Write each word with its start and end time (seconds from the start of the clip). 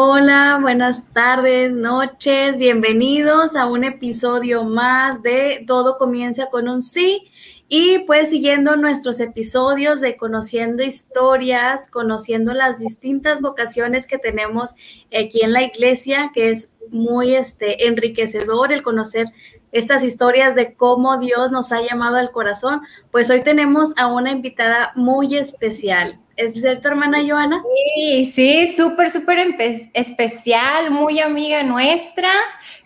Hola, 0.00 0.58
buenas 0.60 1.04
tardes, 1.12 1.72
noches, 1.72 2.56
bienvenidos 2.56 3.56
a 3.56 3.66
un 3.66 3.84
episodio 3.84 4.62
más 4.62 5.22
de 5.22 5.64
Todo 5.66 5.98
comienza 5.98 6.50
con 6.50 6.68
un 6.68 6.82
sí. 6.82 7.30
Y 7.68 8.00
pues 8.00 8.30
siguiendo 8.30 8.76
nuestros 8.76 9.20
episodios 9.20 10.00
de 10.00 10.16
conociendo 10.16 10.82
historias, 10.82 11.88
conociendo 11.88 12.52
las 12.52 12.78
distintas 12.78 13.40
vocaciones 13.40 14.06
que 14.06 14.18
tenemos 14.18 14.74
aquí 15.06 15.42
en 15.42 15.52
la 15.52 15.62
iglesia, 15.62 16.30
que 16.32 16.50
es 16.50 16.74
muy 16.90 17.34
este, 17.34 17.86
enriquecedor 17.86 18.72
el 18.72 18.82
conocer 18.82 19.26
estas 19.72 20.02
historias 20.02 20.54
de 20.54 20.74
cómo 20.74 21.18
Dios 21.18 21.50
nos 21.52 21.72
ha 21.72 21.82
llamado 21.82 22.16
al 22.16 22.30
corazón, 22.30 22.82
pues 23.10 23.30
hoy 23.30 23.42
tenemos 23.42 23.94
a 23.96 24.06
una 24.06 24.30
invitada 24.30 24.92
muy 24.94 25.36
especial. 25.36 26.18
¿Es 26.36 26.52
cierto, 26.52 26.88
hermana 26.88 27.18
Joana? 27.28 27.62
Sí, 27.96 28.26
sí, 28.26 28.66
súper, 28.68 29.10
súper 29.10 29.56
especial, 29.92 30.90
muy 30.90 31.18
amiga 31.20 31.62
nuestra, 31.64 32.30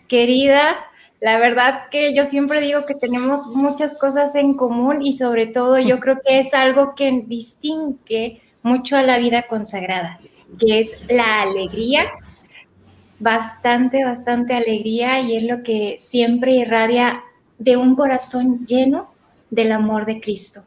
querida. 0.07 0.75
La 1.21 1.37
verdad 1.37 1.83
que 1.89 2.15
yo 2.15 2.25
siempre 2.25 2.59
digo 2.61 2.85
que 2.85 2.95
tenemos 2.95 3.47
muchas 3.49 3.95
cosas 3.97 4.33
en 4.35 4.55
común 4.55 5.01
y 5.01 5.13
sobre 5.13 5.45
todo 5.45 5.79
yo 5.79 5.99
creo 5.99 6.17
que 6.25 6.39
es 6.39 6.53
algo 6.53 6.95
que 6.95 7.23
distingue 7.27 8.41
mucho 8.63 8.97
a 8.97 9.03
la 9.03 9.19
vida 9.19 9.43
consagrada, 9.47 10.19
que 10.59 10.79
es 10.79 10.97
la 11.07 11.43
alegría, 11.43 12.05
bastante, 13.23 14.03
bastante 14.03 14.53
alegría 14.53 15.21
y 15.21 15.37
es 15.37 15.43
lo 15.43 15.63
que 15.63 15.95
siempre 15.97 16.51
irradia 16.51 17.23
de 17.57 17.77
un 17.77 17.95
corazón 17.95 18.65
lleno 18.65 19.13
del 19.49 19.71
amor 19.71 20.05
de 20.05 20.19
Cristo. 20.19 20.61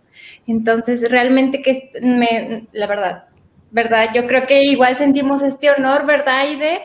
Entonces, 0.46 1.10
realmente 1.10 1.60
que 1.60 1.92
me, 2.00 2.66
la 2.72 2.86
verdad, 2.86 3.24
¿verdad? 3.70 4.06
Yo 4.14 4.26
creo 4.26 4.46
que 4.46 4.64
igual 4.64 4.94
sentimos 4.94 5.42
este 5.42 5.70
honor, 5.70 6.06
¿verdad, 6.06 6.40
Aide? 6.40 6.80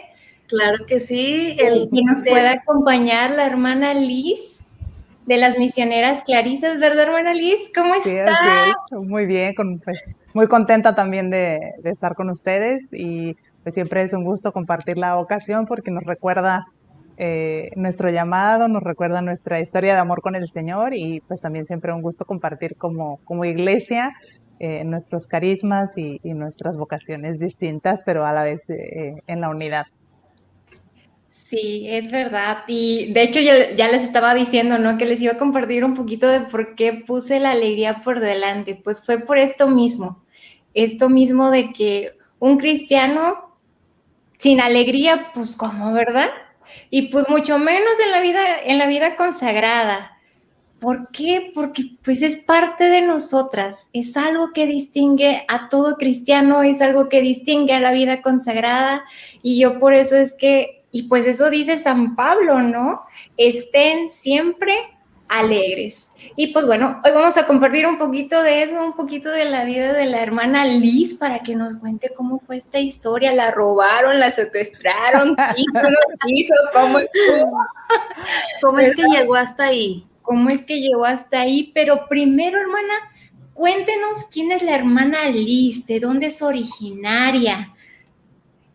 Claro 0.47 0.85
que 0.85 0.99
sí. 0.99 1.55
El 1.57 1.89
que 1.89 2.01
nos 2.03 2.21
pueda 2.23 2.51
acompañar 2.51 3.31
la 3.31 3.45
hermana 3.45 3.93
Liz 3.93 4.59
de 5.25 5.37
las 5.37 5.57
misioneras 5.57 6.23
Clarisas, 6.25 6.81
¿verdad, 6.81 7.03
hermana 7.07 7.33
Liz? 7.33 7.71
¿Cómo 7.73 7.95
está? 7.95 8.75
Muy 8.91 9.25
bien, 9.25 9.53
pues, 9.85 10.15
muy 10.33 10.47
contenta 10.47 10.95
también 10.95 11.29
de, 11.29 11.75
de, 11.81 11.91
estar 11.91 12.15
con 12.15 12.29
ustedes 12.29 12.91
y 12.91 13.37
pues 13.63 13.75
siempre 13.75 14.03
es 14.03 14.13
un 14.13 14.23
gusto 14.23 14.51
compartir 14.51 14.97
la 14.97 15.17
ocasión 15.17 15.65
porque 15.65 15.91
nos 15.91 16.03
recuerda 16.03 16.65
eh, 17.17 17.69
nuestro 17.75 18.09
llamado, 18.09 18.67
nos 18.67 18.81
recuerda 18.81 19.21
nuestra 19.21 19.59
historia 19.59 19.93
de 19.93 19.99
amor 19.99 20.21
con 20.21 20.35
el 20.35 20.47
Señor 20.47 20.93
y 20.95 21.19
pues 21.21 21.41
también 21.41 21.67
siempre 21.67 21.93
un 21.93 22.01
gusto 22.01 22.25
compartir 22.25 22.75
como, 22.77 23.17
como 23.25 23.45
iglesia 23.45 24.13
eh, 24.59 24.83
nuestros 24.83 25.27
carismas 25.27 25.97
y, 25.97 26.19
nuestras 26.23 26.77
vocaciones 26.77 27.39
distintas, 27.39 28.03
pero 28.05 28.25
a 28.25 28.33
la 28.33 28.43
vez 28.43 28.69
eh, 28.69 29.15
en 29.27 29.41
la 29.41 29.49
unidad. 29.49 29.85
Sí, 31.29 31.85
es 31.89 32.09
verdad. 32.09 32.59
Y 32.67 33.11
de 33.11 33.23
hecho 33.23 33.39
ya, 33.39 33.73
ya, 33.75 33.87
les 33.87 34.03
estaba 34.03 34.33
diciendo, 34.33 34.77
¿no? 34.77 34.97
Que 34.97 35.05
les 35.05 35.19
iba 35.21 35.33
a 35.33 35.37
compartir 35.37 35.83
un 35.83 35.95
poquito 35.95 36.27
de 36.27 36.41
por 36.41 36.75
qué 36.75 37.03
puse 37.05 37.39
la 37.39 37.51
alegría 37.51 38.01
por 38.03 38.19
delante. 38.19 38.79
Pues 38.81 39.05
fue 39.05 39.19
por 39.19 39.37
esto 39.37 39.67
mismo. 39.67 40.23
Esto 40.73 41.09
mismo 41.09 41.51
de 41.51 41.73
que 41.73 42.13
un 42.39 42.57
cristiano 42.57 43.50
sin 44.41 44.59
alegría, 44.59 45.31
pues 45.35 45.55
como, 45.55 45.93
¿verdad? 45.93 46.31
y 46.89 47.03
pues 47.03 47.29
mucho 47.29 47.59
menos 47.59 47.93
en 48.03 48.11
la 48.11 48.21
vida, 48.21 48.41
en 48.63 48.77
la 48.77 48.87
vida 48.87 49.15
consagrada. 49.15 50.17
¿Por 50.79 51.09
qué? 51.11 51.51
Porque 51.53 51.83
pues 52.03 52.23
es 52.23 52.37
parte 52.37 52.85
de 52.85 53.01
nosotras, 53.01 53.89
es 53.93 54.17
algo 54.17 54.51
que 54.51 54.65
distingue 54.65 55.45
a 55.47 55.69
todo 55.69 55.95
cristiano, 55.95 56.63
es 56.63 56.81
algo 56.81 57.07
que 57.07 57.21
distingue 57.21 57.73
a 57.73 57.79
la 57.79 57.91
vida 57.91 58.21
consagrada 58.21 59.03
y 59.43 59.59
yo 59.59 59.79
por 59.79 59.93
eso 59.93 60.15
es 60.15 60.33
que, 60.33 60.83
y 60.91 61.03
pues 61.03 61.27
eso 61.27 61.51
dice 61.51 61.77
San 61.77 62.15
Pablo, 62.15 62.59
¿no? 62.59 63.01
Estén 63.37 64.09
siempre 64.09 64.73
alegres. 65.31 66.11
Y 66.35 66.47
pues 66.47 66.65
bueno, 66.65 67.01
hoy 67.05 67.11
vamos 67.11 67.37
a 67.37 67.47
compartir 67.47 67.87
un 67.87 67.97
poquito 67.97 68.43
de 68.43 68.63
eso, 68.63 68.83
un 68.83 68.93
poquito 68.93 69.31
de 69.31 69.45
la 69.45 69.63
vida 69.63 69.93
de 69.93 70.05
la 70.05 70.21
hermana 70.21 70.65
Liz 70.65 71.15
para 71.15 71.39
que 71.39 71.55
nos 71.55 71.77
cuente 71.77 72.11
cómo 72.15 72.39
fue 72.39 72.57
esta 72.57 72.79
historia. 72.79 73.33
La 73.33 73.49
robaron, 73.49 74.19
la 74.19 74.29
secuestraron, 74.29 75.35
cómo 76.73 76.99
estuvo. 76.99 77.57
¿Cómo 78.61 78.79
es 78.79 78.93
que 78.93 79.03
llegó 79.03 79.35
hasta 79.35 79.65
ahí? 79.65 80.05
¿Cómo 80.21 80.49
es 80.49 80.65
que 80.65 80.81
llegó 80.81 81.05
hasta 81.05 81.39
ahí? 81.39 81.71
Pero 81.73 82.07
primero, 82.09 82.59
hermana, 82.59 82.93
cuéntenos 83.53 84.25
quién 84.31 84.51
es 84.51 84.61
la 84.61 84.75
hermana 84.75 85.29
Liz, 85.29 85.85
de 85.87 86.01
dónde 86.01 86.27
es 86.27 86.41
originaria. 86.41 87.73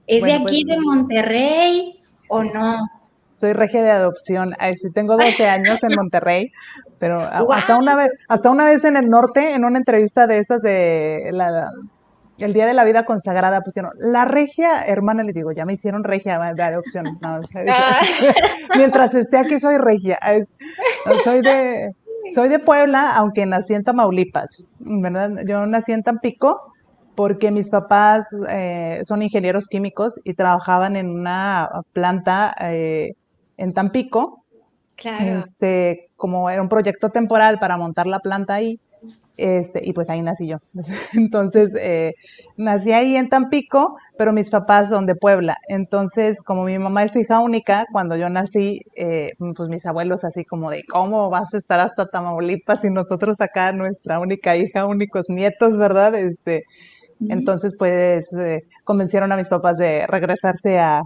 ¿Es 0.07 0.23
de 0.23 0.33
aquí, 0.33 0.65
pues, 0.65 0.77
de 0.77 0.83
Monterrey 0.83 2.01
o 2.29 2.43
no? 2.43 2.96
Soy 3.37 3.53
regia 3.53 3.83
de 3.83 3.91
adopción. 3.91 4.55
Sí, 4.81 4.91
tengo 4.93 5.17
12 5.17 5.49
años 5.49 5.83
en 5.85 5.95
Monterrey, 5.95 6.51
pero 6.99 7.21
hasta 7.21 7.77
una 7.77 7.95
vez, 7.95 8.11
hasta 8.29 8.51
una 8.51 8.65
vez 8.65 8.85
en 8.85 8.97
el 8.97 9.09
norte, 9.09 9.55
en 9.55 9.65
una 9.65 9.79
entrevista 9.79 10.27
de 10.27 10.39
esas 10.39 10.61
de 10.63 11.31
la, 11.33 11.71
el 12.39 12.53
Día 12.53 12.67
de 12.67 12.75
la 12.75 12.85
Vida 12.85 13.05
Consagrada, 13.05 13.61
pusieron, 13.61 13.93
la 13.99 14.25
regia, 14.25 14.83
hermana, 14.87 15.23
le 15.23 15.33
digo, 15.33 15.53
ya 15.53 15.65
me 15.65 15.75
hicieron 15.75 16.05
regia 16.05 16.39
de 16.55 16.63
adopción. 16.63 17.19
No, 17.21 17.41
ah. 17.71 18.01
mientras 18.77 19.15
esté 19.15 19.39
aquí 19.39 19.61
soy 19.61 19.79
regia. 19.79 20.19
soy 21.25 21.41
de, 21.43 21.93
soy 22.35 22.49
de 22.49 22.59
Puebla, 22.59 23.17
aunque 23.17 23.47
nací 23.47 23.75
en 23.75 23.85
Tamaulipas, 23.85 24.65
¿verdad? 24.81 25.31
Yo 25.47 25.67
nací 25.67 25.93
en 25.93 26.03
Tampico 26.03 26.73
porque 27.15 27.51
mis 27.51 27.69
papás 27.69 28.27
eh, 28.51 29.01
son 29.05 29.23
ingenieros 29.23 29.67
químicos 29.69 30.21
y 30.23 30.35
trabajaban 30.35 30.97
en 30.97 31.09
una 31.09 31.69
planta 31.93 32.55
eh, 32.61 33.15
en 33.57 33.75
Tampico. 33.75 34.45
Claro. 34.97 35.41
Este, 35.41 36.11
como 36.17 36.49
era 36.49 36.63
un 36.63 36.69
proyecto 36.69 37.11
temporal 37.11 37.59
para 37.59 37.77
montar 37.77 38.07
la 38.07 38.21
planta 38.21 38.55
ahí, 38.55 38.81
este, 39.37 39.83
y 39.85 39.93
pues 39.93 40.09
ahí 40.09 40.23
nací 40.23 40.47
yo. 40.47 40.59
Entonces, 41.15 41.75
eh, 41.79 42.15
nací 42.57 42.93
ahí 42.93 43.17
en 43.17 43.29
Tampico, 43.29 43.99
pero 44.17 44.33
mis 44.33 44.51
papás 44.51 44.89
son 44.89 45.07
de 45.07 45.15
Puebla. 45.15 45.59
Entonces, 45.69 46.43
como 46.43 46.65
mi 46.65 46.79
mamá 46.79 47.05
es 47.05 47.17
hija 47.17 47.41
única, 47.41 47.85
cuando 47.93 48.17
yo 48.17 48.31
nací, 48.31 48.81
eh, 48.97 49.33
pues 49.39 49.69
mis 49.69 49.85
abuelos 49.87 50.25
así 50.25 50.45
como 50.45 50.71
de, 50.71 50.85
¿cómo 50.89 51.29
vas 51.31 51.53
a 51.55 51.59
estar 51.59 51.81
hasta 51.81 52.09
Tamaulipas 52.09 52.85
y 52.85 52.91
nosotros 52.91 53.41
acá, 53.41 53.73
nuestra 53.73 54.19
única 54.19 54.57
hija, 54.57 54.87
únicos 54.87 55.27
nietos, 55.29 55.77
¿verdad? 55.79 56.15
Este, 56.15 56.65
entonces, 57.29 57.75
pues, 57.79 58.33
eh, 58.35 58.63
convencieron 58.85 59.33
a 59.33 59.37
mis 59.37 59.49
papás 59.49 59.79
de 59.79 60.07
regresarse 60.07 60.79
a, 60.79 61.03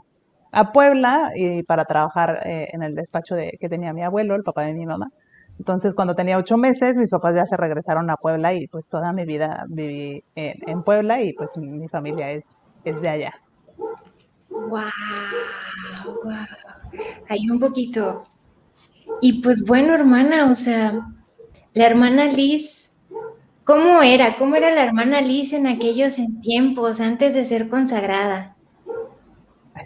a 0.52 0.72
Puebla 0.72 1.30
y 1.34 1.62
para 1.62 1.84
trabajar 1.84 2.40
eh, 2.44 2.68
en 2.72 2.82
el 2.82 2.94
despacho 2.94 3.34
de, 3.34 3.56
que 3.60 3.68
tenía 3.68 3.92
mi 3.92 4.02
abuelo, 4.02 4.34
el 4.34 4.42
papá 4.42 4.62
de 4.62 4.74
mi 4.74 4.86
mamá. 4.86 5.10
Entonces, 5.58 5.94
cuando 5.94 6.14
tenía 6.14 6.38
ocho 6.38 6.56
meses, 6.56 6.96
mis 6.96 7.10
papás 7.10 7.34
ya 7.34 7.44
se 7.44 7.56
regresaron 7.56 8.08
a 8.08 8.16
Puebla 8.16 8.54
y 8.54 8.66
pues 8.66 8.86
toda 8.86 9.12
mi 9.12 9.26
vida 9.26 9.66
viví 9.68 10.24
en, 10.34 10.82
Puebla 10.82 11.20
y 11.20 11.34
pues 11.34 11.50
mi 11.58 11.86
familia 11.88 12.30
es, 12.30 12.56
es 12.84 13.00
de 13.00 13.08
allá. 13.08 13.34
Wow, 14.48 14.90
wow. 16.24 16.34
Hay 17.28 17.48
un 17.50 17.60
poquito. 17.60 18.24
Y 19.20 19.42
pues 19.42 19.64
bueno, 19.66 19.94
hermana, 19.94 20.50
o 20.50 20.54
sea, 20.54 21.06
la 21.74 21.86
hermana 21.86 22.26
Liz, 22.26 22.92
¿cómo 23.64 24.02
era? 24.02 24.36
¿Cómo 24.38 24.56
era 24.56 24.70
la 24.70 24.82
hermana 24.82 25.20
Liz 25.20 25.52
en 25.52 25.66
aquellos 25.66 26.16
tiempos 26.42 27.00
antes 27.00 27.34
de 27.34 27.44
ser 27.44 27.68
consagrada? 27.68 28.49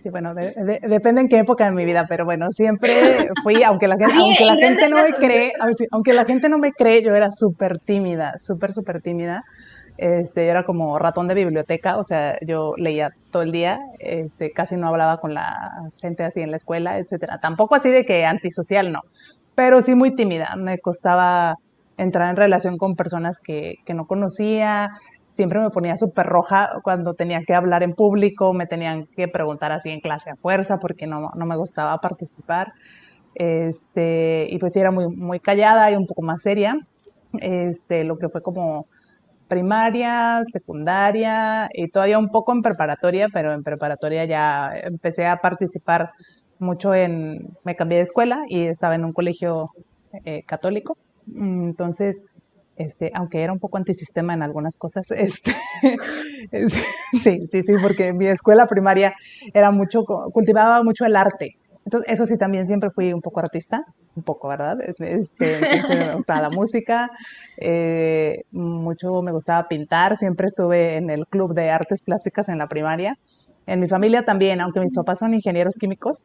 Sí, 0.01 0.11
bueno, 0.11 0.35
depende 0.35 1.21
en 1.21 1.29
qué 1.29 1.39
época 1.39 1.65
de 1.65 1.73
mi 1.73 1.85
vida, 1.85 2.07
pero 2.09 2.25
bueno, 2.25 2.51
siempre 2.53 2.93
fui, 3.43 3.63
aunque 3.63 3.89
la 3.89 3.97
gente, 3.99 4.17
aunque 4.17 4.45
la 4.45 4.57
gente 4.57 4.89
no 4.89 4.97
me 4.99 5.13
cree, 5.13 5.53
aunque 5.91 6.13
la 6.13 6.25
gente 6.25 6.49
no 6.49 6.59
me 6.59 6.73
cree, 6.73 7.03
yo 7.03 7.15
era 7.15 7.31
súper 7.31 7.79
tímida, 7.79 8.35
súper, 8.39 8.73
súper 8.73 9.01
tímida. 9.01 9.45
Este, 9.97 10.45
yo 10.45 10.51
era 10.51 10.65
como 10.65 10.99
ratón 10.99 11.29
de 11.29 11.35
biblioteca, 11.35 11.99
o 11.99 12.05
sea, 12.05 12.37
yo 12.45 12.75
leía 12.77 13.11
todo 13.31 13.43
el 13.43 13.53
día, 13.53 13.79
este, 14.01 14.51
casi 14.51 14.77
no 14.77 14.89
hablaba 14.89 15.19
con 15.19 15.35
la 15.35 15.71
gente 16.01 16.25
así 16.25 16.41
en 16.41 16.51
la 16.51 16.57
escuela, 16.57 16.99
etcétera. 16.99 17.39
Tampoco 17.39 17.77
así 17.77 17.91
de 17.91 18.05
que 18.05 18.25
antisocial, 18.25 18.91
no, 18.91 19.01
pero 19.55 19.83
sí 19.83 19.95
muy 19.95 20.15
tímida. 20.15 20.57
Me 20.57 20.79
costaba 20.79 21.55
entrar 21.97 22.31
en 22.31 22.37
relación 22.37 22.77
con 22.77 22.97
personas 22.97 23.39
que, 23.39 23.77
que 23.87 23.95
no 23.95 24.07
conocía, 24.07 24.91
siempre 25.35 25.59
me 25.61 25.71
ponía 25.71 25.97
súper 25.97 26.27
roja 26.27 26.71
cuando 26.83 27.15
tenía 27.15 27.43
que 27.45 27.55
hablar 27.55 27.83
en 27.83 27.93
público, 27.95 28.53
me 28.55 28.67
tenían 28.67 29.07
que 29.07 29.27
preguntar 29.27 29.73
así 29.73 29.91
en 29.91 30.01
clase 30.01 30.31
a 30.31 30.37
fuerza 30.37 30.79
porque 30.79 31.09
no, 31.09 31.33
no 31.35 31.45
me 31.45 31.57
gustaba 31.57 31.99
participar. 31.99 32.73
Este, 33.35 34.47
y 34.49 34.59
pues 34.59 34.77
era 34.77 34.93
muy, 34.93 35.09
muy 35.09 35.41
callada 35.41 35.91
y 35.91 35.97
un 35.97 36.07
poco 36.07 36.23
más 36.23 36.43
seria. 36.43 36.77
Este, 37.41 38.05
lo 38.05 38.17
que 38.17 38.29
fue 38.29 38.43
como 38.43 38.87
primaria, 39.49 40.45
secundaria 40.51 41.69
y 41.75 41.89
todavía 41.89 42.19
un 42.19 42.29
poco 42.29 42.53
en 42.53 42.63
preparatoria, 42.63 43.29
pero 43.33 43.53
en 43.53 43.65
preparatoria 43.65 44.25
ya 44.27 44.73
empecé 44.85 45.27
a 45.27 45.39
participar 45.39 46.13
mucho 46.61 46.95
en, 46.95 47.57
me 47.65 47.75
cambié 47.75 47.99
de 47.99 48.05
escuela 48.05 48.45
y 48.49 48.63
estaba 48.67 48.95
en 48.95 49.05
un 49.05 49.13
colegio 49.13 49.67
eh, 50.25 50.45
católico. 50.47 50.97
Entonces, 51.27 52.23
este, 52.77 53.11
aunque 53.15 53.43
era 53.43 53.53
un 53.53 53.59
poco 53.59 53.79
antisistema 53.79 54.35
en 54.35 54.43
algunas 54.43 54.77
cosas, 54.77 55.07
este, 55.11 55.55
sí, 57.23 57.47
sí, 57.47 57.63
sí, 57.63 57.73
porque 57.83 58.13
mi 58.13 58.27
escuela 58.27 58.67
primaria 58.67 59.15
era 59.53 59.71
mucho, 59.71 60.05
cultivaba 60.05 60.83
mucho 60.83 61.05
el 61.05 61.17
arte. 61.17 61.57
Entonces, 61.85 62.11
eso 62.13 62.25
sí, 62.25 62.39
también 62.39 62.67
siempre 62.67 62.91
fui 62.91 63.13
un 63.13 63.21
poco 63.21 63.41
artista, 63.41 63.85
un 64.17 64.23
poco, 64.23 64.49
¿verdad? 64.49 64.79
Este, 64.99 65.61
me 65.89 66.15
gustaba 66.15 66.41
la 66.41 66.51
música, 66.51 67.11
eh, 67.59 68.45
mucho 68.53 69.21
me 69.21 69.33
gustaba 69.33 69.69
pintar, 69.69 70.17
siempre 70.17 70.49
estuve 70.49 70.97
en 70.97 71.11
el 71.11 71.27
club 71.27 71.55
de 71.55 71.71
artes 71.71 72.03
plásticas 72.03 72.49
en 72.49 72.59
la 72.59 72.69
primaria. 72.69 73.19
En 73.67 73.81
mi 73.81 73.89
familia 73.89 74.25
también, 74.25 74.61
aunque 74.61 74.81
mis 74.81 74.95
papás 74.95 75.19
son 75.19 75.35
ingenieros 75.35 75.77
químicos, 75.77 76.25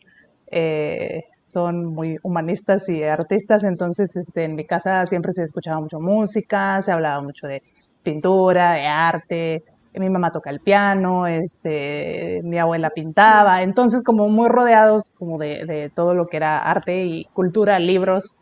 eh, 0.52 1.24
son 1.50 1.86
muy 1.86 2.18
humanistas 2.22 2.88
y 2.90 3.04
artistas, 3.04 3.64
entonces 3.64 4.16
este, 4.16 4.44
en 4.44 4.56
mi 4.56 4.66
casa 4.66 5.06
siempre 5.08 5.34
se 5.34 5.44
escuchaba 5.44 5.82
mucho 5.82 6.00
música, 6.00 6.82
se 6.84 6.92
hablaba 6.92 7.22
mucho 7.22 7.48
de 7.48 7.64
pintura, 8.04 8.74
de 8.74 8.86
arte, 8.86 9.64
mi 9.96 10.10
mamá 10.10 10.32
toca 10.32 10.52
el 10.52 10.60
piano, 10.60 11.26
este, 11.28 12.42
mi 12.44 12.58
abuela 12.60 12.92
pintaba, 12.92 13.64
entonces 13.64 14.04
como 14.04 14.30
muy 14.30 14.48
rodeados 14.48 15.12
como 15.18 15.38
de, 15.38 15.66
de 15.66 15.90
todo 15.90 16.14
lo 16.14 16.28
que 16.28 16.38
era 16.38 16.60
arte 16.60 17.06
y 17.06 17.26
cultura, 17.34 17.80
libros, 17.80 18.38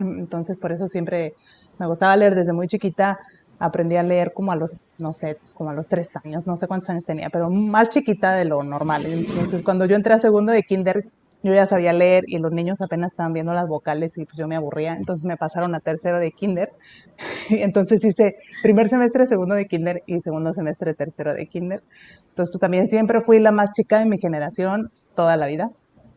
entonces 0.00 0.58
por 0.58 0.72
eso 0.72 0.88
siempre 0.88 1.34
me 1.78 1.86
gustaba 1.86 2.16
leer 2.16 2.34
desde 2.34 2.52
muy 2.52 2.66
chiquita, 2.66 3.18
aprendí 3.58 3.96
a 3.96 4.02
leer 4.02 4.32
como 4.34 4.52
a 4.52 4.56
los, 4.56 4.72
no 4.98 5.12
sé, 5.12 5.38
como 5.54 5.70
a 5.70 5.74
los 5.74 5.86
tres 5.86 6.10
años, 6.24 6.46
no 6.46 6.56
sé 6.56 6.66
cuántos 6.66 6.90
años 6.90 7.04
tenía, 7.04 7.30
pero 7.30 7.48
más 7.50 7.88
chiquita 7.90 8.34
de 8.34 8.44
lo 8.44 8.62
normal. 8.62 9.06
Entonces, 9.06 9.62
cuando 9.62 9.86
yo 9.86 9.96
entré 9.96 10.14
a 10.14 10.18
segundo 10.18 10.52
de 10.52 10.62
kinder, 10.62 11.04
yo 11.44 11.52
ya 11.52 11.66
sabía 11.66 11.92
leer 11.92 12.24
y 12.26 12.38
los 12.38 12.52
niños 12.52 12.80
apenas 12.80 13.12
estaban 13.12 13.34
viendo 13.34 13.52
las 13.52 13.68
vocales 13.68 14.16
y 14.16 14.24
pues 14.24 14.38
yo 14.38 14.48
me 14.48 14.56
aburría, 14.56 14.94
entonces 14.94 15.26
me 15.26 15.36
pasaron 15.36 15.74
a 15.74 15.80
tercero 15.80 16.18
de 16.18 16.32
kinder. 16.32 16.72
Entonces 17.50 18.02
hice 18.02 18.36
primer 18.62 18.88
semestre, 18.88 19.26
segundo 19.26 19.54
de 19.54 19.66
kinder 19.66 20.02
y 20.06 20.20
segundo 20.20 20.54
semestre, 20.54 20.94
tercero 20.94 21.34
de 21.34 21.46
kinder. 21.46 21.82
Entonces 22.30 22.50
pues 22.50 22.60
también 22.60 22.88
siempre 22.88 23.20
fui 23.20 23.40
la 23.40 23.52
más 23.52 23.72
chica 23.72 23.98
de 23.98 24.06
mi 24.06 24.16
generación 24.16 24.90
toda 25.14 25.36
la 25.36 25.46
vida. 25.46 25.70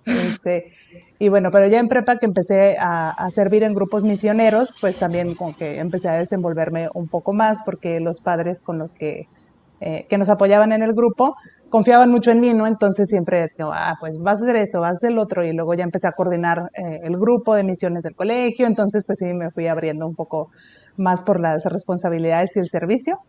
Este, 0.06 0.72
y 1.20 1.28
bueno, 1.28 1.52
pero 1.52 1.68
ya 1.68 1.80
en 1.80 1.90
prepa 1.90 2.18
que 2.18 2.26
empecé 2.26 2.78
a, 2.80 3.10
a, 3.10 3.30
servir 3.32 3.64
en 3.64 3.74
grupos 3.74 4.06
misioneros, 4.06 4.74
pues 4.80 4.98
también 4.98 5.36
como 5.36 5.54
que 5.54 5.80
empecé 5.80 6.08
a 6.08 6.14
desenvolverme 6.14 6.88
un 6.94 7.10
poco 7.10 7.34
más 7.34 7.62
porque 7.66 8.00
los 8.00 8.22
padres 8.22 8.64
con 8.64 8.78
los 8.78 8.96
que, 8.96 9.28
eh, 9.82 10.06
que 10.10 10.18
nos 10.18 10.30
apoyaban 10.30 10.72
en 10.72 10.84
el 10.84 10.94
grupo 10.94 11.36
confiaban 11.70 12.10
mucho 12.10 12.32
en 12.32 12.40
mí, 12.40 12.54
¿no? 12.54 12.68
Entonces 12.68 13.10
siempre 13.10 13.44
es 13.44 13.54
que, 13.54 13.64
ah, 13.64 13.96
pues 14.00 14.18
vas 14.20 14.42
a 14.42 14.46
hacer 14.46 14.56
esto, 14.58 14.80
vas 14.80 14.90
a 14.90 14.94
hacer 14.94 15.12
el 15.12 15.20
otro, 15.20 15.44
y 15.44 15.54
luego 15.54 15.74
ya 15.74 15.84
empecé 15.84 16.08
a 16.08 16.12
coordinar 16.12 16.72
eh, 16.74 17.02
el 17.04 17.18
grupo 17.18 17.56
de 17.56 17.64
misiones 17.64 18.04
del 18.04 18.16
colegio, 18.16 18.68
entonces 18.68 19.04
pues 19.06 19.20
sí 19.20 19.34
me 19.34 19.52
fui 19.52 19.68
abriendo 19.68 20.08
un 20.08 20.16
poco 20.16 20.50
más 20.96 21.24
por 21.24 21.40
las 21.40 21.66
responsabilidades 21.66 22.56
y 22.56 22.60
el 22.60 22.70
servicio. 22.70 23.20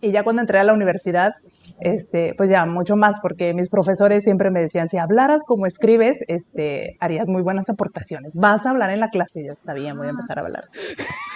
Y 0.00 0.12
ya 0.12 0.22
cuando 0.22 0.40
entré 0.40 0.58
a 0.58 0.64
la 0.64 0.72
universidad, 0.72 1.32
este, 1.80 2.34
pues 2.36 2.48
ya 2.48 2.64
mucho 2.64 2.96
más, 2.96 3.18
porque 3.20 3.52
mis 3.54 3.68
profesores 3.68 4.22
siempre 4.22 4.50
me 4.50 4.60
decían, 4.60 4.88
si 4.88 4.98
hablaras 4.98 5.42
como 5.44 5.66
escribes, 5.66 6.24
este, 6.28 6.96
harías 7.00 7.26
muy 7.28 7.42
buenas 7.42 7.68
aportaciones. 7.68 8.34
Vas 8.36 8.64
a 8.64 8.70
hablar 8.70 8.90
en 8.90 9.00
la 9.00 9.08
clase, 9.08 9.40
y 9.40 9.46
yo 9.46 9.52
está 9.52 9.74
bien, 9.74 9.98
voy 9.98 10.06
a 10.06 10.10
empezar 10.10 10.38
a 10.38 10.42
hablar. 10.42 10.64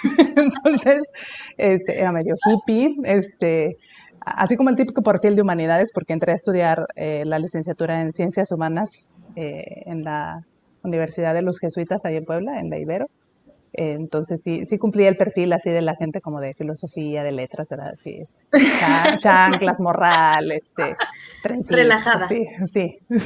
Entonces, 0.36 1.10
este, 1.58 1.98
era 2.00 2.12
medio 2.12 2.36
hippie, 2.46 2.96
este, 3.04 3.76
así 4.24 4.56
como 4.56 4.70
el 4.70 4.76
típico 4.76 5.02
perfil 5.02 5.36
de 5.36 5.42
humanidades, 5.42 5.92
porque 5.92 6.12
entré 6.12 6.32
a 6.32 6.36
estudiar 6.36 6.86
eh, 6.96 7.24
la 7.26 7.38
licenciatura 7.38 8.00
en 8.00 8.12
Ciencias 8.12 8.50
Humanas 8.50 9.06
eh, 9.36 9.82
en 9.86 10.04
la 10.04 10.44
Universidad 10.82 11.34
de 11.34 11.42
los 11.42 11.58
Jesuitas, 11.58 12.04
ahí 12.04 12.16
en 12.16 12.24
Puebla, 12.24 12.58
en 12.58 12.70
la 12.70 12.78
Ibero. 12.78 13.06
Eh, 13.72 13.92
entonces 13.92 14.40
sí, 14.42 14.64
sí 14.66 14.78
cumplía 14.78 15.08
el 15.08 15.16
perfil 15.16 15.52
así 15.52 15.68
de 15.70 15.82
la 15.82 15.96
gente 15.96 16.20
como 16.20 16.40
de 16.40 16.54
filosofía, 16.54 17.24
de 17.24 17.32
letras, 17.32 17.72
era 17.72 17.88
así, 17.88 18.20
este, 18.20 18.46
chanclas, 19.18 19.80
morral, 19.80 20.52
este, 20.52 20.96
relajada. 21.68 22.28
Sí, 22.28 22.46
sí. 22.72 22.98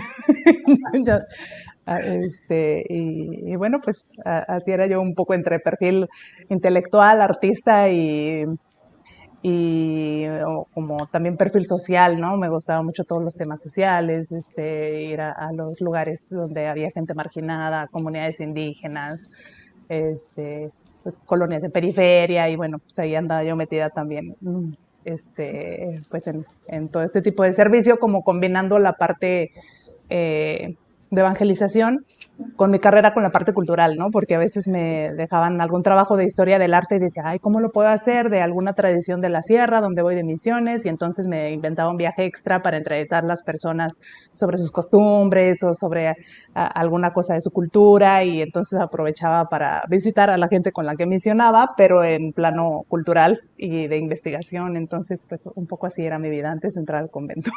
Ah, 1.91 2.00
este, 2.00 2.85
y, 2.87 3.50
y, 3.50 3.56
bueno, 3.56 3.81
pues 3.83 4.12
así 4.23 4.71
era 4.71 4.87
yo 4.87 5.00
un 5.00 5.15
poco 5.15 5.33
entre 5.33 5.59
perfil 5.59 6.06
intelectual, 6.50 7.23
artista 7.23 7.89
y 7.89 8.45
y 9.43 10.25
como 10.75 11.06
también 11.06 11.37
perfil 11.37 11.67
social, 11.67 12.20
¿no? 12.20 12.37
Me 12.37 12.49
gustaba 12.49 12.82
mucho 12.82 13.05
todos 13.05 13.23
los 13.23 13.37
temas 13.37 13.62
sociales, 13.62 14.32
este, 14.32 15.02
ir 15.02 15.20
a, 15.20 15.52
los 15.52 15.81
lugares 15.81 16.29
donde 16.31 16.67
había 16.67 16.90
gente 16.90 17.14
marginada, 17.14 17.87
comunidades 17.88 18.40
indígenas, 18.40 19.29
este, 19.88 20.70
pues 21.02 21.19
colonias 21.19 21.62
de 21.62 21.70
periferia 21.70 22.49
y 22.49 22.56
bueno, 22.56 22.79
pues 22.79 22.99
ahí 22.99 23.14
andaba 23.14 23.44
yo 23.44 23.55
metida 23.55 23.90
también, 23.90 24.37
mm, 24.40 24.73
este, 25.05 26.00
pues 26.11 26.26
en, 26.26 26.44
en 26.67 26.88
todo 26.88 27.05
este 27.05 27.23
tipo 27.23 27.44
de 27.44 27.52
servicio, 27.52 27.99
como 27.99 28.23
combinando 28.23 28.79
la 28.79 28.94
parte 28.94 29.52
eh, 30.11 30.75
de 31.10 31.20
evangelización 31.20 32.05
con 32.55 32.70
mi 32.70 32.78
carrera 32.78 33.14
con 33.14 33.22
la 33.25 33.31
parte 33.31 33.52
cultural, 33.52 33.96
¿no? 33.96 34.10
Porque 34.10 34.37
a 34.37 34.38
veces 34.38 34.69
me 34.69 35.10
dejaban 35.14 35.60
algún 35.60 35.82
trabajo 35.82 36.16
de 36.16 36.25
historia 36.25 36.58
del 36.58 36.72
arte 36.72 36.96
y 36.96 36.99
decía, 37.00 37.25
ay, 37.26 37.40
¿cómo 37.40 37.60
lo 37.60 37.70
puedo 37.70 37.88
hacer? 37.88 38.31
De 38.31 38.40
alguna 38.40 38.75
tradición 38.75 39.20
de 39.20 39.28
la 39.28 39.43
sierra 39.43 39.81
donde 39.81 40.02
voy 40.02 40.14
de 40.14 40.22
misiones 40.22 40.84
y 40.84 40.88
entonces 40.88 41.26
me 41.26 41.50
inventaba 41.50 41.90
un 41.90 41.96
viaje 41.96 42.25
extra 42.25 42.62
para 42.62 42.76
entrevistar 42.76 43.25
a 43.25 43.26
las 43.26 43.43
personas 43.43 43.99
sobre 44.34 44.58
sus 44.58 44.70
costumbres 44.70 45.62
o 45.64 45.75
sobre 45.75 46.14
alguna 46.55 47.12
cosa 47.12 47.34
de 47.34 47.40
su 47.40 47.50
cultura 47.50 48.22
y 48.22 48.43
entonces 48.43 48.78
aprovechaba 48.81 49.46
para 49.46 49.82
visitar 49.88 50.31
a 50.31 50.38
la 50.38 50.49
gente 50.49 50.70
con 50.70 50.87
la 50.87 50.94
que 50.94 51.06
misionaba, 51.06 51.70
pero 51.76 52.04
en 52.04 52.32
plano 52.32 52.84
cultural 52.88 53.40
y 53.56 53.88
de 53.88 53.96
investigación. 53.96 54.76
Entonces, 54.76 55.25
pues 55.28 55.40
un 55.54 55.66
poco 55.66 55.87
así 55.87 56.04
era 56.04 56.19
mi 56.19 56.31
vida 56.31 56.52
antes 56.52 56.75
de 56.75 56.81
entrar 56.81 57.02
al 57.02 57.11
convento. 57.11 57.50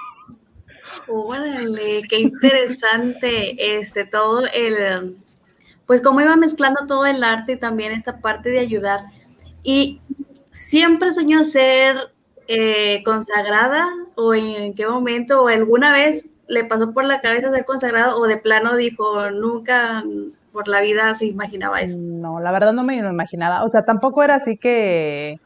Órale, 1.08 2.02
qué 2.10 2.20
interesante 2.20 3.78
este 3.78 4.06
todo 4.06 4.46
el 4.54 5.16
pues 5.86 6.02
cómo 6.02 6.22
iba 6.22 6.38
mezclando 6.38 6.88
todo 6.88 7.06
el 7.06 7.22
arte 7.22 7.54
y 7.54 7.60
también 7.60 7.92
esta 7.92 8.20
parte 8.20 8.50
de 8.50 8.60
ayudar. 8.60 9.08
Y 9.62 10.02
siempre 10.52 11.12
soñó 11.12 11.44
ser 11.44 12.14
eh, 12.48 13.04
consagrada 13.04 13.90
o 14.16 14.34
en 14.34 14.74
qué 14.74 14.88
momento 14.88 15.44
o 15.44 15.48
alguna 15.50 15.92
vez 15.92 16.28
le 16.48 16.66
pasó 16.66 16.94
por 16.94 17.04
la 17.04 17.22
cabeza 17.22 17.52
ser 17.52 17.66
consagrada 17.66 18.16
o 18.16 18.26
de 18.26 18.38
plano 18.38 18.76
dijo 18.76 19.32
nunca 19.32 20.04
por 20.52 20.68
la 20.68 20.82
vida 20.82 21.14
se 21.16 21.26
imaginaba 21.26 21.82
eso. 21.82 21.98
No, 22.00 22.40
la 22.40 22.52
verdad 22.52 22.74
no 22.74 22.84
me 22.84 23.02
lo 23.02 23.10
imaginaba. 23.10 23.64
O 23.64 23.70
sea, 23.70 23.84
tampoco 23.84 24.24
era 24.24 24.36
así 24.36 24.58
que 24.58 25.40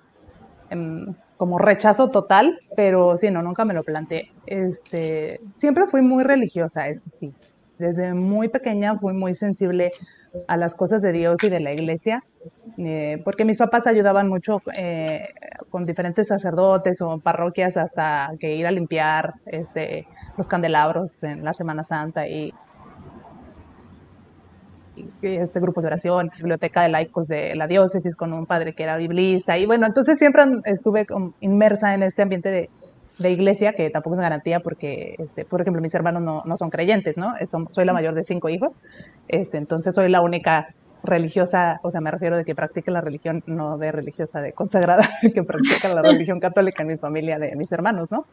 em, 0.69 1.15
como 1.37 1.57
rechazo 1.57 2.11
total, 2.11 2.59
pero 2.75 3.17
sí, 3.17 3.29
no, 3.29 3.41
nunca 3.41 3.65
me 3.65 3.73
lo 3.73 3.83
planteé. 3.83 4.31
Este, 4.45 5.41
siempre 5.51 5.87
fui 5.87 6.01
muy 6.01 6.23
religiosa, 6.23 6.87
eso 6.87 7.09
sí. 7.09 7.33
Desde 7.77 8.13
muy 8.13 8.47
pequeña 8.47 8.97
fui 8.97 9.13
muy 9.13 9.35
sensible 9.35 9.91
a 10.47 10.57
las 10.57 10.75
cosas 10.75 11.01
de 11.01 11.11
Dios 11.11 11.43
y 11.43 11.49
de 11.49 11.59
la 11.59 11.73
iglesia, 11.73 12.23
eh, 12.77 13.21
porque 13.23 13.45
mis 13.45 13.57
papás 13.57 13.87
ayudaban 13.87 14.27
mucho 14.27 14.61
eh, 14.77 15.29
con 15.69 15.85
diferentes 15.85 16.27
sacerdotes 16.27 17.01
o 17.01 17.19
parroquias 17.19 17.77
hasta 17.77 18.31
que 18.39 18.55
ir 18.55 18.67
a 18.67 18.71
limpiar 18.71 19.35
este, 19.45 20.07
los 20.37 20.47
candelabros 20.47 21.23
en 21.23 21.43
la 21.43 21.53
Semana 21.53 21.83
Santa 21.83 22.27
y 22.27 22.53
este 25.25 25.59
grupos 25.59 25.83
de 25.83 25.87
oración, 25.87 26.31
biblioteca 26.37 26.83
de 26.83 26.89
laicos 26.89 27.27
de 27.27 27.55
la 27.55 27.67
diócesis 27.67 28.15
con 28.15 28.33
un 28.33 28.45
padre 28.45 28.73
que 28.73 28.83
era 28.83 28.97
biblista 28.97 29.57
y 29.57 29.65
bueno, 29.65 29.85
entonces 29.85 30.17
siempre 30.17 30.43
estuve 30.65 31.05
inmersa 31.41 31.93
en 31.93 32.03
este 32.03 32.21
ambiente 32.21 32.49
de, 32.49 32.69
de 33.19 33.31
iglesia 33.31 33.73
que 33.73 33.89
tampoco 33.89 34.15
es 34.15 34.21
garantía 34.21 34.59
porque, 34.59 35.15
este, 35.19 35.45
por 35.45 35.61
ejemplo, 35.61 35.81
mis 35.81 35.95
hermanos 35.95 36.21
no, 36.21 36.43
no 36.45 36.57
son 36.57 36.69
creyentes, 36.69 37.17
¿no? 37.17 37.33
soy 37.71 37.85
la 37.85 37.93
mayor 37.93 38.13
de 38.13 38.23
cinco 38.23 38.49
hijos, 38.49 38.81
este, 39.27 39.57
entonces 39.57 39.95
soy 39.95 40.09
la 40.09 40.21
única 40.21 40.69
religiosa, 41.05 41.79
o 41.83 41.91
sea, 41.91 42.01
me 42.01 42.11
refiero 42.11 42.35
de 42.35 42.45
que 42.45 42.55
practique 42.55 42.91
la 42.91 43.01
religión, 43.01 43.43
no 43.45 43.77
de 43.77 43.91
religiosa, 43.91 44.41
de 44.41 44.53
consagrada, 44.53 45.09
que 45.33 45.43
practica 45.43 45.93
la 45.93 46.01
religión 46.01 46.39
católica 46.39 46.81
en 46.81 46.89
mi 46.89 46.97
familia, 46.97 47.39
de 47.39 47.55
mis 47.55 47.71
hermanos, 47.71 48.11
¿no? 48.11 48.25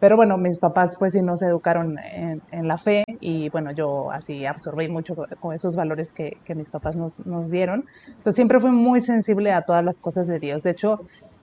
Pero 0.00 0.16
bueno, 0.16 0.36
mis 0.38 0.58
papás 0.58 0.96
pues 0.98 1.12
sí 1.12 1.22
no 1.22 1.36
se 1.36 1.46
educaron 1.46 1.98
en, 1.98 2.42
en 2.50 2.68
la 2.68 2.78
fe 2.78 3.04
y 3.20 3.48
bueno, 3.50 3.70
yo 3.72 4.10
así 4.10 4.44
absorbí 4.44 4.88
mucho 4.88 5.14
con 5.40 5.54
esos 5.54 5.76
valores 5.76 6.12
que, 6.12 6.36
que 6.44 6.54
mis 6.54 6.68
papás 6.68 6.96
nos, 6.96 7.24
nos, 7.26 7.50
dieron. 7.50 7.86
Entonces 8.08 8.34
siempre 8.34 8.60
fui 8.60 8.70
muy 8.70 9.00
sensible 9.00 9.52
a 9.52 9.62
todas 9.62 9.84
las 9.84 9.98
cosas 9.98 10.26
de 10.26 10.40
Dios. 10.40 10.62
De 10.62 10.70
hecho, 10.70 11.00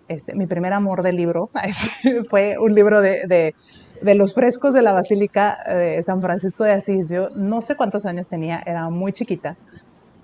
este, 0.08 0.36
mi 0.36 0.46
primer 0.46 0.74
amor 0.74 1.02
de 1.04 1.14
libro 1.14 1.50
fue 2.30 2.58
un 2.60 2.76
libro 2.76 3.02
de, 3.02 3.26
de, 3.28 3.56
de, 4.02 4.16
los 4.16 4.34
frescos 4.34 4.74
de 4.74 4.82
la 4.82 4.92
Basílica 4.92 5.58
de 5.68 6.04
San 6.04 6.22
Francisco 6.22 6.64
de 6.64 6.74
Asís. 6.74 7.10
Yo 7.10 7.30
no 7.36 7.62
sé 7.62 7.76
cuántos 7.76 8.06
años 8.06 8.28
tenía, 8.28 8.62
era 8.66 8.90
muy 8.90 9.14
chiquita 9.14 9.56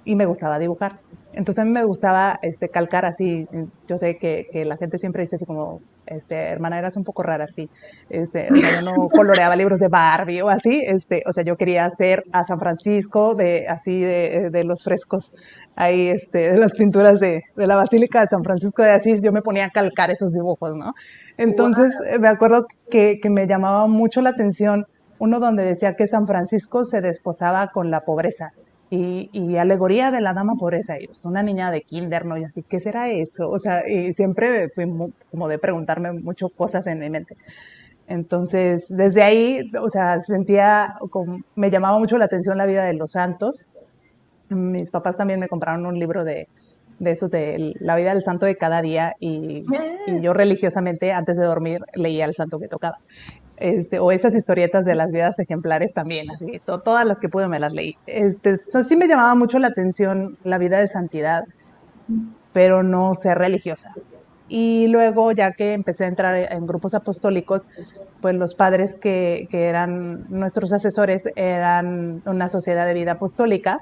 y 0.03 0.15
me 0.15 0.25
gustaba 0.25 0.59
dibujar. 0.59 0.99
Entonces 1.33 1.61
a 1.61 1.65
mí 1.65 1.71
me 1.71 1.83
gustaba 1.85 2.37
este, 2.41 2.69
calcar 2.69 3.05
así. 3.05 3.47
Yo 3.87 3.97
sé 3.97 4.17
que, 4.17 4.47
que 4.51 4.65
la 4.65 4.77
gente 4.77 4.99
siempre 4.99 5.21
dice 5.21 5.37
así 5.37 5.45
como 5.45 5.81
este, 6.07 6.35
hermana, 6.35 6.79
eras 6.79 6.97
un 6.97 7.03
poco 7.03 7.23
rara, 7.23 7.47
sí. 7.47 7.69
Este, 8.09 8.47
yo 8.49 8.81
no 8.91 9.09
coloreaba 9.09 9.55
libros 9.55 9.79
de 9.79 9.87
Barbie 9.87 10.41
o 10.41 10.49
así, 10.49 10.83
este, 10.85 11.23
o 11.27 11.33
sea, 11.33 11.43
yo 11.43 11.55
quería 11.55 11.85
hacer 11.85 12.23
a 12.31 12.45
San 12.45 12.59
Francisco 12.59 13.35
de, 13.35 13.67
así, 13.67 13.99
de, 13.99 14.49
de 14.51 14.63
los 14.63 14.83
frescos 14.83 15.33
ahí, 15.75 16.07
este, 16.07 16.51
de 16.51 16.57
las 16.57 16.73
pinturas 16.73 17.19
de, 17.19 17.43
de, 17.55 17.67
la 17.67 17.75
Basílica 17.75 18.21
de 18.21 18.27
San 18.27 18.43
Francisco 18.43 18.81
de 18.81 18.91
Asís, 18.91 19.21
yo 19.23 19.31
me 19.31 19.41
ponía 19.41 19.65
a 19.65 19.69
calcar 19.69 20.09
esos 20.09 20.31
dibujos, 20.31 20.75
¿no? 20.75 20.93
Entonces, 21.37 21.93
me 22.19 22.27
acuerdo 22.27 22.65
que, 22.89 23.19
que 23.21 23.29
me 23.29 23.47
llamaba 23.47 23.87
mucho 23.87 24.21
la 24.21 24.31
atención 24.31 24.85
uno 25.19 25.39
donde 25.39 25.63
decía 25.63 25.93
que 25.95 26.07
San 26.07 26.27
Francisco 26.27 26.83
se 26.85 27.01
desposaba 27.01 27.67
con 27.67 27.91
la 27.91 28.01
pobreza 28.01 28.51
y, 28.89 29.57
alegoría 29.57 30.11
de 30.11 30.21
la 30.21 30.33
dama 30.33 30.55
pobreza. 30.55 30.99
Y 30.99 31.07
pues, 31.07 31.25
una 31.25 31.43
niña 31.43 31.71
de 31.71 31.81
kinder, 31.81 32.25
¿no? 32.25 32.37
Y 32.37 32.45
así, 32.45 32.63
¿qué 32.63 32.79
será 32.79 33.09
eso? 33.09 33.49
O 33.49 33.59
sea, 33.59 33.87
y 33.87 34.13
siempre 34.13 34.69
fui 34.69 34.85
como 35.31 35.47
de 35.47 35.59
preguntarme 35.59 36.13
mucho 36.13 36.49
cosas 36.49 36.87
en 36.87 36.99
mi 36.99 37.09
mente. 37.09 37.35
Entonces, 38.07 38.85
desde 38.87 39.21
ahí, 39.21 39.69
o 39.81 39.89
sea, 39.89 40.21
sentía, 40.21 40.95
como, 41.09 41.41
me 41.55 41.69
llamaba 41.69 41.99
mucho 41.99 42.17
la 42.17 42.25
atención 42.25 42.57
la 42.57 42.65
vida 42.65 42.85
de 42.85 42.93
los 42.93 43.11
santos. 43.11 43.65
Mis 44.49 44.91
papás 44.91 45.17
también 45.17 45.41
me 45.41 45.49
compraron 45.49 45.85
un 45.85 45.99
libro 45.99 46.23
de, 46.23 46.47
de 46.99 47.11
eso, 47.11 47.27
de 47.27 47.73
la 47.79 47.95
vida 47.95 48.13
del 48.13 48.23
santo 48.23 48.45
de 48.45 48.55
cada 48.55 48.81
día, 48.81 49.13
y, 49.19 49.65
y, 50.07 50.21
yo 50.21 50.33
religiosamente, 50.33 51.11
antes 51.11 51.37
de 51.37 51.43
dormir, 51.43 51.81
leía 51.95 52.25
el 52.25 52.33
santo 52.33 52.59
que 52.59 52.67
tocaba. 52.67 52.99
Este, 53.57 53.97
o 53.99 54.11
esas 54.11 54.35
historietas 54.35 54.85
de 54.85 54.93
las 54.93 55.11
vidas 55.11 55.39
ejemplares 55.39 55.91
también, 55.91 56.27
todas 56.63 57.05
las 57.07 57.19
que 57.19 57.27
pude 57.27 57.47
me 57.47 57.59
las 57.59 57.73
leí. 57.73 57.97
Este, 58.05 58.55
sí 58.57 58.95
me 58.95 59.07
llamaba 59.07 59.33
mucho 59.33 59.57
la 59.57 59.67
atención 59.67 60.37
la 60.43 60.59
vida 60.59 60.79
de 60.79 60.87
santidad, 60.87 61.43
pero 62.53 62.83
no 62.83 63.15
ser 63.15 63.39
religiosa. 63.39 63.95
Y 64.47 64.87
luego, 64.89 65.31
ya 65.31 65.53
que 65.53 65.73
empecé 65.73 66.05
a 66.05 66.07
entrar 66.07 66.51
en 66.51 66.67
grupos 66.67 66.93
apostólicos, 66.93 67.67
pues 68.21 68.35
los 68.35 68.53
padres 68.53 68.95
que, 68.95 69.47
que 69.49 69.65
eran 69.65 70.25
nuestros 70.29 70.71
asesores 70.71 71.31
eran 71.35 72.21
una 72.25 72.47
sociedad 72.47 72.85
de 72.85 72.93
vida 72.93 73.13
apostólica, 73.13 73.81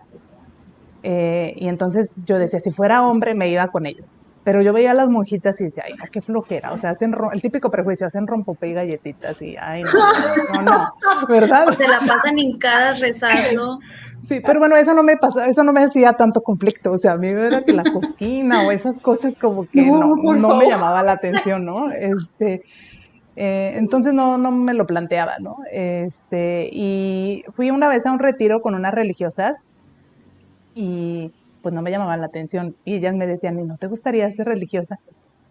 eh, 1.08 1.54
y 1.58 1.68
entonces 1.68 2.12
yo 2.26 2.40
decía, 2.40 2.60
si 2.60 2.72
fuera 2.72 3.06
hombre, 3.06 3.36
me 3.36 3.48
iba 3.48 3.68
con 3.68 3.86
ellos. 3.86 4.18
Pero 4.46 4.62
yo 4.62 4.74
veía 4.74 4.92
a 4.92 4.94
las 4.94 5.10
monjitas 5.10 5.60
y 5.60 5.66
decía, 5.66 5.86
ay, 5.88 5.96
no, 5.96 6.06
qué 6.12 6.22
flojera. 6.22 6.72
O 6.72 6.78
sea, 6.78 6.92
hacen 6.92 7.16
el 7.34 7.42
típico 7.42 7.72
prejuicio, 7.72 8.06
hacen 8.06 8.28
rompope 8.28 8.70
y 8.70 8.74
galletitas 8.74 9.42
y, 9.42 9.58
ay, 9.60 9.82
no, 9.82 10.62
no, 10.62 10.72
no, 10.72 10.94
¿verdad? 11.28 11.76
Se 11.76 11.88
la 11.88 11.98
pasan 12.00 12.38
hincadas 12.40 13.00
rezando. 13.02 13.80
Sí, 14.28 14.42
pero 14.44 14.60
bueno, 14.60 14.76
eso 14.76 14.96
no 14.96 15.04
me 15.04 15.18
pasó, 15.18 15.40
eso 15.44 15.64
no 15.64 15.72
me 15.72 15.84
hacía 15.84 16.14
tanto 16.14 16.42
conflicto. 16.42 16.94
O 16.94 16.98
sea, 16.98 17.12
a 17.12 17.18
mí 17.18 17.28
era 17.28 17.62
que 17.62 17.74
la 17.74 17.84
cocina 17.84 18.64
o 18.64 18.72
esas 18.72 18.98
cosas 18.98 19.38
como 19.38 19.68
que 19.70 19.84
no, 19.84 20.16
no, 20.16 20.56
me 20.56 20.68
llamaba 20.68 21.04
la 21.04 21.12
atención, 21.12 21.64
¿no? 21.64 21.92
Este, 21.92 22.64
eh, 23.36 23.74
entonces 23.76 24.14
no, 24.14 24.40
no 24.40 24.52
me 24.52 24.74
lo 24.74 24.88
planteaba, 24.88 25.38
¿no? 25.38 25.58
Este, 25.72 26.70
y 26.72 27.44
fui 27.50 27.70
una 27.70 27.88
vez 27.88 28.08
a 28.08 28.12
un 28.12 28.18
retiro 28.18 28.64
con 28.64 28.74
unas 28.74 28.96
religiosas 28.96 29.68
y 30.74 31.32
pues 31.66 31.74
no 31.74 31.82
me 31.82 31.90
llamaban 31.90 32.20
la 32.20 32.28
atención. 32.28 32.76
Y 32.86 32.94
ellas 32.98 33.16
me 33.16 33.26
decían, 33.26 33.60
¿y 33.60 33.64
no 33.64 33.76
te 33.76 33.88
gustaría 33.88 34.32
ser 34.32 34.46
religiosa? 34.46 35.00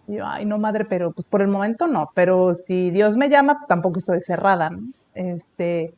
Y 0.07 0.15
yo, 0.15 0.25
ay, 0.25 0.45
no, 0.45 0.59
madre, 0.59 0.85
pero 0.85 1.11
pues 1.11 1.27
por 1.27 1.43
el 1.43 1.49
momento 1.49 1.89
no, 1.89 2.09
pero 2.15 2.55
si 2.55 2.93
Dios 2.93 3.17
me 3.17 3.29
llama, 3.29 3.65
tampoco 3.67 3.99
estoy 3.99 4.21
cerrada, 4.21 4.71
Este, 5.13 5.93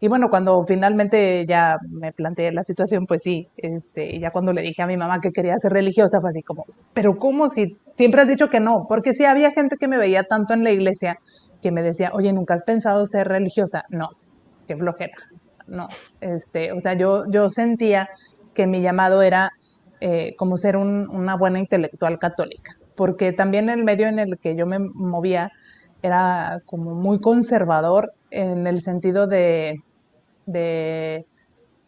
y 0.00 0.08
bueno, 0.08 0.28
cuando 0.28 0.64
finalmente 0.66 1.46
ya 1.46 1.78
me 1.88 2.12
planteé 2.12 2.50
la 2.50 2.64
situación, 2.64 3.06
pues 3.06 3.22
sí, 3.22 3.46
este, 3.58 4.18
ya 4.18 4.32
cuando 4.32 4.52
le 4.52 4.62
dije 4.62 4.82
a 4.82 4.88
mi 4.88 4.96
mamá 4.96 5.20
que 5.20 5.30
quería 5.30 5.56
ser 5.58 5.72
religiosa, 5.72 6.20
fue 6.20 6.30
así 6.30 6.42
como, 6.42 6.64
pero 6.92 7.16
¿cómo 7.16 7.48
si 7.48 7.76
siempre 7.94 8.22
has 8.22 8.28
dicho 8.28 8.48
que 8.48 8.58
no? 8.58 8.86
Porque 8.88 9.14
sí 9.14 9.24
había 9.24 9.52
gente 9.52 9.76
que 9.76 9.86
me 9.86 9.98
veía 9.98 10.24
tanto 10.24 10.52
en 10.52 10.64
la 10.64 10.72
iglesia 10.72 11.20
que 11.62 11.70
me 11.70 11.84
decía, 11.84 12.10
oye, 12.12 12.32
¿nunca 12.32 12.54
has 12.54 12.62
pensado 12.62 13.06
ser 13.06 13.28
religiosa? 13.28 13.84
No, 13.88 14.08
qué 14.66 14.74
flojera, 14.74 15.14
no, 15.68 15.86
este, 16.20 16.72
o 16.72 16.80
sea, 16.80 16.94
yo, 16.94 17.22
yo 17.30 17.50
sentía 17.50 18.08
que 18.54 18.66
mi 18.66 18.82
llamado 18.82 19.22
era 19.22 19.50
eh, 20.00 20.34
como 20.36 20.56
ser 20.56 20.76
una 20.76 21.36
buena 21.36 21.58
intelectual 21.58 22.18
católica, 22.18 22.76
porque 22.94 23.32
también 23.32 23.68
el 23.68 23.84
medio 23.84 24.06
en 24.06 24.18
el 24.18 24.38
que 24.38 24.56
yo 24.56 24.66
me 24.66 24.78
movía 24.78 25.52
era 26.02 26.62
como 26.66 26.94
muy 26.94 27.20
conservador 27.20 28.12
en 28.30 28.66
el 28.66 28.80
sentido 28.80 29.26
de, 29.26 29.82
de 30.46 31.26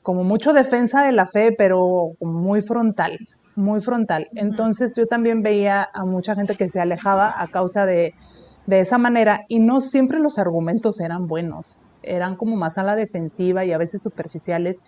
como 0.02 0.24
mucho 0.24 0.52
defensa 0.52 1.04
de 1.04 1.12
la 1.12 1.26
fe, 1.26 1.54
pero 1.56 2.12
muy 2.20 2.60
frontal, 2.60 3.18
muy 3.54 3.80
frontal. 3.80 4.28
Entonces 4.34 4.94
yo 4.96 5.06
también 5.06 5.42
veía 5.42 5.88
a 5.92 6.04
mucha 6.04 6.34
gente 6.34 6.56
que 6.56 6.68
se 6.68 6.80
alejaba 6.80 7.32
a 7.34 7.46
causa 7.48 7.86
de, 7.86 8.14
de 8.66 8.80
esa 8.80 8.98
manera 8.98 9.40
y 9.48 9.58
no 9.58 9.80
siempre 9.80 10.18
los 10.18 10.38
argumentos 10.38 11.00
eran 11.00 11.26
buenos, 11.26 11.80
eran 12.02 12.36
como 12.36 12.56
más 12.56 12.78
a 12.78 12.82
la 12.82 12.96
defensiva 12.96 13.64
y 13.64 13.72
a 13.72 13.78
veces 13.78 14.02
superficiales 14.02 14.82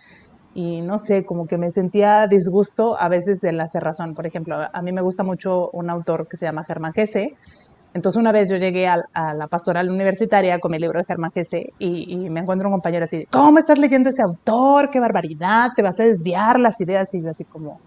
y 0.55 0.81
no 0.81 0.97
sé, 0.99 1.25
como 1.25 1.47
que 1.47 1.57
me 1.57 1.69
sentía 1.69 2.27
disgusto 2.27 2.97
a 2.97 3.09
veces 3.09 3.41
de 3.41 3.51
la 3.51 3.67
cerrazón. 3.67 4.15
Por 4.15 4.25
ejemplo, 4.25 4.55
a 4.71 4.81
mí 4.81 4.93
me 4.93 5.01
gusta 5.01 5.21
mucho 5.21 5.69
un 5.73 5.89
autor 5.89 6.29
que 6.29 6.37
se 6.37 6.45
llama 6.45 6.63
Germán 6.63 6.93
Gese. 6.93 7.35
Entonces 7.93 8.19
una 8.19 8.31
vez 8.31 8.49
yo 8.49 8.55
llegué 8.55 8.87
a, 8.87 9.03
la 9.13 9.47
pastoral 9.47 9.89
universitaria 9.89 10.59
con 10.59 10.71
mi 10.71 10.79
libro 10.79 10.99
de 10.99 11.05
Germán 11.05 11.31
Gese 11.33 11.73
y, 11.77 12.29
me 12.29 12.39
encuentro 12.39 12.69
un 12.69 12.73
compañero 12.73 13.03
así, 13.03 13.25
¿cómo 13.29 13.59
estás 13.59 13.77
leyendo 13.77 14.09
ese 14.09 14.21
autor? 14.21 14.89
¡Qué 14.89 14.99
barbaridad! 14.99 15.71
Te 15.75 15.81
vas 15.81 15.99
a 15.99 16.03
desviar 16.03 16.57
las 16.59 16.79
ideas 16.79 17.13
y 17.13 17.25
así 17.27 17.43
como, 17.43 17.81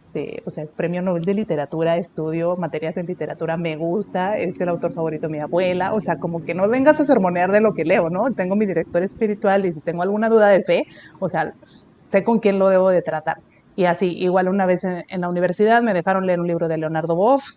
este, 0.00 0.42
o 0.46 0.50
sea, 0.50 0.64
es 0.64 0.70
premio 0.70 1.00
Nobel 1.02 1.24
de 1.24 1.34
literatura, 1.34 1.96
estudio 1.96 2.56
materias 2.56 2.94
de 2.94 3.04
literatura, 3.04 3.56
me 3.56 3.76
gusta, 3.76 4.36
es 4.36 4.60
el 4.60 4.68
autor 4.68 4.92
favorito 4.92 5.28
de 5.28 5.32
mi 5.32 5.40
abuela, 5.40 5.94
o 5.94 6.00
sea, 6.00 6.16
como 6.16 6.42
que 6.42 6.54
no 6.54 6.68
vengas 6.68 7.00
a 7.00 7.04
sermonear 7.04 7.50
de 7.52 7.62
lo 7.62 7.72
que 7.72 7.84
leo, 7.84 8.10
¿no? 8.10 8.30
Tengo 8.32 8.54
mi 8.56 8.66
director 8.66 9.02
espiritual 9.02 9.64
y 9.64 9.72
si 9.72 9.80
tengo 9.80 10.02
alguna 10.02 10.28
duda 10.28 10.48
de 10.48 10.62
fe, 10.62 10.84
o 11.18 11.28
sea, 11.30 11.54
sé 12.12 12.22
con 12.22 12.38
quién 12.40 12.58
lo 12.58 12.68
debo 12.68 12.90
de 12.90 13.00
tratar. 13.00 13.38
Y 13.74 13.86
así, 13.86 14.14
igual 14.18 14.48
una 14.48 14.66
vez 14.66 14.84
en, 14.84 15.20
la 15.20 15.28
universidad 15.30 15.82
me 15.82 15.94
dejaron 15.94 16.26
leer 16.26 16.40
un 16.40 16.46
libro 16.46 16.68
de 16.68 16.76
Leonardo 16.76 17.16
Boff. 17.16 17.52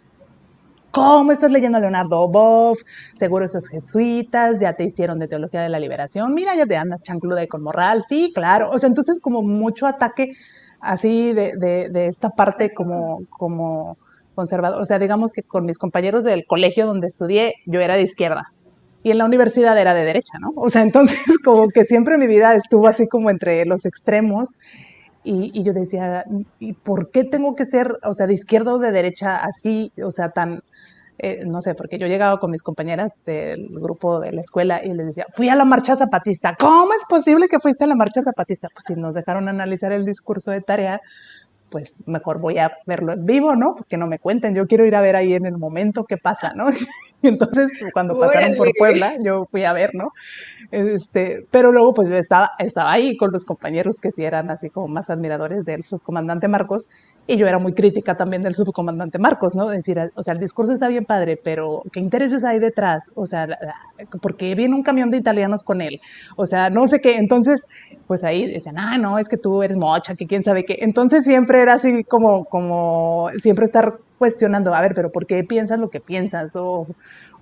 ¿Cómo 0.92 1.34
estás 1.34 1.52
leyendo 1.52 1.78
a 1.78 1.82
Leonardo 1.82 2.26
Boff? 2.30 2.80
Seguro 3.16 3.44
esos 3.44 3.68
jesuitas 3.68 4.62
ya 4.62 4.74
te 4.74 4.86
hicieron 4.86 5.20
de 5.20 5.28
teología 5.28 5.62
de 5.62 5.68
la 5.68 5.78
liberación. 5.78 6.34
Mira, 6.34 6.56
ya 6.56 6.66
te 6.66 6.78
andas 6.78 7.04
chancluda 7.04 7.44
y 7.44 7.50
con 7.50 7.62
moral. 7.62 8.06
Sí, 8.08 8.32
claro. 8.34 8.70
O 8.70 8.80
sea, 8.80 8.88
entonces 8.88 9.20
como 9.20 9.42
mucho 9.44 9.88
ataque 9.88 10.32
así 10.80 11.34
de, 11.34 11.52
de, 11.58 11.90
de 11.90 12.08
esta 12.08 12.30
parte 12.30 12.74
como, 12.74 13.26
como 13.30 13.98
conservador. 14.36 14.82
O 14.82 14.86
sea, 14.86 15.00
digamos 15.00 15.34
que 15.34 15.44
con 15.44 15.66
mis 15.66 15.78
compañeros 15.78 16.24
del 16.24 16.46
colegio 16.48 16.86
donde 16.86 17.08
estudié, 17.08 17.56
yo 17.66 17.82
era 17.82 17.96
de 17.96 18.04
izquierda 18.04 18.54
y 19.06 19.12
en 19.12 19.20
la 19.20 19.26
universidad 19.26 19.78
era 19.78 19.94
de 19.94 20.04
derecha, 20.04 20.40
¿no? 20.40 20.52
O 20.56 20.68
sea, 20.72 20.82
entonces 20.82 21.20
como 21.46 21.70
que 21.70 21.86
siempre 21.86 22.18
mi 22.18 22.26
vida 22.26 22.56
estuvo 22.56 22.88
así 22.88 23.08
como 23.08 23.30
entre 23.30 23.64
los 23.68 23.86
extremos 23.86 24.56
y, 25.24 25.62
yo 25.62 25.74
decía, 25.74 26.26
¿y 26.60 26.74
por 26.74 27.12
qué 27.12 27.24
tengo 27.24 27.56
que 27.56 27.66
ser, 27.66 28.00
o 28.04 28.16
sea, 28.16 28.26
de 28.26 28.34
izquierda 28.34 28.74
o 28.74 28.80
de 28.80 28.92
derecha 28.92 29.38
así, 29.38 29.92
o 30.04 30.12
sea, 30.12 30.30
tan, 30.30 30.64
eh, 31.20 31.44
no 31.46 31.62
sé, 31.62 31.76
porque 31.76 32.00
yo 32.00 32.08
llegaba 32.08 32.40
con 32.40 32.50
mis 32.50 32.64
compañeras 32.64 33.20
del 33.28 33.68
grupo 33.70 34.20
de 34.20 34.32
la 34.32 34.42
escuela 34.42 34.82
y 34.84 34.92
les 34.94 35.06
decía, 35.06 35.28
fui 35.30 35.50
a 35.50 35.56
la 35.56 35.66
marcha 35.66 35.96
zapatista, 35.96 36.56
¿cómo 36.60 36.92
es 36.94 37.04
posible 37.08 37.48
que 37.48 37.60
fuiste 37.60 37.84
a 37.84 37.88
la 37.88 37.96
marcha 37.96 38.24
zapatista? 38.24 38.70
Pues 38.74 38.86
si 38.88 38.96
nos 38.96 39.14
dejaron 39.14 39.48
analizar 39.50 39.92
el 39.92 40.04
discurso 40.06 40.50
de 40.50 40.62
tarea, 40.62 41.00
pues 41.76 41.98
mejor 42.06 42.40
voy 42.40 42.58
a 42.58 42.72
verlo 42.86 43.12
en 43.12 43.26
vivo, 43.26 43.54
¿no? 43.58 43.76
Pues 43.76 43.90
que 43.90 43.98
no 43.98 44.08
me 44.08 44.18
cuenten, 44.18 44.56
yo 44.56 44.66
quiero 44.66 44.86
ir 44.86 44.96
a 44.96 45.02
ver 45.02 45.18
ahí 45.18 45.34
en 45.34 45.46
el 45.46 45.58
momento 45.58 46.06
qué 46.06 46.16
pasa, 46.16 46.54
¿no? 46.56 46.68
entonces 47.22 47.70
cuando 47.92 48.18
pasaron 48.18 48.56
por 48.56 48.70
Puebla, 48.78 49.18
yo 49.22 49.46
fui 49.52 49.66
a 49.66 49.74
ver, 49.74 49.90
¿no? 49.94 50.14
Este, 50.72 51.46
pero 51.52 51.74
luego 51.74 51.94
pues 51.94 52.08
yo 52.08 52.16
estaba, 52.16 52.52
estaba 52.60 52.94
ahí 52.94 53.18
con 53.18 53.34
los 53.34 53.44
compañeros 53.44 54.00
que 54.00 54.14
sí 54.14 54.24
eran 54.24 54.52
así 54.52 54.70
como 54.70 54.88
más 54.88 55.10
admiradores 55.10 55.66
del 55.66 55.84
subcomandante 55.84 56.48
Marcos 56.48 56.88
y 57.28 57.38
yo 57.38 57.48
era 57.48 57.58
muy 57.58 57.74
crítica 57.74 58.16
también 58.16 58.44
del 58.44 58.54
subcomandante 58.54 59.18
Marcos, 59.18 59.56
¿no? 59.56 59.68
Decir, 59.68 59.98
o 60.14 60.22
sea, 60.22 60.34
el 60.34 60.40
discurso 60.40 60.74
está 60.74 60.88
bien 60.88 61.06
padre, 61.06 61.40
pero 61.42 61.82
¿qué 61.92 62.00
intereses 62.00 62.44
hay 62.44 62.60
detrás? 62.60 63.12
O 63.16 63.26
sea, 63.26 63.48
porque 64.22 64.54
viene 64.54 64.76
un 64.76 64.84
camión 64.84 65.10
de 65.10 65.18
italianos 65.18 65.64
con 65.64 65.82
él. 65.82 66.00
O 66.36 66.46
sea, 66.46 66.70
no 66.70 66.88
sé 66.88 67.00
qué. 67.00 67.18
Entonces, 67.18 67.66
pues 68.06 68.24
ahí 68.24 68.46
decían, 68.46 68.78
ah, 68.78 68.98
no, 69.00 69.18
es 69.18 69.28
que 69.28 69.38
tú 69.38 69.64
eres 69.64 69.78
mocha, 69.78 70.14
que 70.16 70.28
quién 70.28 70.44
sabe 70.44 70.66
qué. 70.66 70.78
Entonces 70.82 71.26
siempre 71.26 71.62
era 71.62 71.74
así 71.74 72.04
como, 72.04 72.46
como 72.46 73.30
siempre 73.38 73.66
estar 73.66 73.98
cuestionando, 74.20 74.74
a 74.74 74.82
ver, 74.82 74.94
pero 74.94 75.12
¿por 75.12 75.26
qué 75.26 75.44
piensas 75.44 75.80
lo 75.80 75.90
que 75.90 76.00
piensas? 76.00 76.56
O, 76.56 76.88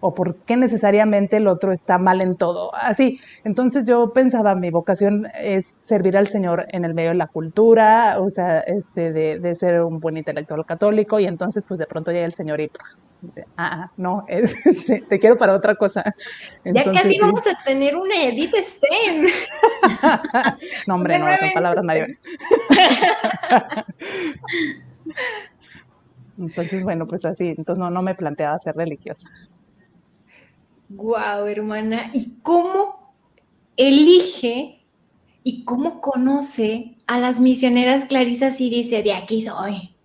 o 0.05 0.13
por 0.13 0.35
qué 0.35 0.57
necesariamente 0.57 1.37
el 1.37 1.47
otro 1.47 1.71
está 1.71 1.97
mal 1.97 2.19
en 2.19 2.35
todo. 2.35 2.75
Así, 2.75 3.21
entonces 3.45 3.85
yo 3.85 4.11
pensaba, 4.11 4.53
mi 4.53 4.69
vocación 4.69 5.27
es 5.41 5.77
servir 5.79 6.17
al 6.17 6.27
Señor 6.27 6.65
en 6.71 6.83
el 6.83 6.93
medio 6.93 7.11
de 7.11 7.15
la 7.15 7.27
cultura, 7.27 8.19
o 8.19 8.29
sea, 8.29 8.59
este, 8.59 9.13
de, 9.13 9.39
de 9.39 9.55
ser 9.55 9.81
un 9.81 10.01
buen 10.01 10.17
intelectual 10.17 10.65
católico, 10.65 11.21
y 11.21 11.25
entonces 11.25 11.63
pues 11.65 11.79
de 11.79 11.85
pronto 11.85 12.11
llega 12.11 12.25
el 12.25 12.33
Señor 12.33 12.59
y, 12.59 12.67
pues, 12.67 13.15
ah, 13.55 13.91
no, 13.95 14.25
te 15.07 15.19
quiero 15.19 15.37
para 15.37 15.53
otra 15.53 15.75
cosa. 15.75 16.03
ya 16.65 16.83
casi 16.91 17.17
vamos 17.17 17.47
a 17.47 17.63
tener 17.63 17.95
una 17.95 18.25
Edith 18.25 18.55
Stein. 18.55 19.27
no, 20.87 20.95
hombre, 20.95 21.17
no, 21.17 21.27
con 21.27 21.53
palabras 21.53 21.83
mayores. 21.85 22.23
Entonces, 26.37 26.83
bueno, 26.83 27.07
pues 27.07 27.23
así, 27.25 27.49
entonces 27.49 27.77
no, 27.77 27.91
no 27.91 28.01
me 28.01 28.15
planteaba 28.15 28.57
ser 28.57 28.75
religiosa. 28.75 29.29
Guau, 30.89 31.47
hermana. 31.47 32.09
¿Y 32.13 32.39
cómo 32.41 33.13
elige 33.77 34.85
y 35.43 35.65
cómo 35.65 35.99
conoce 35.99 36.97
a 37.07 37.19
las 37.19 37.39
misioneras 37.39 38.05
clarisas 38.05 38.61
y 38.61 38.69
dice, 38.69 39.03
de 39.03 39.13
aquí 39.13 39.41
soy? 39.41 39.95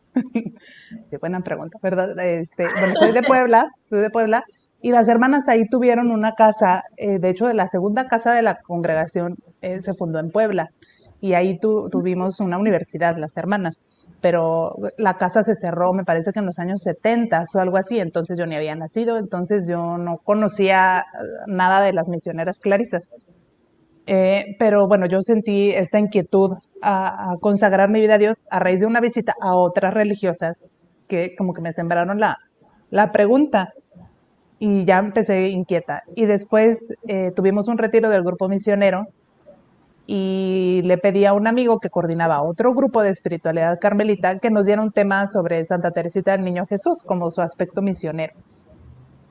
Sí, 1.11 1.17
buena 1.21 1.41
pregunta, 1.41 1.79
¿verdad? 1.83 2.19
Este, 2.19 2.67
bueno, 2.81 2.95
soy 2.99 3.13
de 3.13 3.23
Puebla, 3.23 3.71
soy 3.89 4.01
de 4.01 4.11
Puebla, 4.11 4.45
y 4.81 4.91
las 4.91 5.09
hermanas 5.09 5.49
ahí 5.49 5.69
tuvieron 5.69 6.11
una 6.11 6.33
casa, 6.33 6.85
eh, 6.97 7.19
de 7.19 7.31
hecho, 7.31 7.53
la 7.53 7.67
segunda 7.67 8.09
casa 8.09 8.33
de 8.33 8.43
la 8.43 8.61
congregación 8.61 9.37
eh, 9.61 9.83
se 9.83 9.93
fundó 9.93 10.19
en 10.19 10.31
Puebla, 10.31 10.71
y 11.21 11.35
ahí 11.35 11.59
tuvimos 11.59 12.41
una 12.41 12.59
universidad, 12.59 13.17
las 13.17 13.37
hermanas, 13.37 13.83
pero 14.21 14.77
la 14.97 15.17
casa 15.17 15.43
se 15.43 15.55
cerró, 15.55 15.93
me 15.93 16.05
parece 16.05 16.33
que 16.33 16.41
en 16.41 16.47
los 16.47 16.59
años 16.59 16.83
70 16.83 17.45
o 17.55 17.59
algo 17.59 17.77
así, 17.77 18.01
entonces 18.01 18.37
yo 18.37 18.47
ni 18.47 18.57
había 18.57 18.75
nacido, 18.75 19.19
entonces 19.19 19.67
yo 19.69 19.99
no 19.99 20.19
conocía 20.19 21.05
nada 21.47 21.81
de 21.83 21.93
las 21.93 22.09
misioneras 22.09 22.59
clarisas. 22.59 23.13
Eh, 24.07 24.57
pero 24.59 24.89
bueno, 24.89 25.07
yo 25.07 25.21
sentí 25.23 25.71
esta 25.71 25.99
inquietud 25.99 26.57
a, 26.83 27.37
consagrar 27.41 27.91
mi 27.91 28.01
vida 28.01 28.15
a 28.15 28.19
Dios 28.19 28.45
a 28.51 28.59
raíz 28.59 28.81
de 28.81 28.87
una 28.87 29.01
visita 29.01 29.35
a 29.41 29.55
otras 29.55 29.93
religiosas 29.95 30.65
que 31.09 31.35
como 31.37 31.53
que 31.53 31.61
me 31.61 31.73
sembraron 31.73 32.19
la, 32.19 32.39
la 32.91 33.13
pregunta 33.13 33.75
y 34.59 34.85
ya 34.85 34.99
empecé 34.99 35.49
inquieta. 35.49 36.03
Y 36.17 36.27
después 36.27 36.95
eh, 37.07 37.33
tuvimos 37.37 37.69
un 37.69 37.79
retiro 37.79 38.09
del 38.09 38.25
grupo 38.25 38.49
misionero 38.49 39.07
y 40.11 40.81
le 40.85 40.97
pedí 40.97 41.27
a 41.27 41.35
un 41.35 41.47
amigo 41.47 41.81
que 41.81 41.91
coordinaba 41.91 42.43
otro 42.43 42.73
grupo 42.73 43.03
de 43.03 43.11
espiritualidad 43.11 43.79
carmelita 43.79 44.39
que 44.39 44.49
nos 44.49 44.65
diera 44.65 44.81
un 44.81 44.91
tema 44.91 45.27
sobre 45.27 45.63
Santa 45.67 45.91
Teresita 45.91 46.33
del 46.33 46.45
Niño 46.45 46.65
Jesús 46.67 47.03
como 47.03 47.31
su 47.31 47.43
aspecto 47.43 47.83
misionero. 47.83 48.33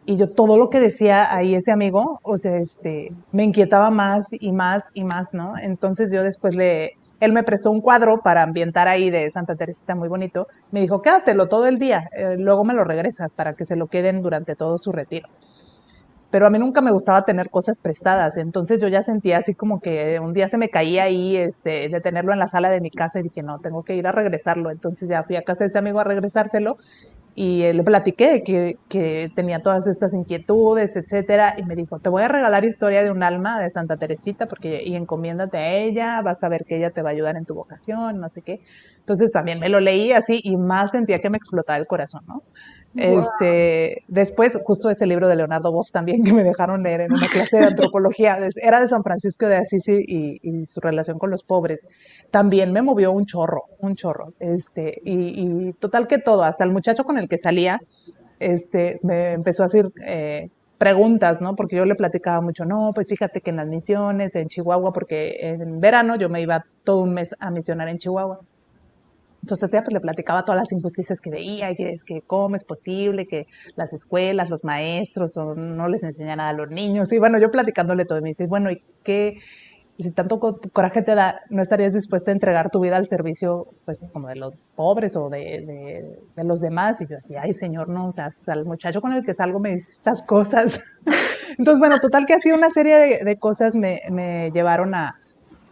Y 0.06 0.18
yo 0.18 0.30
todo 0.30 0.56
lo 0.56 0.70
que 0.70 0.80
decía 0.80 1.36
ahí 1.36 1.56
ese 1.56 1.72
amigo, 1.72 2.20
o 2.22 2.38
sea, 2.38 2.58
este, 2.58 3.12
me 3.32 3.44
inquietaba 3.44 3.90
más 3.90 4.28
y 4.32 4.52
más 4.52 4.84
y 4.94 5.04
más, 5.04 5.34
¿no? 5.34 5.58
Entonces 5.58 6.12
yo 6.12 6.24
después 6.24 6.54
le, 6.54 6.92
él 7.22 7.34
me 7.34 7.42
prestó 7.42 7.72
un 7.72 7.82
cuadro 7.82 8.20
para 8.24 8.44
ambientar 8.44 8.88
ahí 8.88 9.10
de 9.10 9.32
Santa 9.32 9.56
Teresita 9.56 9.96
muy 9.96 10.10
bonito. 10.10 10.46
Me 10.70 10.82
dijo, 10.82 11.02
quédatelo 11.02 11.48
todo 11.48 11.66
el 11.66 11.80
día, 11.80 12.08
eh, 12.16 12.36
luego 12.38 12.64
me 12.64 12.76
lo 12.76 12.84
regresas 12.84 13.34
para 13.34 13.54
que 13.54 13.66
se 13.66 13.76
lo 13.76 13.88
queden 13.88 14.22
durante 14.22 14.54
todo 14.54 14.78
su 14.78 14.92
retiro. 14.92 15.28
Pero 16.30 16.46
a 16.46 16.50
mí 16.50 16.60
nunca 16.60 16.82
me 16.82 16.92
gustaba 16.92 17.24
tener 17.24 17.50
cosas 17.50 17.80
prestadas, 17.80 18.38
entonces 18.38 18.80
yo 18.80 18.88
ya 18.90 19.02
sentía 19.02 19.38
así 19.38 19.56
como 19.56 19.80
que 19.80 20.20
un 20.20 20.34
día 20.34 20.50
se 20.50 20.58
me 20.58 20.70
caía 20.70 21.04
ahí 21.04 21.38
este, 21.38 21.88
de 21.90 22.02
tenerlo 22.02 22.34
en 22.34 22.40
la 22.40 22.50
sala 22.50 22.70
de 22.70 22.82
mi 22.82 22.92
casa 22.92 23.20
y 23.20 23.24
dije, 23.24 23.44
no, 23.44 23.60
tengo 23.60 23.84
que 23.84 23.96
ir 23.96 24.08
a 24.08 24.12
regresarlo. 24.12 24.70
Entonces 24.72 25.10
ya 25.10 25.24
fui 25.24 25.38
a 25.38 25.44
casa 25.44 25.64
de 25.64 25.70
ese 25.70 25.78
amigo 25.78 26.00
a 26.00 26.04
regresárselo 26.04 26.76
y 27.40 27.72
le 27.72 27.84
platiqué 27.84 28.42
que, 28.44 28.78
que, 28.90 29.30
tenía 29.36 29.62
todas 29.62 29.86
estas 29.86 30.16
inquietudes, 30.16 30.96
etcétera, 30.96 31.54
y 31.56 31.64
me 31.66 31.76
dijo, 31.76 32.00
te 32.00 32.10
voy 32.10 32.24
a 32.24 32.28
regalar 32.28 32.66
historia 32.66 33.04
de 33.04 33.12
un 33.12 33.22
alma 33.22 33.60
de 33.62 33.70
Santa 33.70 33.96
Teresita, 33.98 34.48
porque, 34.48 34.82
y 34.84 34.96
encomiéndate 34.96 35.58
a 35.60 35.76
ella, 35.76 36.22
vas 36.24 36.44
a 36.44 36.50
ver 36.50 36.66
que 36.68 36.78
ella 36.78 36.90
te 36.90 37.04
va 37.04 37.10
a 37.10 37.12
ayudar 37.12 37.38
en 37.38 37.46
tu 37.46 37.54
vocación, 37.54 38.20
no 38.20 38.28
sé 38.30 38.42
qué. 38.42 38.62
Entonces 38.98 39.30
también 39.30 39.60
me 39.60 39.70
lo 39.70 39.80
leí 39.80 40.14
así 40.14 40.42
y 40.44 40.58
más 40.58 40.90
sentía 40.90 41.20
que 41.20 41.30
me 41.30 41.38
explotaba 41.38 41.78
el 41.78 41.86
corazón, 41.86 42.24
¿no? 42.28 42.42
Este, 42.98 44.04
después, 44.08 44.58
justo 44.64 44.90
ese 44.90 45.06
libro 45.06 45.28
de 45.28 45.36
Leonardo 45.36 45.72
Boff 45.72 45.92
también 45.92 46.24
que 46.24 46.34
me 46.34 46.44
dejaron 46.44 46.82
leer 46.82 47.02
en 47.02 47.14
una 47.14 47.28
clase 47.28 47.58
de 47.58 47.66
antropología, 47.66 48.38
era 48.56 48.82
de 48.82 48.90
San 48.90 49.04
Francisco 49.04 49.46
de 49.46 49.58
Asís 49.58 49.88
y, 49.88 50.40
y, 50.42 50.66
su 50.66 50.80
relación 50.80 51.20
con 51.20 51.30
los 51.30 51.44
pobres, 51.44 51.88
también 52.32 52.72
me 52.72 52.82
movió 52.82 53.12
un 53.12 53.26
chorro, 53.26 53.66
un 53.80 53.96
chorro. 53.96 54.34
Este, 54.40 55.00
y, 55.04 55.74
total 55.74 56.08
que 56.08 56.18
todo, 56.18 56.44
hasta 56.44 56.64
el 56.64 56.72
muchacho 56.72 57.04
con 57.04 57.18
el 57.18 57.28
que 57.28 57.38
salía, 57.38 57.80
este, 58.40 59.00
me 59.04 59.34
empezó 59.34 59.64
a 59.64 59.68
hacer 59.68 59.90
eh, 60.06 60.50
preguntas, 60.78 61.40
¿no? 61.42 61.56
Porque 61.56 61.76
yo 61.76 61.86
le 61.86 61.96
platicaba 61.96 62.42
mucho, 62.42 62.66
no, 62.66 62.92
pues 62.94 63.08
fíjate 63.08 63.42
que 63.42 63.52
en 63.52 63.58
las 63.58 63.68
misiones, 63.68 64.36
en 64.36 64.48
Chihuahua, 64.48 64.92
porque 64.92 65.38
en 65.42 65.80
verano 65.80 66.16
yo 66.16 66.30
me 66.30 66.42
iba 66.42 66.66
todo 66.84 67.04
un 67.04 67.14
mes 67.14 67.36
a 67.40 67.52
misionar 67.52 67.90
en 67.90 67.98
Chihuahua. 67.98 68.40
Entonces 69.48 69.70
ya 69.72 69.82
pues 69.82 69.94
le 69.94 70.02
platicaba 70.02 70.44
todas 70.44 70.60
las 70.60 70.72
injusticias 70.74 71.22
que 71.22 71.30
veía 71.30 71.74
que 71.74 71.92
es 71.94 72.04
que 72.04 72.22
cómo 72.22 72.58
es 72.58 72.66
posible 72.66 73.28
que 73.28 73.48
las 73.78 73.94
escuelas, 73.94 74.50
los 74.50 74.66
maestros 74.66 75.38
no 75.38 75.88
les 75.88 76.04
enseñan 76.04 76.40
nada 76.40 76.50
a 76.50 76.54
los 76.54 76.70
niños. 76.70 77.14
Y 77.14 77.18
bueno, 77.18 77.40
yo 77.40 77.50
platicándole 77.50 78.04
todo, 78.04 78.22
me 78.22 78.30
dice, 78.30 78.46
bueno, 78.46 78.70
¿y 78.72 78.84
qué? 79.04 79.38
si 80.00 80.12
tanto 80.12 80.40
coraje 80.74 81.02
te 81.02 81.16
da, 81.16 81.42
¿no 81.50 81.62
estarías 81.62 81.94
dispuesta 81.94 82.30
a 82.30 82.34
entregar 82.34 82.70
tu 82.70 82.82
vida 82.82 82.98
al 82.98 83.08
servicio, 83.08 83.68
pues, 83.86 83.98
como 84.14 84.28
de 84.28 84.36
los 84.36 84.54
pobres 84.76 85.16
o 85.16 85.30
de, 85.30 86.20
de, 86.36 86.44
los 86.44 86.60
demás? 86.60 87.02
Y 87.02 87.08
yo 87.08 87.16
decía, 87.16 87.42
ay, 87.44 87.54
señor, 87.54 87.90
no, 87.90 88.08
o 88.08 88.12
sea, 88.12 88.26
hasta 88.26 88.54
el 88.54 88.66
muchacho 88.66 89.02
con 89.02 89.14
el 89.14 89.24
que 89.26 89.34
salgo 89.34 89.60
me 89.60 89.72
dice 89.72 89.94
estas 89.94 90.22
cosas. 90.24 90.80
Entonces, 91.58 91.80
bueno, 91.80 92.00
total 92.00 92.26
que 92.28 92.36
así 92.36 92.52
una 92.52 92.70
serie 92.70 92.96
de, 92.96 93.20
de 93.24 93.40
cosas 93.40 93.74
me, 93.74 94.02
me 94.12 94.52
llevaron 94.52 94.94
a, 94.94 95.16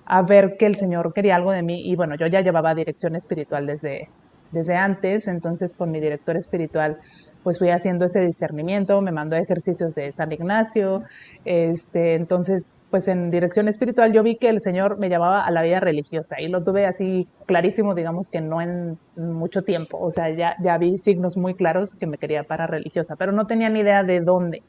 a 0.05 0.21
ver 0.21 0.57
que 0.57 0.65
el 0.65 0.75
Señor 0.75 1.13
quería 1.13 1.35
algo 1.35 1.51
de 1.51 1.63
mí. 1.63 1.81
Y 1.85 1.95
bueno, 1.95 2.15
yo 2.15 2.27
ya 2.27 2.41
llevaba 2.41 2.75
dirección 2.75 3.15
espiritual 3.15 3.65
desde, 3.65 4.09
desde 4.51 4.75
antes, 4.75 5.27
entonces 5.27 5.73
con 5.73 5.91
mi 5.91 5.99
director 5.99 6.37
espiritual 6.37 6.99
pues 7.45 7.59
fui 7.59 7.69
haciendo 7.69 8.05
ese 8.05 8.21
discernimiento, 8.21 8.99
me 9.03 9.11
mandó 9.11 9.35
ejercicios 9.35 9.93
de 9.93 10.11
San 10.11 10.31
Ignacio, 10.31 11.03
este, 11.45 12.15
entonces 12.15 12.79
pues 12.89 13.07
en 13.07 13.29
dirección 13.29 13.67
espiritual 13.67 14.11
yo 14.13 14.23
vi 14.23 14.33
que 14.37 14.49
el 14.49 14.61
Señor 14.61 14.97
me 14.97 15.09
llamaba 15.09 15.45
a 15.45 15.51
la 15.51 15.61
vida 15.61 15.79
religiosa. 15.79 16.41
Y 16.41 16.47
lo 16.47 16.63
tuve 16.63 16.87
así 16.87 17.27
clarísimo, 17.45 17.93
digamos 17.93 18.29
que 18.29 18.41
no 18.41 18.63
en 18.63 18.97
mucho 19.15 19.61
tiempo, 19.61 19.99
o 19.99 20.09
sea, 20.09 20.31
ya, 20.31 20.55
ya 20.59 20.79
vi 20.79 20.97
signos 20.97 21.37
muy 21.37 21.53
claros 21.53 21.93
que 21.93 22.07
me 22.07 22.17
quería 22.17 22.45
para 22.45 22.65
religiosa, 22.65 23.15
pero 23.15 23.31
no 23.31 23.45
tenía 23.45 23.69
ni 23.69 23.81
idea 23.81 24.03
de 24.03 24.21
dónde, 24.21 24.63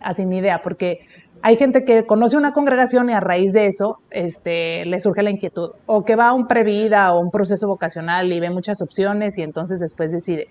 así 0.00 0.24
ni 0.24 0.38
idea, 0.38 0.62
porque 0.62 1.00
hay 1.46 1.58
gente 1.58 1.84
que 1.84 2.06
conoce 2.06 2.38
una 2.38 2.54
congregación 2.54 3.10
y 3.10 3.12
a 3.12 3.20
raíz 3.20 3.52
de 3.52 3.66
eso 3.66 3.98
este, 4.10 4.86
le 4.86 4.98
surge 4.98 5.22
la 5.22 5.28
inquietud, 5.28 5.72
o 5.84 6.02
que 6.02 6.16
va 6.16 6.28
a 6.28 6.32
un 6.32 6.46
previda 6.46 7.12
o 7.12 7.20
un 7.20 7.30
proceso 7.30 7.68
vocacional 7.68 8.32
y 8.32 8.40
ve 8.40 8.48
muchas 8.48 8.80
opciones 8.80 9.36
y 9.36 9.42
entonces 9.42 9.78
después 9.78 10.10
decide. 10.10 10.48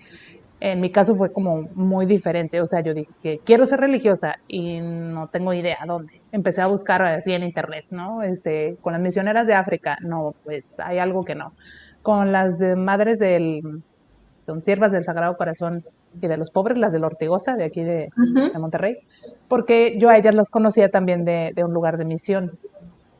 En 0.60 0.80
mi 0.80 0.92
caso 0.92 1.16
fue 1.16 1.32
como 1.32 1.62
muy 1.74 2.06
diferente, 2.06 2.60
o 2.60 2.66
sea, 2.66 2.80
yo 2.80 2.94
dije 2.94 3.12
que 3.24 3.40
quiero 3.40 3.66
ser 3.66 3.80
religiosa 3.80 4.36
y 4.46 4.78
no 4.80 5.26
tengo 5.26 5.52
idea 5.52 5.78
dónde. 5.84 6.22
Empecé 6.30 6.62
a 6.62 6.68
buscar 6.68 7.02
así 7.02 7.32
en 7.32 7.42
internet, 7.42 7.86
¿no? 7.90 8.22
Este, 8.22 8.76
con 8.80 8.92
las 8.92 9.02
misioneras 9.02 9.48
de 9.48 9.54
África, 9.54 9.98
no, 10.00 10.36
pues 10.44 10.76
hay 10.78 10.98
algo 10.98 11.24
que 11.24 11.34
no. 11.34 11.54
Con 12.02 12.30
las 12.30 12.60
madres 12.76 13.18
del, 13.18 13.82
son 14.46 14.62
siervas 14.62 14.92
del 14.92 15.04
Sagrado 15.04 15.36
Corazón 15.36 15.84
y 16.20 16.26
de 16.26 16.36
los 16.36 16.50
pobres, 16.50 16.78
las 16.78 16.92
de 16.92 16.98
la 16.98 17.06
Ortigosa, 17.06 17.56
de 17.56 17.64
aquí 17.64 17.82
de, 17.82 18.10
Monterrey, 18.58 18.98
porque 19.48 19.96
yo 19.98 20.08
a 20.08 20.16
ellas 20.16 20.34
las 20.34 20.50
conocía 20.50 20.90
también 20.90 21.24
de, 21.24 21.52
de, 21.54 21.64
un 21.64 21.72
lugar 21.72 21.98
de 21.98 22.04
misión. 22.04 22.58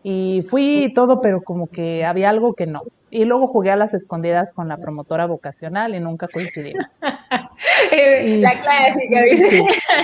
Y 0.02 0.42
fui 0.42 0.92
todo, 0.94 1.20
pero 1.20 1.42
como 1.42 1.66
que 1.66 2.04
había 2.04 2.30
algo 2.30 2.52
que 2.54 2.66
no. 2.66 2.82
Y 3.14 3.27
luego 3.27 3.46
jugué 3.46 3.70
a 3.70 3.77
las 3.77 3.94
escondidas 3.94 4.53
con 4.53 4.66
la 4.66 4.79
promotora 4.79 5.27
vocacional 5.27 5.94
y 5.94 6.00
nunca 6.00 6.27
coincidimos. 6.27 6.98
la 7.00 8.61
clásica, 8.61 9.22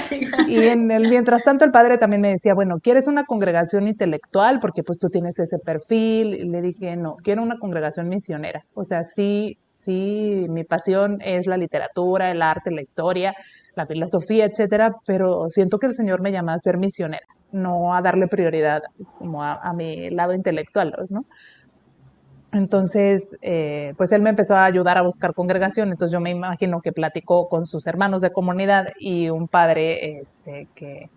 sí. 0.08 0.20
Y 0.46 0.68
en 0.68 0.88
el, 0.92 1.08
mientras 1.08 1.42
tanto 1.42 1.64
el 1.64 1.72
padre 1.72 1.98
también 1.98 2.22
me 2.22 2.30
decía, 2.30 2.54
bueno, 2.54 2.78
¿quieres 2.80 3.08
una 3.08 3.24
congregación 3.24 3.88
intelectual? 3.88 4.60
Porque 4.60 4.84
pues 4.84 5.00
tú 5.00 5.08
tienes 5.08 5.40
ese 5.40 5.58
perfil. 5.58 6.34
Y 6.34 6.48
le 6.48 6.62
dije, 6.62 6.96
no, 6.96 7.16
quiero 7.16 7.42
una 7.42 7.58
congregación 7.58 8.08
misionera. 8.08 8.64
O 8.74 8.84
sea, 8.84 9.02
sí, 9.02 9.58
sí, 9.72 10.46
mi 10.48 10.62
pasión 10.62 11.18
es 11.20 11.48
la 11.48 11.56
literatura, 11.56 12.30
el 12.30 12.42
arte, 12.42 12.70
la 12.70 12.82
historia, 12.82 13.34
la 13.74 13.86
filosofía, 13.86 14.44
etcétera, 14.44 14.94
pero 15.04 15.48
siento 15.48 15.80
que 15.80 15.88
el 15.88 15.96
Señor 15.96 16.20
me 16.20 16.30
llama 16.30 16.54
a 16.54 16.58
ser 16.60 16.78
misionera, 16.78 17.26
no 17.50 17.92
a 17.92 18.02
darle 18.02 18.28
prioridad 18.28 18.82
como 19.18 19.42
a, 19.42 19.72
mi 19.72 20.10
lado 20.10 20.32
intelectual, 20.32 20.94
¿no? 21.08 21.24
Entonces, 22.52 23.36
eh, 23.42 23.94
pues 23.96 24.10
él 24.10 24.22
me 24.22 24.30
empezó 24.30 24.56
a 24.56 24.64
ayudar 24.64 24.98
a 24.98 25.02
buscar 25.02 25.34
congregación, 25.34 25.90
entonces 25.92 26.12
yo 26.12 26.20
me 26.20 26.30
imagino 26.30 26.80
que 26.80 26.92
platicó 26.92 27.48
con 27.48 27.64
sus 27.64 27.86
hermanos 27.86 28.22
de 28.22 28.32
comunidad 28.32 28.88
y 28.98 29.30
un 29.30 29.46
padre 29.46 30.18
este, 30.18 30.66
que, 30.74 31.08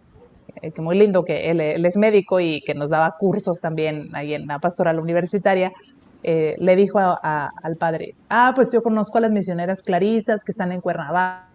que 0.62 0.82
muy 0.82 0.96
lindo, 0.98 1.26
que 1.26 1.50
él, 1.50 1.60
él, 1.60 1.84
es 1.86 1.98
médico 1.98 2.40
y 2.40 2.62
que 2.62 2.76
nos 2.76 2.92
daba 2.92 3.16
cursos 3.18 3.60
también 3.60 4.10
ahí 4.14 4.36
en 4.36 4.46
la 4.46 4.60
pastoral 4.60 5.00
universitaria, 5.00 5.74
eh, 6.22 6.56
le 6.60 6.76
dijo 6.76 7.00
al 7.00 7.76
padre, 7.78 8.14
ah, 8.30 8.54
pues 8.56 8.72
yo 8.72 8.84
conozco 8.84 9.18
a 9.18 9.22
las 9.22 9.32
misioneras 9.32 9.82
clarisas 9.82 10.44
que 10.44 10.52
están 10.52 10.72
en 10.72 10.82
Cuernavaca 10.82 11.48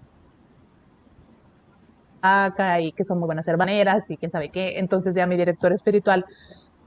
y 2.80 2.90
que 2.92 3.04
son 3.04 3.20
muy 3.20 3.26
buenas 3.26 3.46
hermaneras 3.46 4.10
y 4.10 4.16
quién 4.16 4.30
sabe 4.30 4.50
qué. 4.50 4.78
Entonces 4.78 5.14
ya 5.14 5.26
mi 5.26 5.36
director 5.36 5.72
espiritual 5.72 6.26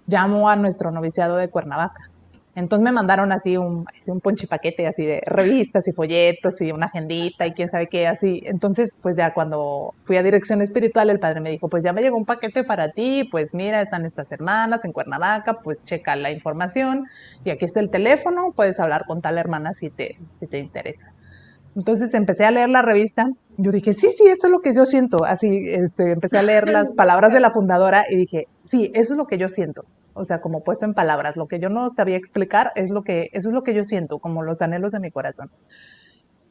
llamó 0.08 0.50
a 0.50 0.58
nuestro 0.58 0.92
noviciado 0.92 1.38
de 1.38 1.50
Cuernavaca 1.50 2.11
entonces 2.56 2.84
me 2.84 2.92
mandaron 2.92 3.32
así 3.32 3.56
un, 3.56 3.86
un 4.08 4.20
ponchipaquete 4.20 4.86
así 4.86 5.06
de 5.06 5.22
revistas 5.26 5.88
y 5.88 5.94
folletos 5.94 6.60
y 6.62 6.72
una 6.72 6.88
agendita 6.88 7.48
y 7.48 7.54
quién 7.54 7.70
sabe 7.70 7.88
qué 7.88 8.08
así. 8.08 8.42
Entonces, 8.46 8.94
pues 9.02 9.16
ya 9.16 9.34
cuando 9.34 9.94
fui 10.04 10.18
a 10.18 10.24
dirección 10.24 10.62
espiritual, 10.62 11.10
el 11.10 11.20
padre 11.20 11.40
me 11.40 11.50
dijo, 11.50 11.70
pues 11.70 11.84
ya 11.84 11.94
me 11.94 12.02
llegó 12.02 12.18
un 12.18 12.26
paquete 12.26 12.64
para 12.66 12.92
ti, 12.92 13.28
pues 13.32 13.54
mira, 13.54 13.82
están 13.82 14.06
estas 14.06 14.32
hermanas 14.32 14.84
en 14.84 14.92
Cuernavaca, 14.92 15.60
pues 15.64 15.78
checa 15.86 16.16
la 16.18 16.32
información 16.32 17.08
y 17.46 17.52
aquí 17.52 17.64
está 17.64 17.80
el 17.80 17.90
teléfono, 17.90 18.52
puedes 18.54 18.80
hablar 18.80 19.06
con 19.06 19.22
tal 19.22 19.38
hermana 19.38 19.74
si 19.74 19.90
te, 19.90 20.18
si 20.40 20.48
te 20.48 20.60
interesa. 20.60 21.14
Entonces 21.76 22.14
empecé 22.14 22.44
a 22.44 22.52
leer 22.52 22.70
la 22.70 22.82
revista. 22.82 23.30
Yo 23.58 23.72
dije, 23.72 23.94
sí, 23.94 24.10
sí, 24.12 24.28
esto 24.28 24.48
es 24.48 24.52
lo 24.52 24.60
que 24.60 24.74
yo 24.74 24.86
siento. 24.86 25.24
Así, 25.24 25.48
este, 25.68 26.12
empecé 26.12 26.38
a 26.38 26.44
leer 26.44 26.68
las 26.68 26.92
palabras 26.92 27.32
de 27.32 27.40
la 27.40 27.52
fundadora 27.52 28.04
y 28.10 28.18
dije, 28.18 28.48
sí, 28.62 28.92
eso 28.94 29.14
es 29.14 29.18
lo 29.18 29.26
que 29.26 29.38
yo 29.38 29.48
siento. 29.48 29.86
O 30.14 30.26
sea, 30.26 30.40
como 30.42 30.64
puesto 30.64 30.86
en 30.86 30.94
palabras, 30.94 31.36
lo 31.38 31.48
que 31.48 31.60
yo 31.60 31.70
no 31.70 31.92
sabía 31.96 32.18
explicar 32.18 32.72
es 32.76 32.90
lo 32.90 33.04
que, 33.04 33.30
eso 33.34 33.50
es 33.50 33.56
lo 33.56 33.64
que 33.64 33.74
yo 33.74 33.84
siento, 33.84 34.20
como 34.20 34.44
los 34.44 34.62
anhelos 34.62 34.92
de 34.92 35.00
mi 35.00 35.12
corazón. 35.12 35.50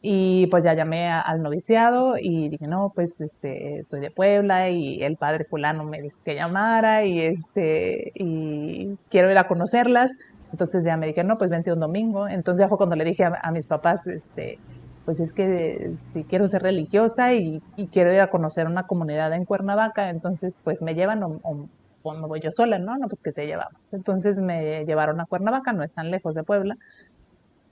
Y 0.02 0.46
pues 0.46 0.64
ya 0.64 0.72
llamé 0.72 1.10
al 1.10 1.42
noviciado 1.42 2.16
y 2.18 2.48
dije, 2.48 2.66
no, 2.66 2.90
pues 2.94 3.20
este, 3.20 3.82
soy 3.84 4.00
de 4.00 4.10
Puebla 4.10 4.70
y 4.70 5.02
el 5.02 5.16
padre 5.16 5.44
fulano 5.44 5.84
me 5.84 6.00
dijo 6.00 6.16
que 6.24 6.34
llamara 6.34 7.04
y 7.04 7.20
este, 7.20 8.12
y 8.14 8.96
quiero 9.10 9.30
ir 9.30 9.36
a 9.36 9.46
conocerlas. 9.46 10.12
Entonces 10.52 10.84
ya 10.84 10.96
me 10.96 11.06
dije, 11.06 11.22
no, 11.22 11.36
pues 11.36 11.50
vente 11.50 11.70
un 11.70 11.80
domingo. 11.80 12.28
Entonces 12.28 12.60
ya 12.64 12.68
fue 12.68 12.78
cuando 12.78 12.96
le 12.96 13.04
dije 13.04 13.24
a, 13.24 13.50
mis 13.52 13.66
papás, 13.66 14.06
este, 14.06 14.58
pues 15.04 15.20
es 15.20 15.34
que 15.34 15.92
si 16.12 16.24
quiero 16.24 16.48
ser 16.48 16.62
religiosa 16.62 17.34
y, 17.34 17.62
quiero 17.92 18.12
ir 18.12 18.20
a 18.20 18.30
conocer 18.30 18.66
una 18.66 18.86
comunidad 18.86 19.34
en 19.34 19.44
Cuernavaca, 19.44 20.08
entonces 20.08 20.54
pues 20.64 20.80
me 20.80 20.94
llevan 20.94 21.22
o, 21.22 21.40
o, 21.42 21.68
me 22.04 22.26
voy 22.26 22.40
yo 22.40 22.50
sola, 22.50 22.78
¿no? 22.78 22.96
No, 22.96 23.08
pues 23.08 23.22
que 23.22 23.32
te 23.32 23.46
llevamos. 23.46 23.92
Entonces 23.92 24.40
me 24.40 24.84
llevaron 24.84 25.20
a 25.20 25.26
Cuernavaca, 25.26 25.72
no 25.72 25.82
es 25.82 25.92
tan 25.92 26.10
lejos 26.10 26.34
de 26.34 26.42
Puebla. 26.42 26.76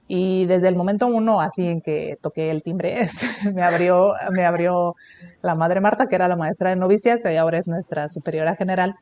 Y 0.07 0.47
desde 0.47 0.69
el 0.69 0.77
momento 0.77 1.07
uno, 1.07 1.41
así 1.41 1.67
en 1.67 1.83
que 1.83 2.19
toqué 2.21 2.51
el 2.51 2.63
timbre, 2.63 3.01
este, 3.03 3.27
me 3.53 3.63
abrió, 3.63 4.15
me 4.31 4.45
abrió 4.45 4.97
la 5.43 5.55
madre 5.55 5.81
Marta, 5.81 6.07
que 6.07 6.15
era 6.15 6.29
la 6.29 6.37
maestra 6.37 6.71
de 6.71 6.77
novicias, 6.77 7.23
y 7.25 7.37
ahora 7.37 7.59
es 7.59 7.67
nuestra 7.67 8.09
superiora 8.09 8.55
general. 8.55 8.97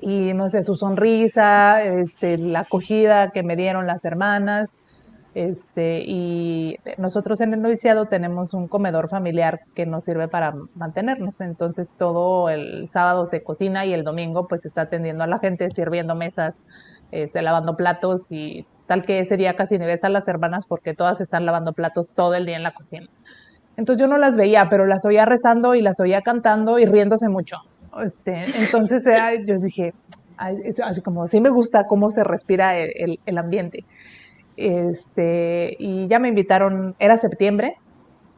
Y 0.00 0.34
no 0.34 0.50
sé, 0.50 0.62
su 0.62 0.74
sonrisa, 0.74 1.82
este, 1.82 2.36
la 2.36 2.60
acogida 2.60 3.30
que 3.30 3.42
me 3.42 3.56
dieron 3.56 3.86
las 3.86 4.04
hermanas, 4.04 4.78
este, 5.34 6.02
y 6.06 6.78
nosotros 6.96 7.40
en 7.40 7.54
el 7.54 7.60
noviciado 7.60 8.06
tenemos 8.06 8.54
un 8.54 8.68
comedor 8.68 9.08
familiar 9.08 9.62
que 9.74 9.84
nos 9.84 10.04
sirve 10.04 10.28
para 10.28 10.54
mantenernos. 10.74 11.40
Entonces 11.40 11.90
todo 11.98 12.48
el 12.50 12.88
sábado 12.88 13.26
se 13.26 13.42
cocina 13.42 13.84
y 13.84 13.92
el 13.92 14.04
domingo 14.04 14.46
pues 14.46 14.64
está 14.64 14.82
atendiendo 14.82 15.24
a 15.24 15.26
la 15.26 15.38
gente, 15.38 15.68
sirviendo 15.70 16.14
mesas, 16.14 16.64
este, 17.10 17.42
lavando 17.42 17.76
platos 17.76 18.30
y 18.30 18.66
tal 18.86 19.02
que 19.02 19.20
ese 19.20 19.36
día 19.36 19.56
casi 19.56 19.78
ni 19.78 19.86
ves 19.86 20.04
a 20.04 20.08
las 20.08 20.28
hermanas 20.28 20.66
porque 20.66 20.94
todas 20.94 21.20
están 21.20 21.46
lavando 21.46 21.72
platos 21.72 22.08
todo 22.08 22.34
el 22.34 22.46
día 22.46 22.56
en 22.56 22.62
la 22.62 22.74
cocina. 22.74 23.08
Entonces 23.76 24.00
yo 24.00 24.06
no 24.06 24.18
las 24.18 24.36
veía, 24.36 24.68
pero 24.68 24.86
las 24.86 25.04
oía 25.04 25.24
rezando 25.24 25.74
y 25.74 25.82
las 25.82 25.98
oía 25.98 26.22
cantando 26.22 26.78
y 26.78 26.86
riéndose 26.86 27.28
mucho. 27.28 27.56
Este, 28.04 28.44
entonces 28.58 29.02
yo 29.46 29.58
dije, 29.58 29.94
así 30.36 31.02
como, 31.02 31.26
sí 31.26 31.40
me 31.40 31.50
gusta 31.50 31.86
cómo 31.86 32.10
se 32.10 32.24
respira 32.24 32.76
el, 32.76 33.18
el, 33.24 33.38
ambiente. 33.38 33.84
Este, 34.56 35.76
y 35.78 36.06
ya 36.08 36.18
me 36.18 36.28
invitaron, 36.28 36.94
era 36.98 37.18
septiembre, 37.18 37.76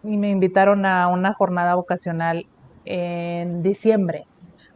y 0.02 0.16
me 0.16 0.30
invitaron 0.30 0.86
a 0.86 1.08
una 1.08 1.34
jornada 1.34 1.74
vocacional 1.74 2.46
en 2.84 3.62
diciembre, 3.62 4.26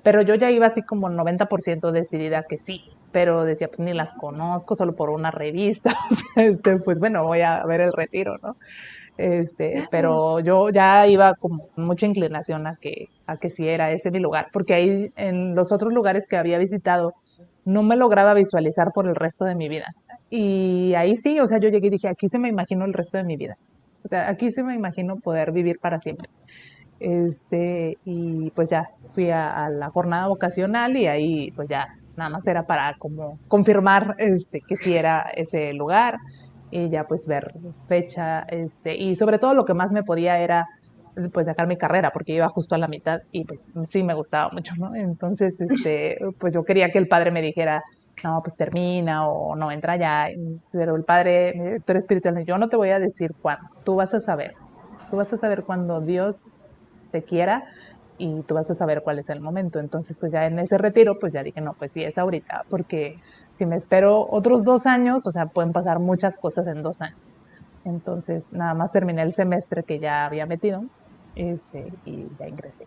pero 0.03 0.22
yo 0.22 0.35
ya 0.35 0.50
iba 0.50 0.66
así 0.66 0.83
como 0.83 1.09
90% 1.09 1.92
decidida 1.92 2.42
que 2.42 2.59
sí, 2.59 2.83
pero 3.12 3.44
decía, 3.44 3.68
pues 3.68 3.81
ni 3.81 3.92
las 3.92 4.12
conozco, 4.14 4.76
solo 4.76 4.96
por 4.96 5.11
una 5.11 5.31
revista, 5.31 5.96
este, 6.37 6.79
pues 6.79 6.98
bueno, 6.98 7.24
voy 7.24 7.42
a 7.42 7.64
ver 7.64 7.81
el 7.81 7.92
retiro, 7.92 8.38
¿no? 8.42 8.57
Este, 9.18 9.87
pero 9.90 10.40
yo 10.40 10.70
ya 10.70 11.07
iba 11.07 11.35
con 11.35 11.61
mucha 11.76 12.07
inclinación 12.07 12.66
a 12.66 12.74
que, 12.81 13.09
a 13.26 13.37
que 13.37 13.50
sí 13.50 13.68
era 13.68 13.92
ese 13.92 14.11
mi 14.11 14.18
lugar, 14.18 14.48
porque 14.53 14.74
ahí 14.74 15.12
en 15.16 15.55
los 15.55 15.72
otros 15.72 15.92
lugares 15.92 16.26
que 16.26 16.37
había 16.37 16.59
visitado 16.59 17.14
no 17.70 17.83
me 17.83 17.96
lograba 17.96 18.35
visualizar 18.35 18.92
por 18.92 19.06
el 19.06 19.14
resto 19.14 19.44
de 19.44 19.54
mi 19.54 19.68
vida. 19.68 19.94
Y 20.28 20.94
ahí 20.94 21.16
sí, 21.16 21.40
o 21.40 21.46
sea, 21.46 21.59
yo 21.59 21.68
llegué 21.68 21.88
y 21.88 21.90
dije, 21.90 22.09
aquí 22.09 22.28
se 22.28 22.38
me 22.38 22.48
imagino 22.48 22.85
el 22.85 22.92
resto 22.92 23.16
de 23.18 23.24
mi 23.24 23.37
vida. 23.37 23.56
O 24.04 24.09
sea, 24.09 24.28
aquí 24.28 24.50
se 24.50 24.62
me 24.62 24.74
imagino 24.74 25.16
poder 25.16 25.52
vivir 25.52 25.78
para 25.78 26.00
siempre. 26.00 26.28
Este, 26.98 27.96
y 28.04 28.50
pues 28.50 28.68
ya 28.70 28.88
fui 29.09 29.30
a, 29.30 29.64
a 29.64 29.70
la 29.70 29.90
jornada 29.90 30.28
vocacional 30.28 30.96
y 30.96 31.06
ahí 31.06 31.50
pues 31.52 31.68
ya 31.68 31.88
nada 32.16 32.30
más 32.30 32.46
era 32.46 32.66
para 32.66 32.94
como 32.98 33.38
confirmar 33.48 34.14
este, 34.18 34.59
que 34.68 34.76
sí 34.76 34.94
era 34.94 35.20
ese 35.35 35.72
lugar 35.72 36.18
y 36.70 36.88
ya 36.90 37.04
pues 37.04 37.26
ver 37.26 37.54
fecha, 37.87 38.40
este, 38.48 38.96
y 38.96 39.16
sobre 39.16 39.38
todo 39.38 39.54
lo 39.54 39.64
que 39.64 39.74
más 39.74 39.90
me 39.90 40.02
podía 40.02 40.38
era 40.38 40.66
pues 41.33 41.46
dejar 41.46 41.66
mi 41.66 41.77
carrera 41.77 42.11
porque 42.11 42.33
iba 42.33 42.49
justo 42.49 42.75
a 42.75 42.79
la 42.79 42.88
mitad 42.88 43.20
y 43.33 43.44
pues 43.44 43.61
sí 43.88 44.03
me 44.03 44.14
gustaba 44.14 44.51
mucho, 44.53 44.75
¿no? 44.77 44.94
Entonces, 44.94 45.61
este, 45.61 46.18
pues 46.38 46.53
yo 46.55 46.64
quería 46.64 46.90
que 46.90 46.99
el 46.99 47.09
padre 47.09 47.31
me 47.31 47.42
dijera, 47.42 47.83
no, 48.25 48.40
pues 48.42 48.57
termina 48.57 49.29
o 49.29 49.57
no 49.57 49.70
entra 49.70 49.96
ya, 49.96 50.29
pero 50.73 50.96
el 50.96 51.05
padre, 51.05 51.53
mi 51.57 51.64
director 51.64 51.96
espiritual, 51.96 52.44
yo 52.44 52.59
no 52.59 52.68
te 52.68 52.77
voy 52.77 52.90
a 52.90 52.99
decir 52.99 53.33
cuándo, 53.40 53.68
tú 53.85 53.96
vas 53.96 54.14
a 54.14 54.20
saber, 54.20 54.55
tú 55.11 55.16
vas 55.16 55.33
a 55.33 55.38
saber 55.38 55.64
cuando 55.64 56.01
Dios 56.01 56.44
te 57.11 57.23
quiera 57.23 57.64
y 58.18 58.42
tú 58.42 58.55
vas 58.55 58.70
a 58.70 58.75
saber 58.75 59.03
cuál 59.03 59.18
es 59.18 59.31
el 59.31 59.40
momento. 59.40 59.81
Entonces, 59.81 60.18
pues 60.18 60.31
ya 60.33 60.46
en 60.46 60.59
ese 60.59 60.77
retiro, 60.77 61.18
pues 61.18 61.33
ya 61.33 61.42
dije, 61.42 61.61
no, 61.62 61.73
pues 61.75 61.92
sí, 61.92 62.05
es 62.05 62.18
ahorita, 62.18 62.64
porque 62.68 63.18
si 63.55 63.64
me 63.64 63.77
espero 63.77 64.27
otros 64.31 64.62
dos 64.62 64.87
años, 64.87 65.27
o 65.27 65.31
sea, 65.31 65.46
pueden 65.46 65.73
pasar 65.73 65.99
muchas 65.99 66.37
cosas 66.37 66.66
en 66.66 66.83
dos 66.83 67.01
años. 67.01 67.37
Entonces, 67.85 68.53
nada 68.53 68.75
más 68.75 68.92
terminé 68.92 69.23
el 69.23 69.33
semestre 69.33 69.85
que 69.85 69.99
ya 69.99 70.27
había 70.27 70.44
metido 70.44 70.85
este, 71.40 71.92
y 72.05 72.26
ya 72.38 72.48
ingresé. 72.48 72.87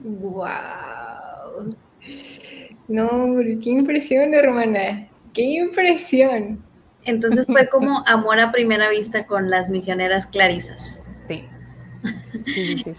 ¡Wow! 0.00 1.74
No, 2.88 3.36
qué 3.62 3.70
impresión, 3.70 4.34
hermana. 4.34 5.08
¡Qué 5.32 5.42
impresión! 5.42 6.62
Entonces 7.04 7.46
fue 7.46 7.68
como 7.70 8.04
amor 8.06 8.38
a 8.38 8.52
primera 8.52 8.90
vista 8.90 9.26
con 9.26 9.50
las 9.50 9.70
misioneras 9.70 10.26
clarisas. 10.26 11.00
Sí. 11.28 11.44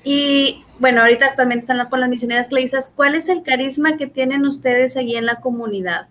Y 0.03 0.63
bueno, 0.79 1.01
ahorita 1.01 1.27
actualmente 1.27 1.61
están 1.61 1.89
con 1.89 1.99
las 1.99 2.09
misioneras 2.09 2.47
clarisas. 2.49 2.91
¿Cuál 2.93 3.15
es 3.15 3.29
el 3.29 3.43
carisma 3.43 3.97
que 3.97 4.07
tienen 4.07 4.45
ustedes 4.45 4.97
allí 4.97 5.15
en 5.15 5.25
la 5.25 5.41
comunidad? 5.41 6.07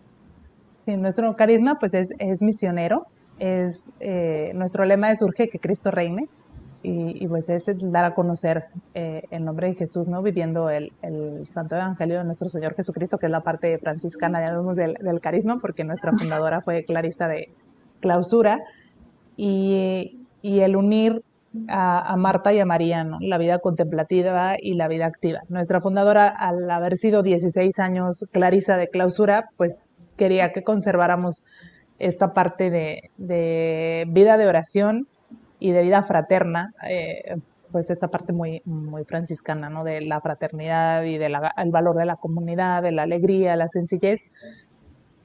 Sí, 0.86 0.96
nuestro 0.96 1.36
carisma 1.36 1.78
pues 1.78 1.92
es, 1.94 2.42
misionero. 2.42 3.06
Es, 3.38 3.90
eh, 4.00 4.52
nuestro 4.54 4.84
lema 4.84 5.10
es 5.10 5.20
urge 5.20 5.48
que 5.48 5.58
Cristo 5.58 5.90
reine. 5.90 6.28
Y, 6.84 7.28
pues 7.28 7.48
es 7.48 7.64
dar 7.92 8.04
a 8.04 8.14
conocer 8.14 8.64
eh, 8.94 9.22
el 9.30 9.44
nombre 9.44 9.68
de 9.68 9.74
Jesús, 9.74 10.08
¿no? 10.08 10.20
Viviendo 10.20 10.68
el, 10.68 10.92
Santo 11.46 11.76
Evangelio 11.76 12.18
de 12.18 12.24
nuestro 12.24 12.48
Señor 12.48 12.74
Jesucristo, 12.74 13.18
que 13.18 13.26
es 13.26 13.32
la 13.32 13.42
parte 13.42 13.78
franciscana, 13.78 14.40
vemos 14.40 14.76
del, 14.76 14.94
del 14.94 15.20
carisma, 15.20 15.60
porque 15.60 15.84
nuestra 15.84 16.12
fundadora 16.12 16.60
fue 16.60 16.84
Clarisa 16.84 17.28
de 17.28 17.50
clausura. 18.00 18.64
Y, 19.36 20.18
y 20.42 20.60
el 20.60 20.76
unir 20.76 21.22
a, 21.68 22.16
Marta 22.16 22.52
y 22.52 22.58
a 22.58 22.66
María, 22.66 23.06
la 23.20 23.38
vida 23.38 23.58
contemplativa 23.58 24.56
y 24.60 24.74
la 24.74 24.88
vida 24.88 25.06
activa. 25.06 25.40
Nuestra 25.48 25.80
fundadora, 25.80 26.28
al 26.28 26.70
haber 26.70 26.96
sido 26.96 27.22
16 27.22 27.78
años 27.78 28.26
Clarisa 28.32 28.76
de 28.76 28.88
clausura, 28.88 29.50
pues 29.56 29.78
quería 30.16 30.52
que 30.52 30.62
conserváramos 30.62 31.44
esta 31.98 32.32
parte 32.32 32.70
de, 32.70 34.06
vida 34.08 34.36
de 34.36 34.46
oración 34.46 35.06
y 35.62 35.70
de 35.70 35.82
vida 35.82 36.02
fraterna, 36.02 36.74
eh, 36.88 37.36
pues 37.70 37.88
esta 37.88 38.08
parte 38.08 38.32
muy, 38.32 38.62
muy 38.64 39.04
franciscana, 39.04 39.70
¿no? 39.70 39.84
De 39.84 40.00
la 40.02 40.20
fraternidad 40.20 41.04
y 41.04 41.18
del 41.18 41.34
valor 41.66 41.96
de 41.96 42.04
la 42.04 42.16
comunidad, 42.16 42.82
de 42.82 42.90
la 42.90 43.04
alegría, 43.04 43.54
la 43.56 43.68
sencillez, 43.68 44.28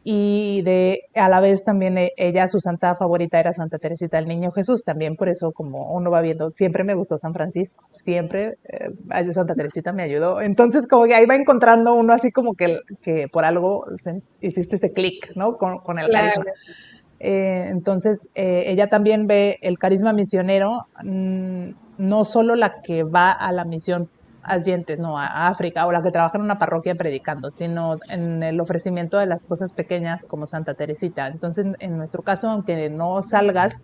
y 0.04 0.62
de 0.62 1.02
a 1.16 1.28
la 1.28 1.42
vez 1.42 1.64
también 1.64 1.98
e, 1.98 2.14
ella 2.16 2.48
su 2.48 2.62
santa 2.62 2.96
favorita 2.96 3.42
era 3.42 3.52
Santa 3.52 3.78
Teresita 3.78 4.16
del 4.16 4.28
Niño 4.28 4.54
Jesús 4.54 4.86
también 4.86 5.18
por 5.18 5.28
eso 5.28 5.52
como 5.52 5.94
uno 5.94 6.10
va 6.10 6.22
viendo 6.22 6.52
siempre 6.52 6.86
me 6.86 6.94
gustó 6.94 7.18
San 7.18 7.34
Francisco 7.34 7.84
siempre 7.88 8.58
eh, 8.70 9.34
Santa 9.34 9.54
Teresita 9.54 9.92
me 9.92 10.04
ayudó. 10.04 10.40
Entonces 10.40 10.88
como 10.88 11.04
que 11.08 11.16
ahí 11.16 11.26
va 11.26 11.36
encontrando 11.36 11.94
uno 11.94 12.14
así 12.14 12.32
como 12.32 12.54
que, 12.54 12.78
que 13.02 13.28
por 13.28 13.44
algo 13.44 13.86
hiciste 14.40 14.78
ese 14.78 14.94
clic 14.94 15.36
no 15.36 15.58
con, 15.58 15.80
con 15.80 16.00
el 16.00 16.10
carisma 16.10 16.46
eh, 17.20 17.68
entonces 17.70 18.30
eh, 18.36 18.64
ella 18.68 18.88
también 18.88 19.28
ve 19.28 19.58
el 19.62 19.80
carisma 19.80 20.14
misionero 20.14 20.88
mm, 21.04 21.70
no 21.98 22.26
solo 22.26 22.56
la 22.56 22.82
que 22.82 23.04
va 23.04 23.32
a 23.32 23.52
la 23.52 23.66
misión 23.66 24.10
dientes, 24.64 24.98
no, 24.98 25.18
a 25.18 25.48
África, 25.50 25.86
o 25.86 25.92
la 25.92 26.02
que 26.02 26.12
trabaja 26.12 26.38
en 26.38 26.44
una 26.44 26.58
parroquia 26.58 26.96
predicando, 26.96 27.52
sino 27.52 27.98
en 28.10 28.42
el 28.44 28.60
ofrecimiento 28.62 29.18
de 29.18 29.26
las 29.26 29.44
cosas 29.44 29.74
pequeñas 29.74 30.26
como 30.26 30.46
Santa 30.46 30.74
Teresita. 30.74 31.28
Entonces, 31.28 31.66
en 31.80 31.98
nuestro 31.98 32.24
caso, 32.24 32.50
aunque 32.50 32.90
no 32.90 33.22
salgas, 33.24 33.84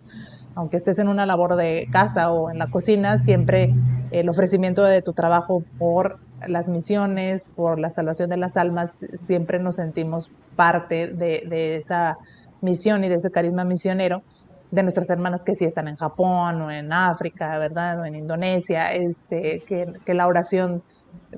aunque 0.54 0.78
estés 0.78 0.98
en 0.98 1.08
una 1.08 1.26
labor 1.26 1.56
de 1.56 1.86
casa 1.92 2.32
o 2.32 2.50
en 2.50 2.58
la 2.58 2.68
cocina, 2.68 3.18
siempre 3.18 3.74
el 4.10 4.28
ofrecimiento 4.28 4.82
de 4.84 5.02
tu 5.02 5.12
trabajo 5.12 5.62
por 5.78 6.18
las 6.46 6.68
misiones, 6.68 7.44
por 7.56 7.78
la 7.78 7.90
salvación 7.90 8.30
de 8.30 8.36
las 8.38 8.56
almas, 8.56 9.04
siempre 9.18 9.58
nos 9.58 9.76
sentimos 9.76 10.30
parte 10.56 11.08
de 11.08 11.76
esa 11.76 12.16
misión 12.64 13.04
y 13.04 13.08
de 13.08 13.16
ese 13.16 13.30
carisma 13.30 13.64
misionero 13.64 14.22
de 14.70 14.82
nuestras 14.82 15.08
hermanas 15.08 15.44
que 15.44 15.54
sí 15.54 15.64
están 15.64 15.88
en 15.88 15.96
Japón 15.96 16.60
o 16.62 16.70
en 16.70 16.92
África, 16.92 17.58
¿verdad? 17.58 18.00
O 18.00 18.04
en 18.04 18.16
Indonesia, 18.16 18.92
este, 18.92 19.62
que, 19.66 20.14
la 20.14 20.26
oración 20.26 20.82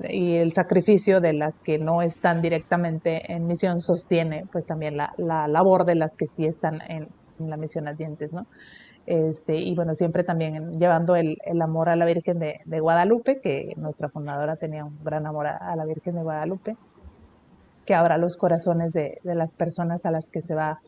y 0.09 0.35
el 0.35 0.53
sacrificio 0.53 1.21
de 1.21 1.33
las 1.33 1.57
que 1.57 1.77
no 1.77 2.01
están 2.01 2.41
directamente 2.41 3.31
en 3.31 3.45
misión 3.45 3.79
sostiene 3.79 4.45
pues 4.51 4.65
también 4.65 4.97
la, 4.97 5.13
labor 5.17 5.85
de 5.85 5.95
las 5.95 6.13
que 6.13 6.25
sí 6.27 6.45
están 6.45 6.81
en, 6.87 7.09
la 7.37 7.57
misión 7.57 7.85
dientes, 7.95 8.33
¿no? 8.33 8.47
Este, 9.05 9.55
y 9.55 9.73
bueno, 9.73 9.93
siempre 9.93 10.23
también 10.23 10.79
llevando 10.79 11.15
el, 11.15 11.37
amor 11.61 11.87
a 11.87 11.95
la 11.95 12.05
Virgen 12.05 12.39
de, 12.39 12.79
Guadalupe, 12.79 13.39
que 13.39 13.73
nuestra 13.77 14.09
fundadora 14.09 14.57
tenía 14.57 14.83
un 14.83 14.97
gran 15.03 15.25
amor 15.25 15.47
a, 15.47 15.75
la 15.75 15.85
Virgen 15.85 16.15
de 16.15 16.23
Guadalupe, 16.23 16.75
que 17.85 17.95
abra 17.95 18.17
los 18.17 18.35
corazones 18.35 18.91
de, 18.91 19.19
las 19.23 19.53
personas 19.53 20.05
a 20.05 20.11
las 20.11 20.29
que 20.29 20.41
se 20.41 20.55
va 20.55 20.71
a 20.71 20.79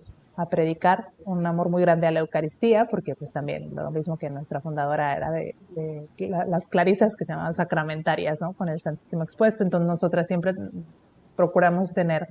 predicar, 0.47 1.11
un 1.25 1.45
amor 1.45 1.69
muy 1.69 1.81
grande 1.81 2.07
a 2.07 2.11
la 2.11 2.19
Eucaristía, 2.21 2.85
porque 2.85 3.15
pues 3.15 3.31
también 3.31 3.75
lo 3.75 3.91
mismo 3.91 4.17
que 4.17 4.29
nuestra 4.29 4.61
fundadora 4.61 5.15
era 5.15 5.31
de, 5.31 5.55
las 6.17 6.67
clarisas 6.67 7.15
que 7.15 7.25
se 7.25 7.31
llamaban 7.31 7.53
sacramentarias, 7.53 8.41
¿no? 8.41 8.53
Con 8.53 8.69
el 8.69 8.79
Santísimo 8.79 9.23
expuesto, 9.23 9.63
entonces 9.63 9.87
nosotras 9.87 10.27
siempre 10.27 10.53
procuramos 11.39 11.93
tener 11.93 12.27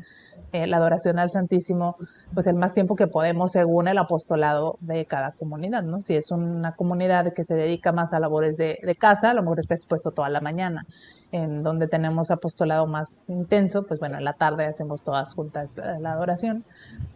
eh, 0.53 0.67
la 0.67 0.77
adoración 0.77 1.19
al 1.19 1.31
Santísimo, 1.31 1.97
pues 2.35 2.47
el 2.47 2.57
más 2.57 2.75
tiempo 2.75 2.95
que 2.95 3.07
podemos 3.07 3.53
según 3.53 3.89
el 3.89 3.97
apostolado 3.97 4.77
de 4.81 5.07
cada 5.07 5.33
comunidad, 5.33 5.83
¿no? 5.83 6.03
Si 6.03 6.15
es 6.15 6.31
una 6.31 6.73
comunidad 6.73 7.33
que 7.33 7.43
se 7.43 7.55
dedica 7.55 7.91
más 7.91 8.13
a 8.13 8.21
labores 8.21 8.59
de, 8.59 8.79
casa, 9.01 9.31
a 9.31 9.35
lo 9.35 9.41
mejor 9.41 9.61
está 9.61 9.75
expuesto 9.75 10.11
toda 10.11 10.29
la 10.29 10.43
mañana. 10.43 10.85
En 11.33 11.63
donde 11.63 11.89
tenemos 11.89 12.31
apostolado 12.31 12.87
más 12.87 13.31
intenso, 13.31 13.87
pues 13.87 13.99
bueno, 13.99 14.19
en 14.19 14.25
la 14.25 14.35
tarde 14.35 14.67
hacemos 14.67 15.01
todas 15.01 15.33
juntas 15.33 15.79
eh, 15.79 15.83
la 16.01 16.13
adoración, 16.13 16.65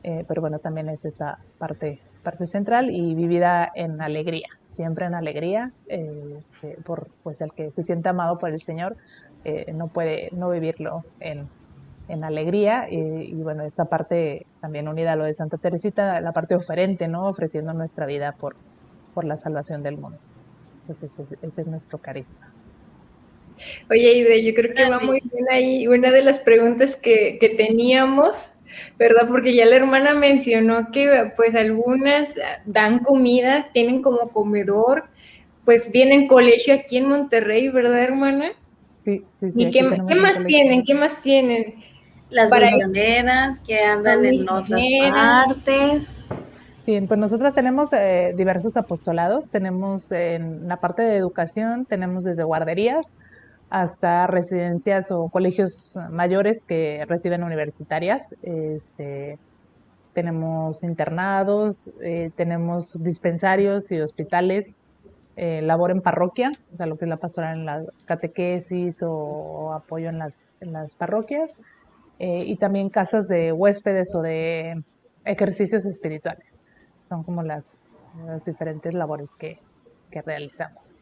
eh, 0.02 0.24
pero 0.26 0.40
bueno, 0.40 0.58
también 0.58 0.88
es 0.88 1.04
esta 1.04 1.40
parte, 1.58 2.00
parte 2.22 2.46
central 2.46 2.90
y 2.90 3.14
vivida 3.14 3.70
en 3.74 4.00
alegría, 4.00 4.48
siempre 4.70 5.04
en 5.04 5.14
alegría, 5.14 5.72
este, 5.88 6.78
por 6.86 7.08
pues 7.22 7.42
el 7.42 7.52
que 7.52 7.70
se 7.70 7.82
siente 7.82 8.08
amado 8.08 8.38
por 8.38 8.48
el 8.48 8.62
Señor, 8.62 8.96
no 9.74 9.88
puede 9.88 10.28
no 10.30 10.50
vivirlo 10.50 11.04
en 11.18 11.48
en 12.12 12.24
alegría 12.24 12.88
y, 12.90 13.32
bueno, 13.42 13.64
esta 13.64 13.86
parte 13.86 14.44
también 14.60 14.86
unida 14.86 15.12
a 15.12 15.16
lo 15.16 15.24
de 15.24 15.32
Santa 15.32 15.56
Teresita, 15.56 16.20
la 16.20 16.32
parte 16.32 16.54
oferente, 16.54 17.08
¿no? 17.08 17.26
Ofreciendo 17.26 17.72
nuestra 17.72 18.04
vida 18.04 18.32
por, 18.32 18.54
por 19.14 19.24
la 19.24 19.38
salvación 19.38 19.82
del 19.82 19.96
mundo. 19.96 20.18
Pues 20.86 20.98
ese, 21.02 21.60
es 21.62 21.66
nuestro 21.66 21.96
carisma. 21.96 22.52
Oye, 23.90 24.12
Ide, 24.12 24.44
yo 24.44 24.52
creo 24.54 24.74
que 24.74 24.90
va 24.90 25.00
muy 25.00 25.22
bien 25.32 25.46
ahí 25.50 25.88
una 25.88 26.10
de 26.10 26.22
las 26.22 26.40
preguntas 26.40 26.96
que, 26.96 27.38
que 27.40 27.48
teníamos, 27.48 28.50
¿verdad? 28.98 29.26
Porque 29.26 29.54
ya 29.54 29.64
la 29.64 29.76
hermana 29.76 30.12
mencionó 30.12 30.90
que 30.92 31.32
pues 31.34 31.54
algunas 31.54 32.34
dan 32.66 32.98
comida, 32.98 33.70
tienen 33.72 34.02
como 34.02 34.28
comedor, 34.28 35.04
pues 35.64 35.90
tienen 35.90 36.28
colegio 36.28 36.74
aquí 36.74 36.98
en 36.98 37.08
Monterrey, 37.08 37.70
¿verdad, 37.70 38.02
hermana? 38.02 38.52
Sí, 38.98 39.24
sí, 39.32 39.50
sí. 39.50 39.62
¿Y 39.62 39.70
qué, 39.70 39.82
más 39.82 40.44
tienen? 40.46 40.84
¿Qué 40.84 40.94
más 40.94 41.20
tienen? 41.22 41.91
Las 42.32 42.50
misioneras 42.50 43.60
que 43.60 43.78
andan 43.78 44.24
en 44.24 44.48
otras 44.48 44.80
partes. 45.10 46.02
Sí, 46.80 47.00
pues 47.02 47.20
nosotros 47.20 47.52
tenemos 47.52 47.92
eh, 47.92 48.34
diversos 48.36 48.76
apostolados, 48.76 49.48
tenemos 49.48 50.10
en 50.10 50.66
la 50.66 50.78
parte 50.78 51.02
de 51.02 51.16
educación, 51.16 51.84
tenemos 51.84 52.24
desde 52.24 52.42
guarderías 52.42 53.14
hasta 53.70 54.26
residencias 54.26 55.10
o 55.12 55.28
colegios 55.28 55.96
mayores 56.10 56.64
que 56.64 57.04
reciben 57.06 57.44
universitarias, 57.44 58.34
este, 58.42 59.38
tenemos 60.12 60.82
internados, 60.82 61.90
eh, 62.02 62.30
tenemos 62.36 63.02
dispensarios 63.02 63.90
y 63.92 64.00
hospitales, 64.00 64.76
eh, 65.36 65.62
labor 65.62 65.90
en 65.90 66.02
parroquia, 66.02 66.50
o 66.74 66.76
sea, 66.76 66.86
lo 66.86 66.98
que 66.98 67.06
es 67.06 67.08
la 67.08 67.16
pastoral 67.16 67.60
en 67.60 67.64
la 67.64 67.84
catequesis 68.04 69.02
o, 69.02 69.72
apoyo 69.72 70.10
en 70.10 70.18
las, 70.18 70.44
en 70.60 70.74
las 70.74 70.94
parroquias, 70.94 71.56
eh, 72.22 72.44
y 72.46 72.54
también 72.54 72.88
casas 72.88 73.26
de 73.26 73.50
huéspedes 73.50 74.14
o 74.14 74.22
de 74.22 74.80
ejercicios 75.24 75.84
espirituales. 75.84 76.62
Son 77.08 77.24
como 77.24 77.42
las, 77.42 77.64
diferentes 78.46 78.94
labores 78.94 79.30
que, 79.36 79.58
que, 80.10 80.22
realizamos. 80.22 81.00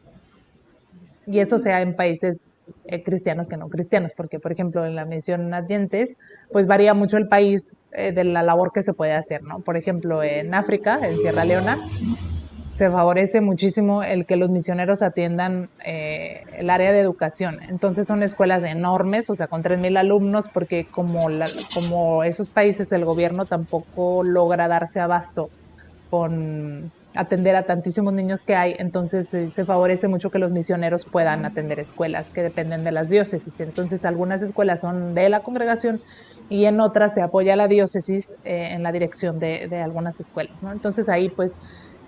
Y 1.27 1.37
eso 1.37 1.59
sea 1.59 1.81
en 1.81 1.95
países 1.95 2.43
eh, 2.85 3.03
cristianos 3.03 3.49
que 3.49 3.57
no 3.57 3.69
cristianos, 3.69 4.13
porque 4.17 4.39
por 4.39 4.51
ejemplo 4.51 4.83
en 4.83 4.95
la 4.95 5.05
misión 5.05 5.49
Nadientes, 5.49 6.17
pues 6.51 6.65
varía 6.65 6.95
mucho 6.95 7.17
el 7.17 7.27
país 7.27 7.75
eh, 7.91 8.11
de 8.13 8.23
la 8.23 8.41
labor 8.41 8.71
que 8.73 8.81
se 8.81 8.93
puede 8.93 9.13
hacer, 9.13 9.43
¿no? 9.43 9.59
Por 9.59 9.77
ejemplo 9.77 10.23
en 10.23 10.55
África, 10.55 11.01
en 11.03 11.19
Sierra 11.19 11.45
Leona, 11.45 11.77
se 12.81 12.89
favorece 12.89 13.41
muchísimo 13.41 14.01
el 14.01 14.25
que 14.25 14.37
los 14.37 14.49
misioneros 14.49 15.03
atiendan 15.03 15.69
eh, 15.85 16.45
el 16.57 16.67
área 16.71 16.91
de 16.91 16.99
educación. 16.99 17.59
Entonces 17.69 18.07
son 18.07 18.23
escuelas 18.23 18.63
enormes, 18.63 19.29
o 19.29 19.35
sea, 19.35 19.45
con 19.45 19.61
3.000 19.61 19.99
alumnos, 19.99 20.45
porque 20.51 20.87
como, 20.89 21.27
como 21.75 22.23
esos 22.23 22.49
países 22.49 22.91
el 22.91 23.05
gobierno 23.05 23.45
tampoco 23.45 24.23
logra 24.23 24.67
darse 24.67 24.99
abasto 24.99 25.51
con 26.09 26.91
atender 27.13 27.55
a 27.55 27.67
tantísimos 27.67 28.13
niños 28.13 28.43
que 28.43 28.55
hay, 28.55 28.73
entonces 28.79 29.31
eh, 29.35 29.51
se 29.51 29.63
favorece 29.63 30.07
mucho 30.07 30.31
que 30.31 30.39
los 30.39 30.51
misioneros 30.51 31.05
puedan 31.05 31.45
atender 31.45 31.79
escuelas 31.79 32.31
que 32.31 32.41
dependen 32.41 32.83
de 32.83 32.93
las 32.93 33.09
diócesis. 33.09 33.59
Entonces 33.59 34.05
algunas 34.05 34.41
escuelas 34.41 34.81
son 34.81 35.13
de 35.13 35.29
la 35.29 35.41
congregación 35.41 36.01
y 36.49 36.65
en 36.65 36.79
otras 36.79 37.13
se 37.13 37.21
apoya 37.21 37.55
la 37.55 37.67
diócesis 37.67 38.37
eh, 38.43 38.69
en 38.71 38.81
la 38.81 38.91
dirección 38.91 39.37
de, 39.37 39.67
de 39.69 39.81
algunas 39.83 40.19
escuelas. 40.19 40.63
Entonces 40.63 41.09
ahí 41.09 41.29
pues 41.29 41.57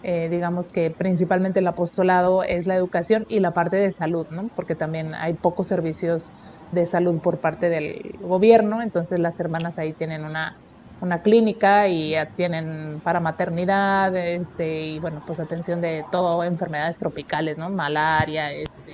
eh, 0.03 0.27
digamos 0.29 0.69
que 0.69 0.91
principalmente 0.91 1.59
el 1.59 1.67
apostolado 1.67 2.43
es 2.43 2.67
la 2.67 2.75
educación 2.75 3.25
y 3.29 3.39
la 3.39 3.51
parte 3.51 3.77
de 3.77 3.91
salud, 3.93 4.27
¿no? 4.31 4.49
Porque 4.53 4.75
también 4.75 5.15
hay 5.15 5.33
pocos 5.33 5.67
servicios 5.67 6.33
de 6.73 6.85
salud 6.85 7.19
por 7.19 7.37
parte 7.37 7.69
del 7.69 8.17
gobierno, 8.21 8.81
entonces 8.81 9.19
las 9.19 9.39
hermanas 9.39 9.79
ahí 9.79 9.93
tienen 9.93 10.25
una, 10.25 10.57
una 10.99 11.21
clínica 11.21 11.87
y 11.87 12.15
tienen 12.35 12.99
para 13.01 13.21
maternidad, 13.21 14.13
este, 14.13 14.87
y 14.87 14.99
bueno, 14.99 15.21
pues 15.25 15.39
atención 15.39 15.79
de 15.79 16.03
todo, 16.11 16.43
enfermedades 16.43 16.97
tropicales, 16.97 17.57
¿no? 17.57 17.69
Malaria, 17.69 18.51
este, 18.51 18.93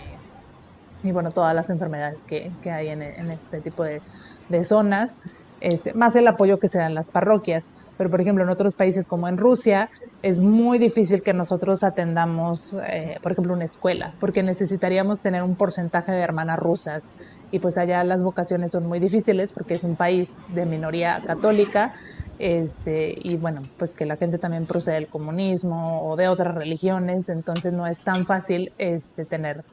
y 1.04 1.12
bueno, 1.12 1.32
todas 1.32 1.56
las 1.56 1.72
enfermedades 1.72 2.24
que, 2.24 2.52
que 2.62 2.70
hay 2.70 2.90
en, 2.90 3.02
en, 3.02 3.32
este 3.32 3.62
tipo 3.62 3.84
de, 3.84 4.02
de 4.50 4.64
zonas, 4.64 5.18
este, 5.60 5.94
más 5.94 6.16
el 6.16 6.28
apoyo 6.28 6.60
que 6.60 6.68
se 6.68 6.78
da 6.78 6.86
en 6.86 6.94
las 6.94 7.08
parroquias 7.08 7.72
pero 8.00 8.10
por 8.10 8.22
ejemplo 8.22 8.46
en 8.46 8.50
otros 8.50 8.76
países 8.76 9.06
como 9.06 9.28
en 9.28 9.38
Rusia 9.38 9.90
es 10.22 10.40
muy 10.40 10.78
difícil 10.78 11.22
que 11.22 11.34
nosotros 11.34 11.84
atendamos, 11.84 12.78
eh, 12.88 13.18
por 13.22 13.34
ejemplo, 13.34 13.54
una 13.54 13.66
escuela, 13.66 14.14
porque 14.22 14.42
necesitaríamos 14.42 15.20
tener 15.20 15.44
un 15.44 15.56
porcentaje 15.56 16.14
de 16.14 16.20
hermanas 16.20 16.60
rusas 16.60 17.12
y 17.52 17.60
pues 17.60 17.78
allá 17.78 18.02
las 18.06 18.24
vocaciones 18.24 18.72
son 18.72 18.88
muy 18.88 19.00
difíciles 19.00 19.52
porque 19.52 19.74
es 19.74 19.84
un 19.84 19.98
país 19.98 20.38
de 20.48 20.66
minoría 20.66 21.22
católica. 21.28 21.94
Este, 22.40 23.16
y 23.22 23.36
bueno, 23.36 23.62
pues 23.78 23.94
que 23.94 24.06
la 24.06 24.16
gente 24.16 24.38
también 24.38 24.66
procede 24.66 24.96
del 24.96 25.08
comunismo 25.08 26.02
o 26.10 26.16
de 26.16 26.30
otras 26.30 26.56
religiones, 26.56 27.28
entonces 27.28 27.74
no 27.74 27.86
es 27.86 28.00
tan 28.00 28.26
fácil 28.26 28.72
este, 28.78 29.26
tener 29.26 29.66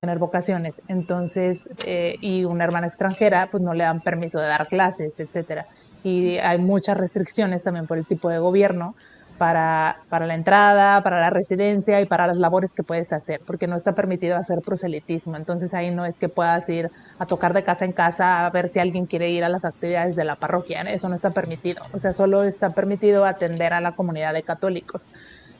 tener 0.00 0.18
vocaciones. 0.18 0.82
Entonces, 0.88 1.68
eh, 1.86 2.16
y 2.20 2.42
una 2.42 2.64
hermana 2.64 2.88
extranjera, 2.88 3.46
pues 3.52 3.62
no 3.62 3.72
le 3.72 3.84
dan 3.84 4.00
permiso 4.00 4.40
de 4.40 4.48
dar 4.48 4.66
clases, 4.66 5.20
etcétera 5.20 5.68
y 6.04 6.38
hay 6.38 6.58
muchas 6.58 6.96
restricciones 6.96 7.62
también 7.62 7.86
por 7.86 7.98
el 7.98 8.06
tipo 8.06 8.28
de 8.28 8.38
gobierno 8.38 8.94
para, 9.38 9.98
para, 10.08 10.26
la 10.26 10.34
entrada, 10.34 11.02
para 11.02 11.20
la 11.20 11.30
residencia 11.30 12.00
y 12.00 12.06
para 12.06 12.26
las 12.26 12.36
labores 12.36 12.74
que 12.74 12.82
puedes 12.82 13.12
hacer, 13.12 13.40
porque 13.44 13.66
no 13.66 13.76
está 13.76 13.92
permitido 13.92 14.36
hacer 14.36 14.60
proselitismo. 14.60 15.36
Entonces 15.36 15.74
ahí 15.74 15.90
no 15.90 16.04
es 16.04 16.18
que 16.18 16.28
puedas 16.28 16.68
ir 16.68 16.90
a 17.18 17.26
tocar 17.26 17.52
de 17.52 17.64
casa 17.64 17.84
en 17.84 17.92
casa 17.92 18.46
a 18.46 18.50
ver 18.50 18.68
si 18.68 18.78
alguien 18.78 19.06
quiere 19.06 19.30
ir 19.30 19.42
a 19.42 19.48
las 19.48 19.64
actividades 19.64 20.14
de 20.16 20.24
la 20.24 20.36
parroquia, 20.36 20.82
eso 20.82 21.08
no 21.08 21.14
está 21.14 21.30
permitido. 21.30 21.82
O 21.92 21.98
sea, 21.98 22.12
solo 22.12 22.44
está 22.44 22.70
permitido 22.70 23.24
atender 23.24 23.72
a 23.72 23.80
la 23.80 23.92
comunidad 23.92 24.32
de 24.32 24.42
católicos 24.42 25.10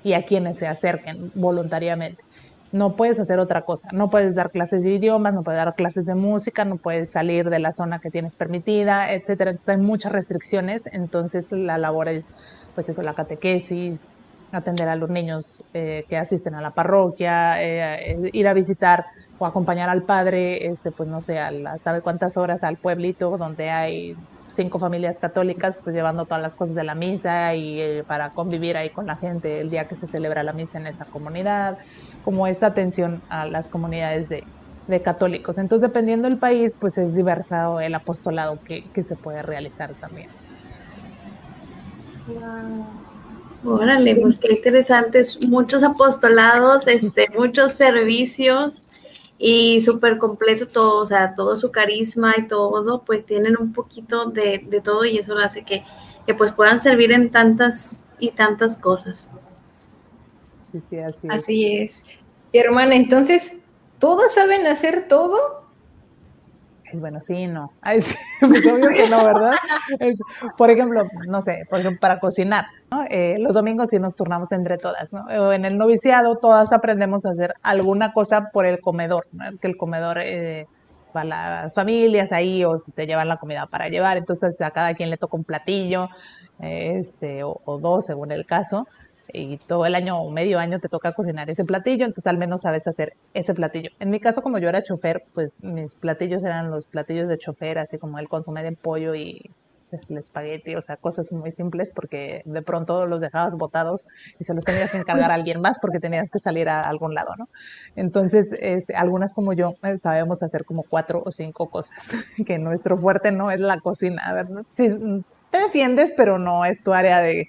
y 0.04 0.12
a 0.12 0.24
quienes 0.24 0.58
se 0.58 0.66
acerquen 0.66 1.32
voluntariamente 1.34 2.22
no 2.72 2.96
puedes 2.96 3.20
hacer 3.20 3.38
otra 3.38 3.62
cosa. 3.62 3.88
No 3.92 4.10
puedes 4.10 4.34
dar 4.34 4.50
clases 4.50 4.82
de 4.82 4.90
idiomas, 4.90 5.34
no 5.34 5.42
puedes 5.42 5.62
dar 5.62 5.74
clases 5.74 6.06
de 6.06 6.14
música, 6.14 6.64
no 6.64 6.76
puedes 6.76 7.10
salir 7.10 7.50
de 7.50 7.58
la 7.58 7.72
zona 7.72 7.98
que 7.98 8.10
tienes 8.10 8.34
permitida, 8.34 9.12
etcétera. 9.12 9.50
Entonces 9.50 9.76
hay 9.76 9.80
muchas 9.80 10.12
restricciones. 10.12 10.88
Entonces 10.92 11.52
la 11.52 11.76
labor 11.76 12.08
es, 12.08 12.32
pues 12.74 12.88
eso, 12.88 13.02
la 13.02 13.12
catequesis, 13.12 14.04
atender 14.52 14.88
a 14.88 14.96
los 14.96 15.10
niños 15.10 15.62
eh, 15.74 16.04
que 16.08 16.16
asisten 16.16 16.54
a 16.54 16.62
la 16.62 16.70
parroquia, 16.70 17.62
eh, 17.62 18.30
ir 18.32 18.48
a 18.48 18.54
visitar 18.54 19.06
o 19.38 19.46
acompañar 19.46 19.88
al 19.90 20.02
padre, 20.02 20.66
este, 20.66 20.92
pues 20.92 21.08
no 21.08 21.20
sé, 21.20 21.38
a 21.38 21.78
sabe 21.78 22.00
cuántas 22.00 22.36
horas 22.36 22.62
al 22.62 22.76
pueblito 22.76 23.36
donde 23.38 23.70
hay 23.70 24.16
cinco 24.50 24.78
familias 24.78 25.18
católicas, 25.18 25.78
pues 25.82 25.96
llevando 25.96 26.26
todas 26.26 26.42
las 26.42 26.54
cosas 26.54 26.74
de 26.74 26.84
la 26.84 26.94
misa 26.94 27.54
y 27.54 27.80
eh, 27.80 28.04
para 28.06 28.30
convivir 28.30 28.76
ahí 28.76 28.90
con 28.90 29.06
la 29.06 29.16
gente 29.16 29.60
el 29.60 29.70
día 29.70 29.88
que 29.88 29.96
se 29.96 30.06
celebra 30.06 30.42
la 30.42 30.52
misa 30.52 30.78
en 30.78 30.86
esa 30.86 31.06
comunidad 31.06 31.78
como 32.24 32.46
esta 32.46 32.66
atención 32.66 33.22
a 33.28 33.46
las 33.46 33.68
comunidades 33.68 34.28
de, 34.28 34.44
católicos. 35.02 35.56
Entonces, 35.56 35.88
dependiendo 35.88 36.28
del 36.28 36.38
país, 36.38 36.74
pues 36.78 36.98
es 36.98 37.16
diverso 37.16 37.80
el 37.80 37.94
apostolado 37.94 38.58
que, 38.62 39.02
se 39.02 39.16
puede 39.16 39.40
realizar 39.40 39.94
también. 39.94 40.28
Wow. 42.26 43.80
Órale, 43.80 44.16
pues 44.16 44.36
qué 44.36 44.52
interesantes, 44.52 45.48
muchos 45.48 45.82
apostolados, 45.82 46.86
este, 46.88 47.28
muchos 47.38 47.72
servicios 47.72 48.82
y 49.38 49.80
súper 49.80 50.18
completo 50.18 50.66
todo, 50.66 51.00
o 51.00 51.06
sea, 51.06 51.32
todo 51.32 51.56
su 51.56 51.70
carisma 51.70 52.34
y 52.36 52.46
todo, 52.48 53.02
pues 53.02 53.24
tienen 53.24 53.56
un 53.58 53.72
poquito 53.72 54.26
de, 54.26 54.62
de 54.68 54.80
todo 54.80 55.04
y 55.04 55.18
eso 55.18 55.34
lo 55.34 55.42
hace 55.42 55.64
que, 55.64 55.84
que 56.26 56.34
pues 56.34 56.52
puedan 56.52 56.80
servir 56.80 57.12
en 57.12 57.30
tantas 57.30 58.02
y 58.18 58.32
tantas 58.32 58.76
cosas. 58.76 59.30
Sí, 60.72 60.82
sí, 60.90 60.98
así, 60.98 61.28
así 61.30 61.76
es. 61.76 62.04
hermana, 62.52 62.96
entonces, 62.96 63.62
¿todos 63.98 64.34
saben 64.34 64.66
hacer 64.66 65.06
todo? 65.08 65.62
bueno, 66.94 67.20
sí, 67.22 67.46
no. 67.46 67.72
Ay, 67.80 68.02
sí, 68.02 68.16
pues 68.40 68.66
obvio 68.66 68.88
que 68.88 69.08
no, 69.08 69.24
¿verdad? 69.24 69.54
por 70.56 70.70
ejemplo, 70.70 71.04
no 71.26 71.42
sé, 71.42 71.64
por 71.68 71.80
ejemplo, 71.80 72.00
para 72.00 72.20
cocinar, 72.20 72.66
¿no? 72.90 73.04
Eh, 73.08 73.36
los 73.38 73.54
domingos 73.54 73.88
sí 73.90 73.98
nos 73.98 74.14
turnamos 74.14 74.52
entre 74.52 74.78
todas, 74.78 75.12
¿no? 75.12 75.24
O 75.24 75.52
en 75.52 75.64
el 75.64 75.78
noviciado 75.78 76.36
todas 76.36 76.72
aprendemos 76.72 77.24
a 77.24 77.30
hacer 77.30 77.54
alguna 77.62 78.12
cosa 78.12 78.50
por 78.52 78.66
el 78.66 78.80
comedor, 78.80 79.26
¿no? 79.32 79.56
Que 79.58 79.68
el 79.68 79.76
comedor 79.76 80.18
eh, 80.18 80.66
para 81.12 81.24
las 81.64 81.74
familias 81.74 82.32
ahí 82.32 82.64
o 82.64 82.80
te 82.80 83.06
llevan 83.06 83.28
la 83.28 83.36
comida 83.36 83.66
para 83.66 83.88
llevar, 83.88 84.16
entonces 84.16 84.60
a 84.60 84.70
cada 84.70 84.94
quien 84.94 85.10
le 85.10 85.16
toca 85.16 85.36
un 85.36 85.44
platillo, 85.44 86.08
este, 86.60 87.42
o, 87.42 87.60
o 87.64 87.78
dos 87.78 88.06
según 88.06 88.32
el 88.32 88.46
caso 88.46 88.86
y 89.32 89.56
todo 89.58 89.86
el 89.86 89.94
año 89.94 90.20
o 90.20 90.30
medio 90.30 90.58
año 90.58 90.78
te 90.78 90.88
toca 90.88 91.12
cocinar 91.12 91.50
ese 91.50 91.64
platillo, 91.64 92.04
entonces 92.04 92.26
al 92.26 92.38
menos 92.38 92.62
sabes 92.62 92.86
hacer 92.86 93.14
ese 93.34 93.54
platillo. 93.54 93.90
En 94.00 94.10
mi 94.10 94.20
caso, 94.20 94.42
como 94.42 94.58
yo 94.58 94.68
era 94.68 94.82
chofer, 94.82 95.24
pues 95.34 95.52
mis 95.62 95.94
platillos 95.94 96.44
eran 96.44 96.70
los 96.70 96.84
platillos 96.84 97.28
de 97.28 97.38
chofer, 97.38 97.78
así 97.78 97.98
como 97.98 98.18
el 98.18 98.28
consomé 98.28 98.62
de 98.62 98.72
pollo 98.72 99.14
y 99.14 99.50
el 100.08 100.18
espagueti, 100.18 100.74
o 100.74 100.82
sea, 100.82 100.96
cosas 100.96 101.32
muy 101.32 101.52
simples 101.52 101.90
porque 101.94 102.42
de 102.44 102.62
pronto 102.62 103.06
los 103.06 103.20
dejabas 103.20 103.56
botados 103.56 104.06
y 104.38 104.44
se 104.44 104.54
los 104.54 104.64
tenías 104.64 104.90
que 104.90 104.98
encargar 104.98 105.30
a 105.30 105.34
alguien 105.34 105.60
más 105.60 105.78
porque 105.78 106.00
tenías 106.00 106.30
que 106.30 106.38
salir 106.38 106.68
a 106.68 106.80
algún 106.80 107.14
lado, 107.14 107.36
¿no? 107.36 107.48
Entonces, 107.96 108.52
este, 108.60 108.94
algunas 108.94 109.34
como 109.34 109.52
yo 109.52 109.74
eh, 109.82 109.98
sabemos 110.02 110.42
hacer 110.42 110.64
como 110.64 110.82
cuatro 110.82 111.22
o 111.24 111.32
cinco 111.32 111.68
cosas, 111.68 112.12
que 112.46 112.58
nuestro 112.58 112.96
fuerte 112.96 113.32
no 113.32 113.50
es 113.50 113.60
la 113.60 113.78
cocina, 113.80 114.32
¿verdad? 114.32 114.62
Sí, 114.72 114.88
te 115.50 115.58
defiendes, 115.58 116.14
pero 116.16 116.38
no 116.38 116.64
es 116.64 116.82
tu 116.82 116.92
área 116.92 117.20
de, 117.20 117.48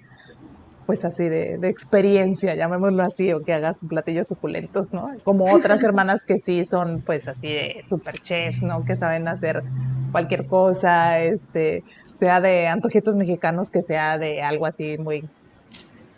pues 0.85 1.05
así 1.05 1.29
de, 1.29 1.55
experiencia, 1.67 2.55
llamémoslo 2.55 3.03
así, 3.03 3.31
o 3.33 3.43
que 3.43 3.53
hagas 3.53 3.79
platillos 3.87 4.27
suculentos, 4.27 4.91
¿no? 4.91 5.11
Como 5.23 5.51
otras 5.53 5.83
hermanas 5.83 6.25
que 6.25 6.39
sí 6.39 6.65
son 6.65 7.01
pues 7.01 7.27
así 7.27 7.47
de 7.47 7.83
super 7.87 8.15
chefs, 8.19 8.61
¿no? 8.63 8.83
Que 8.85 8.95
saben 8.95 9.27
hacer 9.27 9.63
cualquier 10.11 10.45
cosa, 10.45 11.19
este, 11.19 11.83
sea 12.19 12.41
de 12.41 12.67
antojitos 12.67 13.15
mexicanos, 13.15 13.69
que 13.69 13.81
sea 13.81 14.17
de 14.17 14.41
algo 14.41 14.65
así 14.65 14.97
muy, 14.97 15.27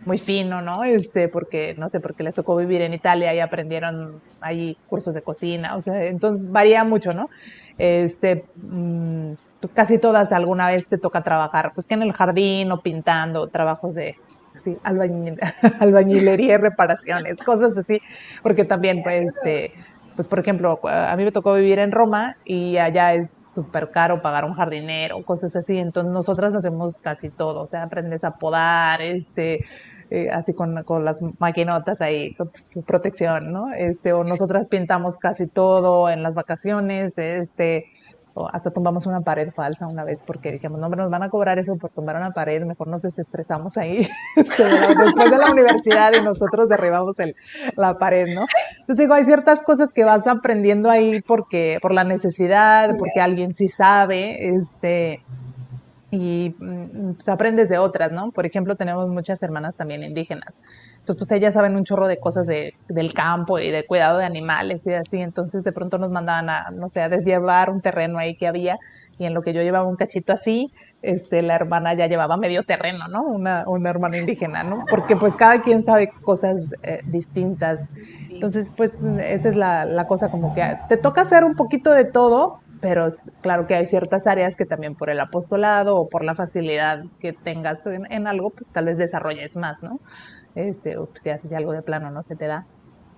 muy 0.05 0.17
fino, 0.17 0.61
¿no? 0.61 0.83
Este, 0.83 1.27
porque, 1.27 1.75
no 1.77 1.89
sé, 1.89 1.99
porque 1.99 2.23
les 2.23 2.33
tocó 2.33 2.55
vivir 2.55 2.81
en 2.81 2.93
Italia 2.93 3.33
y 3.33 3.39
aprendieron 3.39 4.21
ahí 4.41 4.77
cursos 4.87 5.13
de 5.13 5.21
cocina, 5.21 5.75
o 5.75 5.81
sea, 5.81 6.05
entonces 6.05 6.51
varía 6.51 6.83
mucho, 6.83 7.11
¿no? 7.11 7.29
Este, 7.77 8.45
mm, 8.55 9.33
pues 9.59 9.73
casi 9.73 9.97
todas 9.97 10.31
alguna 10.31 10.67
vez 10.67 10.85
te 10.87 10.97
toca 10.97 11.23
trabajar, 11.23 11.71
pues 11.73 11.87
que 11.87 11.95
en 11.95 12.03
el 12.03 12.13
jardín 12.13 12.71
o 12.71 12.81
pintando, 12.81 13.47
trabajos 13.47 13.95
de, 13.95 14.15
albañilería, 15.79 16.57
reparaciones, 16.57 17.41
cosas 17.41 17.77
así, 17.77 18.01
porque 18.41 18.65
también, 18.65 19.03
pues, 19.03 19.35
este, 19.35 19.73
pues, 20.15 20.27
por 20.27 20.39
ejemplo, 20.39 20.79
a 20.83 21.15
mí 21.17 21.23
me 21.23 21.31
tocó 21.31 21.53
vivir 21.55 21.79
en 21.79 21.91
Roma 21.91 22.37
y 22.45 22.77
allá 22.77 23.13
es 23.13 23.53
súper 23.53 23.91
caro 23.91 24.21
pagar 24.21 24.45
un 24.45 24.53
jardinero, 24.53 25.23
cosas 25.23 25.55
así, 25.55 25.77
entonces 25.77 26.11
nosotras 26.11 26.55
hacemos 26.55 26.97
casi 26.99 27.29
todo, 27.29 27.63
o 27.63 27.67
sea, 27.67 27.83
aprendes 27.83 28.23
a 28.23 28.37
podar, 28.37 29.01
este, 29.01 29.65
eh, 30.09 30.29
así 30.31 30.53
con, 30.53 30.83
con, 30.83 31.03
las 31.03 31.19
maquinotas 31.39 31.99
ahí, 31.99 32.31
con 32.35 32.51
su 32.53 32.83
protección, 32.83 33.51
¿no? 33.51 33.73
Este, 33.73 34.13
o 34.13 34.23
nosotras 34.23 34.67
pintamos 34.67 35.17
casi 35.17 35.47
todo 35.47 36.09
en 36.09 36.23
las 36.23 36.33
vacaciones, 36.33 37.17
este, 37.17 37.87
hasta 38.51 38.69
tumbamos 38.71 39.05
una 39.05 39.21
pared 39.21 39.51
falsa 39.51 39.87
una 39.87 40.03
vez 40.03 40.21
porque 40.25 40.51
dijimos, 40.51 40.79
no, 40.79 40.89
nos 40.89 41.09
van 41.09 41.23
a 41.23 41.29
cobrar 41.29 41.57
eso 41.57 41.77
por 41.77 41.89
tumbar 41.91 42.17
una 42.17 42.31
pared, 42.31 42.63
mejor 42.65 42.87
nos 42.87 43.01
desestresamos 43.01 43.77
ahí 43.77 44.09
después 44.35 45.31
de 45.31 45.37
la 45.37 45.51
universidad 45.51 46.11
y 46.13 46.21
nosotros 46.21 46.67
derribamos 46.67 47.17
el, 47.19 47.35
la 47.77 47.97
pared, 47.97 48.27
¿no? 48.33 48.45
Entonces 48.81 48.97
digo, 48.97 49.13
hay 49.13 49.25
ciertas 49.25 49.63
cosas 49.63 49.93
que 49.93 50.03
vas 50.03 50.27
aprendiendo 50.27 50.89
ahí 50.89 51.21
porque, 51.21 51.79
por 51.81 51.93
la 51.93 52.03
necesidad, 52.03 52.97
porque 52.97 53.21
alguien 53.21 53.53
sí 53.53 53.69
sabe, 53.69 54.55
este, 54.55 55.23
y 56.11 56.55
mm, 56.59 57.13
pues 57.13 57.29
aprendes 57.29 57.69
de 57.69 57.77
otras, 57.77 58.11
¿no? 58.11 58.31
Por 58.31 58.45
ejemplo, 58.45 58.75
tenemos 58.75 59.07
muchas 59.07 59.41
hermanas 59.43 59.75
también 59.75 60.03
indígenas. 60.03 60.55
Entonces, 61.05 61.27
pues 61.27 61.39
ellas 61.39 61.53
saben 61.53 61.75
un 61.75 61.83
chorro 61.83 62.07
de 62.07 62.17
cosas 62.17 62.47
de, 62.47 62.73
del 62.89 63.13
campo 63.13 63.59
y 63.59 63.69
de 63.69 63.85
cuidado 63.85 64.17
de 64.17 64.25
animales 64.25 64.87
y 64.87 64.93
así. 64.93 65.21
Entonces, 65.21 65.63
de 65.63 65.71
pronto 65.71 65.99
nos 65.99 66.09
mandaban 66.09 66.49
a, 66.49 66.71
no 66.71 66.89
sé, 66.89 66.99
a 66.99 67.09
desllevar 67.09 67.69
un 67.69 67.79
terreno 67.79 68.17
ahí 68.17 68.35
que 68.35 68.47
había 68.47 68.79
y 69.19 69.25
en 69.25 69.35
lo 69.35 69.43
que 69.43 69.53
yo 69.53 69.61
llevaba 69.61 69.87
un 69.87 69.97
cachito 69.97 70.33
así, 70.33 70.71
este, 71.03 71.43
la 71.43 71.53
hermana 71.53 71.93
ya 71.93 72.07
llevaba 72.07 72.37
medio 72.37 72.63
terreno, 72.63 73.07
¿no? 73.07 73.21
Una, 73.21 73.65
una 73.67 73.91
hermana 73.91 74.17
indígena, 74.17 74.63
¿no? 74.63 74.83
Porque 74.89 75.15
pues 75.15 75.35
cada 75.35 75.61
quien 75.61 75.83
sabe 75.83 76.09
cosas 76.23 76.73
eh, 76.81 77.01
distintas. 77.05 77.91
Entonces, 78.31 78.71
pues 78.75 78.93
esa 79.19 79.49
es 79.49 79.55
la, 79.55 79.85
la 79.85 80.07
cosa 80.07 80.31
como 80.31 80.55
que 80.55 80.75
te 80.89 80.97
toca 80.97 81.21
hacer 81.21 81.43
un 81.43 81.53
poquito 81.53 81.91
de 81.91 82.05
todo, 82.05 82.61
pero 82.81 83.09
claro 83.41 83.67
que 83.67 83.75
hay 83.75 83.85
ciertas 83.85 84.25
áreas 84.25 84.55
que 84.55 84.65
también 84.65 84.95
por 84.95 85.11
el 85.11 85.19
apostolado 85.19 85.97
o 85.97 86.09
por 86.09 86.23
la 86.23 86.33
facilidad 86.33 87.03
que 87.19 87.31
tengas 87.31 87.85
en, 87.85 88.11
en 88.11 88.25
algo, 88.25 88.49
pues 88.49 88.67
tal 88.71 88.85
vez 88.85 88.97
desarrolles 88.97 89.55
más, 89.55 89.83
¿no? 89.83 89.99
Este, 90.55 90.95
pues, 90.97 91.21
si 91.21 91.29
haces 91.29 91.51
algo 91.53 91.73
de 91.73 91.81
plano 91.83 92.11
no 92.11 92.23
se 92.23 92.35
te 92.35 92.47
da, 92.47 92.67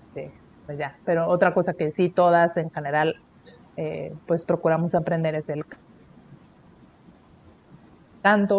este, 0.07 0.33
pues 0.65 0.77
ya. 0.77 0.97
Pero 1.05 1.27
otra 1.27 1.53
cosa 1.53 1.73
que 1.73 1.91
sí 1.91 2.09
todas 2.09 2.57
en 2.57 2.71
general, 2.71 3.15
eh, 3.77 4.13
pues 4.27 4.45
procuramos 4.45 4.95
aprender 4.95 5.35
es 5.35 5.49
el 5.49 5.63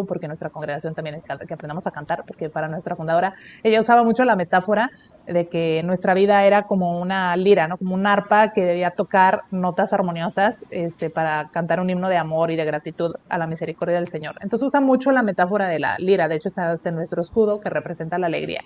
porque 0.07 0.27
nuestra 0.27 0.51
congregación 0.51 0.95
también 0.95 1.17
es 1.17 1.25
que 1.25 1.55
aprendamos 1.55 1.87
a 1.87 1.91
cantar, 1.91 2.25
porque 2.27 2.49
para 2.49 2.69
nuestra 2.69 2.97
fundadora, 2.97 3.35
ella 3.63 3.81
usaba 3.81 4.03
mucho 4.03 4.25
la 4.25 4.37
metáfora 4.37 4.91
de 5.27 5.49
que 5.49 5.83
nuestra 5.85 6.15
vida 6.15 6.45
era 6.45 6.63
como 6.63 7.01
una 7.01 7.37
lira, 7.37 7.69
¿no? 7.69 7.77
Como 7.77 7.95
un 7.95 8.07
arpa 8.07 8.53
que 8.53 8.63
debía 8.63 8.93
tocar 8.93 9.43
notas 9.51 9.93
armoniosas 9.93 10.65
este, 10.71 11.11
para 11.11 11.51
cantar 11.51 11.81
un 11.81 11.91
himno 11.91 12.09
de 12.09 12.17
amor 12.17 12.51
y 12.51 12.57
de 12.57 12.65
gratitud 12.65 13.15
a 13.29 13.37
la 13.37 13.47
misericordia 13.47 13.97
del 13.97 14.09
Señor. 14.09 14.37
Entonces 14.41 14.69
usa 14.69 14.81
mucho 14.81 15.13
la 15.13 15.23
metáfora 15.23 15.69
de 15.69 15.81
la 15.81 15.97
lira, 15.99 16.29
de 16.29 16.37
hecho 16.37 16.49
está 16.49 16.75
en 16.83 16.95
nuestro 16.95 17.21
escudo 17.21 17.61
que 17.61 17.69
representa 17.69 18.19
la 18.19 18.27
alegría. 18.27 18.63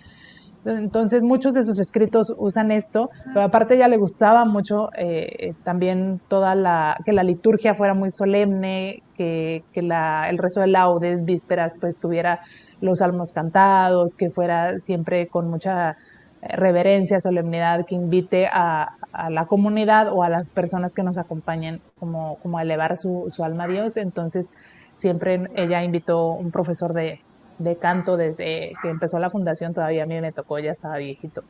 Entonces 0.64 1.22
muchos 1.22 1.54
de 1.54 1.64
sus 1.64 1.78
escritos 1.80 2.32
usan 2.36 2.70
esto, 2.70 3.10
pero 3.26 3.42
aparte 3.42 3.76
ya 3.76 3.88
le 3.88 3.96
gustaba 3.96 4.44
mucho 4.44 4.90
eh, 4.96 5.54
también 5.64 6.20
toda 6.28 6.54
la, 6.54 6.98
que 7.04 7.12
la 7.12 7.24
liturgia 7.24 7.74
fuera 7.74 7.94
muy 7.94 8.10
solemne, 8.10 9.02
que, 9.16 9.64
que 9.72 9.82
la, 9.82 10.28
el 10.30 10.38
rezo 10.38 10.60
de 10.60 10.68
laudes, 10.68 11.24
vísperas, 11.24 11.72
pues 11.80 11.98
tuviera 11.98 12.40
los 12.80 13.00
salmos 13.00 13.32
cantados, 13.32 14.12
que 14.16 14.30
fuera 14.30 14.78
siempre 14.78 15.26
con 15.26 15.50
mucha 15.50 15.96
eh, 16.42 16.56
reverencia, 16.56 17.20
solemnidad, 17.20 17.84
que 17.84 17.96
invite 17.96 18.46
a, 18.46 18.96
a, 19.12 19.30
la 19.30 19.46
comunidad 19.46 20.12
o 20.12 20.22
a 20.22 20.28
las 20.28 20.50
personas 20.50 20.94
que 20.94 21.02
nos 21.02 21.18
acompañen 21.18 21.80
como, 21.98 22.36
como 22.36 22.58
a 22.58 22.62
elevar 22.62 22.98
su, 22.98 23.26
su 23.30 23.42
alma 23.42 23.64
a 23.64 23.68
Dios. 23.68 23.96
Entonces 23.96 24.52
siempre 24.94 25.50
ella 25.56 25.82
invitó 25.82 26.32
un 26.32 26.52
profesor 26.52 26.92
de, 26.92 27.20
de 27.58 27.76
canto 27.76 28.16
desde 28.16 28.72
que 28.82 28.88
empezó 28.88 29.18
la 29.18 29.30
fundación, 29.30 29.74
todavía 29.74 30.04
a 30.04 30.06
mí 30.06 30.20
me 30.20 30.32
tocó, 30.32 30.58
ya 30.58 30.72
estaba 30.72 30.98
viejito, 30.98 31.44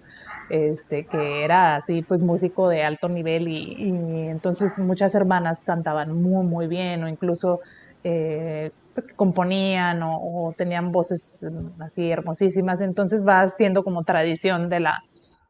este, 0.51 1.07
que 1.07 1.45
era 1.45 1.77
así, 1.77 2.03
pues 2.03 2.23
músico 2.23 2.69
de 2.69 2.85
alto 2.85 3.09
nivel 3.09 3.49
y, 3.49 4.29
entonces 4.29 4.79
muchas 4.79 5.15
hermanas 5.15 5.63
cantaban 5.63 6.21
muy, 6.21 6.45
muy 6.45 6.67
bien 6.67 7.05
o 7.05 7.09
incluso 7.09 7.61
eh, 8.05 8.71
pues 8.95 9.07
componían 9.17 10.01
o, 10.03 10.55
tenían 10.57 10.93
voces 10.93 11.39
mm, 11.43 11.83
así 11.83 12.11
hermosísimas, 12.11 12.81
entonces 12.81 13.27
va 13.27 13.49
siendo 13.49 13.85
como 13.85 14.05
tradición 14.05 14.69
de 14.69 14.81
la, 14.81 15.03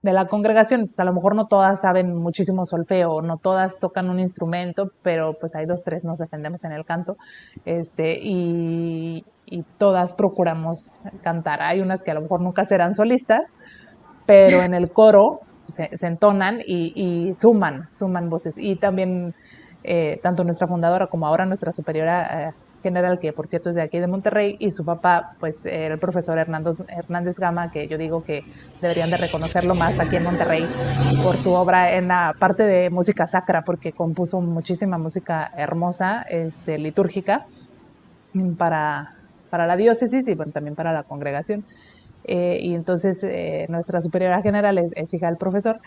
de 0.02 0.12
la 0.12 0.26
congregación. 0.26 0.86
Pues 0.86 1.00
a 1.00 1.04
lo 1.04 1.12
mejor 1.12 1.34
no 1.34 1.46
todas 1.46 1.80
saben 1.80 2.14
muchísimo 2.14 2.66
solfeo, 2.66 3.22
no 3.22 3.38
todas 3.38 3.78
tocan 3.78 4.10
un 4.10 4.20
instrumento, 4.20 4.92
pero 5.02 5.34
pues 5.40 5.54
hay 5.54 5.66
dos, 5.66 5.82
tres 5.82 6.04
nos 6.04 6.18
defendemos 6.18 6.64
en 6.64 6.72
el 6.72 6.84
canto. 6.84 7.16
Este, 7.64 8.18
y, 8.22 9.24
y 9.52 9.64
todas 9.76 10.14
procuramos 10.14 10.90
cantar. 11.22 11.60
Hay 11.60 11.82
unas 11.82 12.02
que 12.02 12.10
a 12.10 12.14
lo 12.14 12.22
mejor 12.22 12.40
nunca 12.40 12.64
serán 12.64 12.96
solistas, 12.96 13.54
pero 14.24 14.62
en 14.62 14.72
el 14.72 14.90
coro 14.90 15.42
se, 15.66 15.90
entonan 16.00 16.60
y, 16.66 17.32
suman, 17.34 17.88
suman 17.92 18.30
voces. 18.30 18.56
Y 18.56 18.76
también, 18.76 19.34
eh, 19.84 20.18
tanto 20.22 20.42
nuestra 20.44 20.66
fundadora 20.66 21.08
como 21.08 21.26
ahora 21.26 21.44
nuestra 21.44 21.70
superiora 21.70 22.48
eh, 22.48 22.52
general, 22.82 23.18
que 23.18 23.34
por 23.34 23.46
cierto 23.46 23.68
es 23.68 23.74
de 23.74 23.82
aquí 23.82 23.98
de 23.98 24.06
Monterrey, 24.06 24.56
y 24.58 24.70
su 24.70 24.86
papá, 24.86 25.36
pues 25.38 25.66
el 25.66 25.98
profesor 25.98 26.38
Hernando, 26.38 26.74
Hernández 26.88 27.38
Gama, 27.38 27.70
que 27.70 27.86
yo 27.88 27.98
digo 27.98 28.24
que 28.24 28.44
deberían 28.80 29.10
de 29.10 29.18
reconocerlo 29.18 29.74
más 29.74 30.00
aquí 30.00 30.16
en 30.16 30.24
Monterrey 30.24 30.66
por 31.22 31.36
su 31.36 31.52
obra 31.52 31.92
en 31.92 32.08
la 32.08 32.34
parte 32.38 32.62
de 32.62 32.88
música 32.88 33.26
sacra, 33.26 33.66
porque 33.66 33.92
compuso 33.92 34.40
muchísima 34.40 34.96
música 34.96 35.52
hermosa, 35.58 36.22
este, 36.22 36.78
litúrgica, 36.78 37.46
para, 38.56 39.14
para 39.52 39.66
la 39.66 39.76
diócesis 39.76 40.26
y 40.28 40.34
bueno, 40.34 40.50
también 40.50 40.74
para 40.74 40.94
la 40.94 41.02
congregación. 41.02 41.66
Eh, 42.24 42.58
y 42.62 42.74
entonces 42.74 43.22
eh, 43.22 43.66
nuestra 43.68 44.00
superiora 44.00 44.40
general 44.40 44.78
es, 44.94 45.12
hija 45.12 45.26
del 45.26 45.36
profesor 45.36 45.78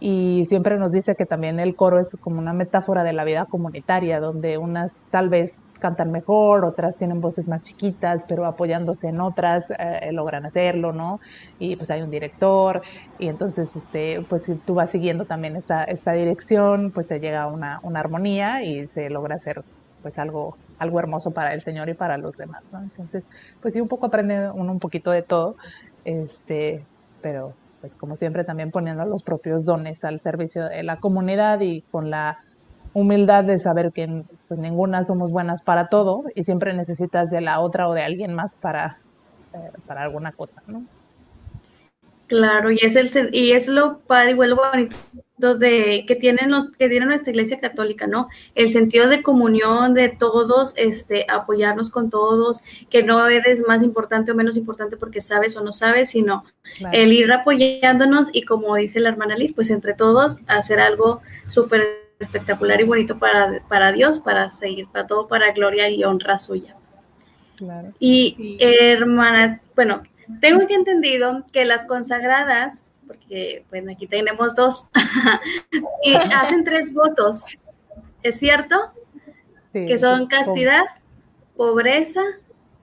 y 0.00 0.44
siempre 0.48 0.78
nos 0.78 0.90
dice 0.90 1.14
que 1.14 1.24
también 1.24 1.60
el 1.60 1.76
coro 1.76 2.00
es 2.00 2.08
como 2.20 2.40
una 2.40 2.52
metáfora 2.52 3.04
de 3.04 3.12
la 3.12 3.22
vida 3.24 3.46
comunitaria, 3.48 4.18
donde 4.18 4.58
unas 4.58 5.04
tal 5.10 5.28
vez 5.28 5.52
cantan 5.80 6.10
mejor, 6.10 6.64
otras 6.64 6.96
tienen 6.96 7.20
voces 7.20 7.46
más 7.46 7.62
chiquitas, 7.62 8.24
pero 8.28 8.46
apoyándose 8.46 9.08
en 9.08 9.20
otras 9.20 9.66
eh, 9.78 10.10
logran 10.12 10.44
hacerlo, 10.46 10.92
¿no? 10.92 11.18
Y 11.60 11.76
pues 11.76 11.90
hay 11.90 12.02
un 12.02 12.10
director 12.10 12.82
y 13.20 13.28
entonces, 13.28 13.76
este, 13.76 14.22
pues 14.28 14.42
si 14.44 14.56
tú 14.66 14.74
vas 14.74 14.90
siguiendo 14.90 15.24
también 15.26 15.54
esta, 15.56 15.84
esta 15.84 16.12
dirección, 16.14 16.90
pues 16.92 17.06
se 17.06 17.20
llega 17.20 17.42
a 17.44 17.46
una, 17.46 17.78
una 17.84 18.00
armonía 18.00 18.64
y 18.64 18.88
se 18.88 19.08
logra 19.08 19.36
hacer 19.36 19.62
pues 20.02 20.18
algo, 20.18 20.56
algo 20.78 20.98
hermoso 20.98 21.30
para 21.30 21.54
el 21.54 21.60
Señor 21.60 21.88
y 21.88 21.94
para 21.94 22.18
los 22.18 22.36
demás, 22.36 22.72
¿no? 22.72 22.80
Entonces, 22.80 23.26
pues 23.60 23.74
sí, 23.74 23.80
un 23.80 23.88
poco 23.88 24.06
aprende 24.06 24.50
uno 24.50 24.72
un 24.72 24.80
poquito 24.80 25.10
de 25.10 25.22
todo, 25.22 25.56
este, 26.04 26.84
pero 27.22 27.54
pues 27.80 27.94
como 27.94 28.16
siempre 28.16 28.44
también 28.44 28.70
poniendo 28.70 29.04
los 29.04 29.22
propios 29.22 29.64
dones 29.64 30.04
al 30.04 30.20
servicio 30.20 30.64
de 30.64 30.82
la 30.82 30.96
comunidad 30.96 31.60
y 31.60 31.82
con 31.82 32.10
la 32.10 32.38
humildad 32.94 33.44
de 33.44 33.58
saber 33.58 33.92
que 33.92 34.24
pues 34.48 34.58
ninguna 34.58 35.04
somos 35.04 35.32
buenas 35.32 35.62
para 35.62 35.88
todo 35.88 36.24
y 36.34 36.44
siempre 36.44 36.72
necesitas 36.72 37.30
de 37.30 37.40
la 37.40 37.60
otra 37.60 37.88
o 37.88 37.94
de 37.94 38.02
alguien 38.02 38.32
más 38.32 38.56
para, 38.56 38.98
eh, 39.52 39.70
para 39.86 40.02
alguna 40.02 40.32
cosa, 40.32 40.62
¿no? 40.66 40.84
Claro, 42.26 42.70
y 42.70 42.78
es 42.80 42.96
el 42.96 43.34
y 43.34 43.52
es 43.52 43.68
lo 43.68 43.98
padre 43.98 44.30
y 44.30 44.34
lo 44.34 44.56
bonito 44.56 44.96
de 45.36 46.04
que 46.06 46.14
tienen 46.14 46.50
los 46.50 46.70
que 46.70 46.88
tiene 46.88 47.06
nuestra 47.06 47.30
iglesia 47.30 47.58
católica, 47.58 48.06
¿no? 48.06 48.28
El 48.54 48.72
sentido 48.72 49.08
de 49.08 49.22
comunión 49.22 49.92
de 49.92 50.08
todos, 50.08 50.74
este, 50.76 51.26
apoyarnos 51.28 51.90
con 51.90 52.08
todos, 52.08 52.60
que 52.88 53.02
no 53.02 53.26
eres 53.26 53.64
más 53.66 53.82
importante 53.82 54.30
o 54.30 54.34
menos 54.34 54.56
importante 54.56 54.96
porque 54.96 55.20
sabes 55.20 55.56
o 55.56 55.64
no 55.64 55.72
sabes, 55.72 56.10
sino 56.10 56.44
el 56.92 57.12
ir 57.12 57.32
apoyándonos 57.32 58.28
y 58.32 58.42
como 58.42 58.76
dice 58.76 59.00
la 59.00 59.08
hermana 59.08 59.36
Liz, 59.36 59.52
pues 59.52 59.70
entre 59.70 59.94
todos 59.94 60.38
hacer 60.46 60.78
algo 60.78 61.20
súper 61.48 62.04
espectacular 62.20 62.80
y 62.80 62.84
bonito 62.84 63.18
para, 63.18 63.60
para 63.68 63.92
Dios, 63.92 64.20
para 64.20 64.48
seguir, 64.48 64.86
para 64.88 65.06
todo, 65.06 65.26
para 65.26 65.52
gloria 65.52 65.88
y 65.90 66.04
honra 66.04 66.38
suya. 66.38 66.76
Claro. 67.56 67.92
Y 67.98 68.56
hermana, 68.60 69.60
bueno, 69.74 70.02
tengo 70.40 70.66
que 70.66 70.74
entendido 70.74 71.44
que 71.52 71.64
las 71.64 71.84
consagradas, 71.84 72.93
porque 73.06 73.64
pues 73.68 73.88
aquí 73.88 74.06
tenemos 74.06 74.54
dos, 74.54 74.86
y 76.04 76.14
hacen 76.14 76.64
tres 76.64 76.92
votos, 76.92 77.46
¿es 78.22 78.38
cierto? 78.38 78.92
que 79.72 79.98
son 79.98 80.26
castidad, 80.26 80.84
pobreza 81.56 82.22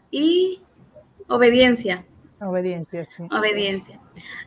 y 0.09 0.61
obediencia. 1.27 2.05
Obediencia, 2.41 3.05
sí. 3.05 3.23
Obediencia. 3.31 3.99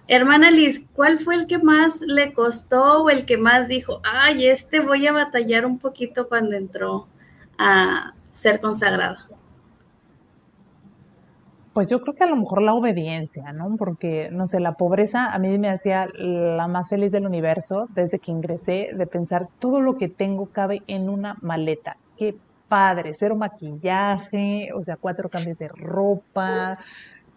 Hermana 0.08 0.50
Liz, 0.50 0.86
¿cuál 0.92 1.18
fue 1.18 1.36
el 1.36 1.46
que 1.46 1.58
más 1.58 2.00
le 2.02 2.32
costó 2.32 3.04
o 3.04 3.10
el 3.10 3.24
que 3.24 3.38
más 3.38 3.68
dijo, 3.68 4.00
ay, 4.04 4.46
este 4.46 4.80
voy 4.80 5.06
a 5.06 5.12
batallar 5.12 5.64
un 5.64 5.78
poquito 5.78 6.28
cuando 6.28 6.56
entró 6.56 7.08
a 7.56 8.14
ser 8.32 8.60
consagrada? 8.60 9.26
Pues 11.74 11.88
yo 11.88 12.00
creo 12.00 12.14
que 12.14 12.22
a 12.22 12.28
lo 12.28 12.36
mejor 12.36 12.62
la 12.62 12.72
obediencia, 12.72 13.52
¿no? 13.52 13.76
Porque, 13.76 14.30
no 14.30 14.46
sé, 14.46 14.60
la 14.60 14.74
pobreza 14.74 15.32
a 15.34 15.38
mí 15.40 15.58
me 15.58 15.68
hacía 15.68 16.06
la 16.16 16.68
más 16.68 16.88
feliz 16.88 17.10
del 17.10 17.26
universo 17.26 17.88
desde 17.96 18.20
que 18.20 18.30
ingresé, 18.30 18.90
de 18.94 19.06
pensar 19.08 19.48
todo 19.58 19.80
lo 19.80 19.96
que 19.96 20.08
tengo 20.08 20.46
cabe 20.46 20.82
en 20.86 21.08
una 21.08 21.36
maleta. 21.42 21.96
Qué 22.16 22.36
padre, 22.68 23.12
cero 23.14 23.34
maquillaje, 23.34 24.68
o 24.72 24.84
sea, 24.84 24.96
cuatro 24.96 25.28
cambios 25.28 25.58
de 25.58 25.66
ropa. 25.66 26.78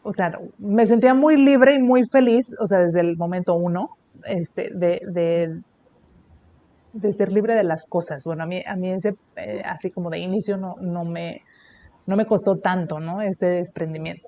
O 0.03 0.11
sea, 0.11 0.39
me 0.59 0.85
sentía 0.85 1.15
muy 1.15 1.35
libre 1.35 1.73
y 1.73 1.79
muy 1.79 2.03
feliz, 2.05 2.55
o 2.59 2.67
sea, 2.67 2.77
desde 2.77 2.99
el 2.99 3.17
momento 3.17 3.55
uno, 3.55 3.97
este, 4.23 4.69
de, 4.71 5.01
de, 6.93 7.13
ser 7.13 7.33
libre 7.33 7.55
de 7.55 7.63
las 7.63 7.87
cosas. 7.87 8.23
Bueno, 8.23 8.43
a 8.43 8.45
mí, 8.45 8.61
a 8.67 8.75
mí 8.75 8.91
ese, 8.91 9.15
eh, 9.35 9.63
así 9.65 9.89
como 9.89 10.11
de 10.11 10.19
inicio, 10.19 10.57
no, 10.57 10.75
no 10.79 11.05
me 11.05 11.41
no 12.07 12.15
me 12.15 12.25
costó 12.25 12.57
tanto, 12.57 12.99
¿no? 12.99 13.21
Este 13.21 13.45
desprendimiento. 13.45 14.27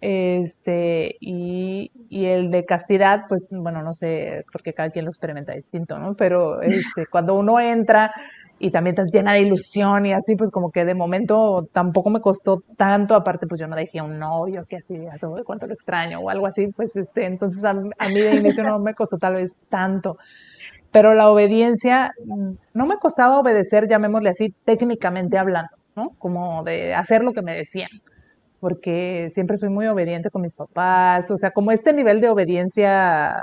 Este, 0.00 1.16
y, 1.20 1.90
el 2.10 2.50
de 2.50 2.64
castidad, 2.64 3.26
pues, 3.28 3.48
bueno, 3.50 3.82
no 3.82 3.94
sé, 3.94 4.44
porque 4.52 4.72
cada 4.72 4.90
quien 4.90 5.04
lo 5.04 5.10
experimenta 5.10 5.52
distinto, 5.52 5.98
¿no? 5.98 6.14
Pero 6.14 6.62
este, 6.62 7.06
cuando 7.10 7.34
uno 7.34 7.60
entra 7.60 8.12
y 8.58 8.70
también 8.70 8.94
estás 8.94 9.12
llena 9.12 9.34
de 9.34 9.40
ilusión 9.42 10.06
y 10.06 10.12
así, 10.12 10.36
pues 10.36 10.50
como 10.50 10.70
que 10.70 10.84
de 10.84 10.94
momento 10.94 11.66
tampoco 11.72 12.10
me 12.10 12.20
costó 12.20 12.62
tanto, 12.76 13.14
aparte 13.14 13.46
pues 13.46 13.60
yo 13.60 13.66
no 13.66 13.76
dejé 13.76 14.00
un 14.00 14.18
novio 14.18 14.62
que 14.68 14.76
así, 14.76 14.96
de 14.96 15.44
cuánto 15.44 15.66
lo 15.66 15.74
extraño 15.74 16.20
o 16.20 16.30
algo 16.30 16.46
así, 16.46 16.68
pues 16.68 16.94
este, 16.96 17.24
entonces 17.26 17.64
a, 17.64 17.70
a 17.70 18.08
mí 18.08 18.20
de 18.20 18.36
inicio 18.36 18.62
no 18.62 18.78
me 18.78 18.94
costó 18.94 19.18
tal 19.18 19.34
vez 19.34 19.56
tanto 19.68 20.16
pero 20.92 21.14
la 21.14 21.30
obediencia 21.30 22.12
no 22.74 22.86
me 22.86 22.96
costaba 22.98 23.40
obedecer, 23.40 23.88
llamémosle 23.88 24.28
así, 24.28 24.54
técnicamente 24.64 25.38
hablando. 25.38 25.70
¿No? 25.96 26.10
Como 26.18 26.62
de 26.64 26.94
hacer 26.94 27.22
lo 27.22 27.32
que 27.32 27.42
me 27.42 27.54
decían, 27.54 27.90
porque 28.60 29.28
siempre 29.32 29.56
soy 29.56 29.68
muy 29.68 29.86
obediente 29.86 30.30
con 30.30 30.42
mis 30.42 30.54
papás, 30.54 31.30
o 31.30 31.36
sea, 31.36 31.50
como 31.50 31.72
este 31.72 31.92
nivel 31.92 32.20
de 32.20 32.28
obediencia, 32.28 33.36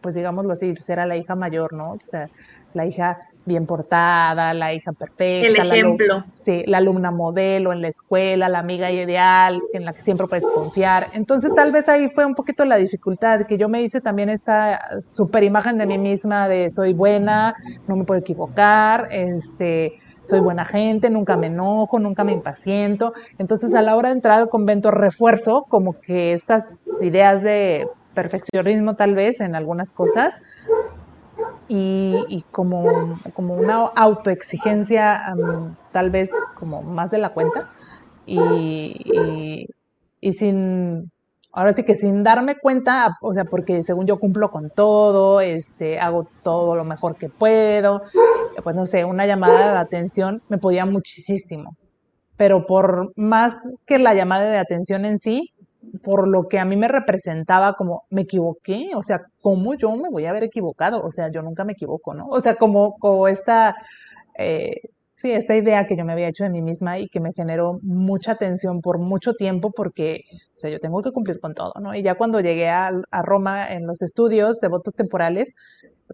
pues 0.00 0.14
digámoslo 0.14 0.52
así, 0.52 0.72
pues 0.74 0.88
era 0.90 1.06
la 1.06 1.16
hija 1.16 1.34
mayor, 1.34 1.72
¿no? 1.72 1.92
O 1.92 1.98
sea, 2.02 2.28
la 2.74 2.86
hija 2.86 3.28
bien 3.48 3.66
portada, 3.66 4.54
la 4.54 4.72
hija 4.74 4.92
perfecta. 4.92 5.48
El 5.48 5.56
ejemplo. 5.56 6.24
sí, 6.34 6.62
la 6.66 6.78
alumna 6.78 7.10
modelo 7.10 7.72
en 7.72 7.82
la 7.82 7.88
escuela, 7.88 8.48
la 8.48 8.58
amiga 8.60 8.92
ideal 8.92 9.60
en 9.72 9.84
la 9.84 9.94
que 9.94 10.02
siempre 10.02 10.28
puedes 10.28 10.46
confiar. 10.46 11.08
Entonces 11.14 11.52
tal 11.54 11.72
vez 11.72 11.88
ahí 11.88 12.08
fue 12.08 12.26
un 12.26 12.34
poquito 12.34 12.64
la 12.64 12.76
dificultad, 12.76 13.42
que 13.46 13.58
yo 13.58 13.68
me 13.68 13.82
hice 13.82 14.00
también 14.00 14.28
esta 14.28 15.00
super 15.02 15.42
imagen 15.42 15.78
de 15.78 15.86
mí 15.86 15.98
misma 15.98 16.46
de 16.46 16.70
soy 16.70 16.92
buena, 16.92 17.54
no 17.88 17.96
me 17.96 18.04
puedo 18.04 18.20
equivocar, 18.20 19.08
este, 19.10 19.98
soy 20.28 20.40
buena 20.40 20.64
gente, 20.64 21.10
nunca 21.10 21.36
me 21.36 21.46
enojo, 21.46 21.98
nunca 21.98 22.24
me 22.24 22.32
impaciento. 22.32 23.12
Entonces 23.38 23.74
a 23.74 23.82
la 23.82 23.96
hora 23.96 24.10
de 24.10 24.16
entrar 24.16 24.40
al 24.40 24.48
convento 24.48 24.90
refuerzo 24.90 25.64
como 25.68 25.98
que 26.00 26.32
estas 26.32 26.84
ideas 27.00 27.42
de 27.42 27.88
perfeccionismo 28.14 28.94
tal 28.94 29.14
vez 29.14 29.40
en 29.40 29.54
algunas 29.54 29.92
cosas 29.92 30.40
y, 31.68 32.44
como, 32.50 33.20
como 33.34 33.54
una 33.54 33.76
autoexigencia 33.76 35.20
tal 35.92 36.10
vez 36.10 36.30
como 36.58 36.82
más 36.82 37.10
de 37.10 37.18
la 37.18 37.30
cuenta 37.30 37.70
y, 38.26 39.66
y 40.20 40.32
sin 40.32 41.10
ahora 41.58 41.72
sí 41.72 41.82
que 41.82 41.96
sin 41.96 42.22
darme 42.22 42.54
cuenta, 42.54 43.18
o 43.20 43.34
sea, 43.34 43.44
porque 43.44 43.82
según 43.82 44.06
yo 44.06 44.20
cumplo 44.20 44.52
con 44.52 44.70
todo, 44.70 45.40
este, 45.40 45.98
hago 45.98 46.28
todo 46.44 46.76
lo 46.76 46.84
mejor 46.84 47.16
que 47.16 47.28
puedo, 47.28 48.02
pues 48.62 48.76
no 48.76 48.86
sé, 48.86 49.04
una 49.04 49.26
llamada 49.26 49.72
de 49.72 49.78
atención 49.78 50.40
me 50.48 50.58
podía 50.58 50.86
muchísimo. 50.86 51.76
Pero 52.36 52.64
por 52.64 53.12
más 53.16 53.68
que 53.86 53.98
la 53.98 54.14
llamada 54.14 54.48
de 54.48 54.58
atención 54.58 55.04
en 55.04 55.18
sí, 55.18 55.50
por 56.04 56.28
lo 56.28 56.46
que 56.46 56.60
a 56.60 56.64
mí 56.64 56.76
me 56.76 56.86
representaba 56.86 57.72
como 57.72 58.04
me 58.08 58.22
equivoqué, 58.22 58.90
o 58.94 59.02
sea, 59.02 59.22
¿cómo 59.40 59.74
yo 59.74 59.90
me 59.96 60.10
voy 60.10 60.26
a 60.26 60.30
haber 60.30 60.44
equivocado? 60.44 61.02
O 61.02 61.10
sea, 61.10 61.28
yo 61.28 61.42
nunca 61.42 61.64
me 61.64 61.72
equivoco, 61.72 62.14
¿no? 62.14 62.28
O 62.28 62.40
sea, 62.40 62.54
como, 62.54 62.96
como 62.98 63.26
esta, 63.26 63.74
eh, 64.38 64.90
sí, 65.18 65.32
esta 65.32 65.56
idea 65.56 65.86
que 65.86 65.96
yo 65.96 66.04
me 66.04 66.12
había 66.12 66.28
hecho 66.28 66.44
de 66.44 66.50
mí 66.50 66.62
misma 66.62 66.98
y 66.98 67.08
que 67.08 67.18
me 67.20 67.32
generó 67.32 67.80
mucha 67.82 68.36
tensión 68.36 68.80
por 68.80 69.00
mucho 69.00 69.34
tiempo 69.34 69.72
porque, 69.72 70.22
o 70.56 70.60
sea, 70.60 70.70
yo 70.70 70.78
tengo 70.78 71.02
que 71.02 71.10
cumplir 71.10 71.40
con 71.40 71.54
todo, 71.54 71.72
¿no? 71.80 71.92
Y 71.94 72.02
ya 72.02 72.14
cuando 72.14 72.40
llegué 72.40 72.68
a, 72.68 72.92
Roma 73.24 73.66
en 73.72 73.84
los 73.86 74.00
estudios 74.00 74.60
de 74.60 74.68
votos 74.68 74.94
temporales, 74.94 75.50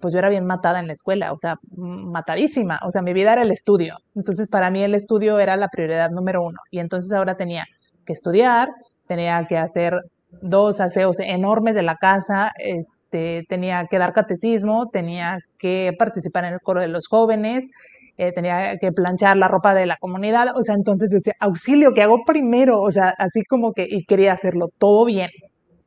pues 0.00 0.14
yo 0.14 0.18
era 0.18 0.30
bien 0.30 0.46
matada 0.46 0.80
en 0.80 0.86
la 0.86 0.94
escuela, 0.94 1.32
o 1.32 1.38
sea, 1.38 1.56
matadísima, 1.76 2.80
o 2.86 2.90
sea, 2.90 3.02
mi 3.02 3.12
vida 3.12 3.34
era 3.34 3.42
el 3.42 3.52
estudio. 3.52 3.96
Entonces, 4.14 4.48
para 4.48 4.70
mí 4.70 4.82
el 4.82 4.94
estudio 4.94 5.38
era 5.38 5.56
la 5.56 5.68
prioridad 5.68 6.10
número 6.10 6.42
uno. 6.42 6.58
Y 6.70 6.78
entonces 6.78 7.12
ahora 7.12 7.36
tenía 7.36 7.66
que 8.06 8.14
estudiar, 8.14 8.70
tenía 9.06 9.46
que 9.46 9.58
hacer 9.58 10.00
dos 10.40 10.80
aseos 10.80 11.20
enormes 11.20 11.74
de 11.74 11.82
la 11.82 11.96
casa, 11.96 12.52
este, 12.58 13.44
tenía 13.48 13.86
que 13.90 13.98
dar 13.98 14.14
catecismo, 14.14 14.88
tenía 14.90 15.38
que 15.58 15.92
participar 15.98 16.46
en 16.46 16.54
el 16.54 16.60
coro 16.60 16.80
de 16.80 16.88
los 16.88 17.06
jóvenes, 17.06 17.68
eh, 18.16 18.32
tenía 18.32 18.76
que 18.78 18.92
planchar 18.92 19.36
la 19.36 19.48
ropa 19.48 19.74
de 19.74 19.86
la 19.86 19.96
comunidad, 19.96 20.56
o 20.56 20.62
sea, 20.62 20.74
entonces 20.74 21.08
yo 21.10 21.16
decía, 21.16 21.34
auxilio, 21.40 21.94
¿qué 21.94 22.02
hago 22.02 22.24
primero? 22.24 22.80
O 22.80 22.92
sea, 22.92 23.14
así 23.18 23.42
como 23.44 23.72
que, 23.72 23.86
y 23.90 24.04
quería 24.04 24.32
hacerlo 24.32 24.68
todo 24.78 25.04
bien. 25.04 25.30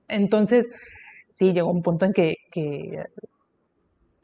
Entonces, 0.09 0.67
sí, 1.29 1.53
llegó 1.53 1.71
un 1.71 1.81
punto 1.83 2.05
en 2.05 2.13
que, 2.13 2.35
que 2.51 3.05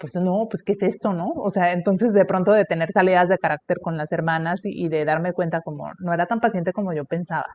pues 0.04 0.16
no, 0.16 0.48
pues 0.50 0.64
¿qué 0.64 0.74
es 0.74 0.84
esto, 0.84 1.14
no? 1.14 1.30
O 1.30 1.50
sea, 1.50 1.72
entonces 1.72 2.14
de 2.14 2.26
pronto 2.26 2.52
de 2.52 2.66
tener 2.66 2.92
salidas 2.92 3.30
de 3.30 3.38
carácter 3.38 3.80
con 3.80 3.96
las 3.98 4.12
hermanas 4.12 4.62
y, 4.66 4.90
de 4.90 5.06
darme 5.06 5.32
cuenta 5.32 5.62
como 5.62 5.92
no 6.00 6.14
era 6.14 6.26
tan 6.26 6.42
paciente 6.42 6.74
como 6.74 6.94
yo 6.94 7.06
pensaba. 7.06 7.48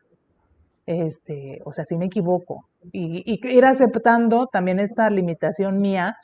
Este, 0.86 1.60
o 1.66 1.72
sea, 1.74 1.84
sí 1.84 1.98
me 1.98 2.06
equivoco. 2.06 2.66
Y, 2.92 3.22
y 3.26 3.54
ir 3.54 3.64
aceptando 3.66 4.46
también 4.46 4.80
esta 4.80 5.10
limitación 5.10 5.80
mía 5.80 6.16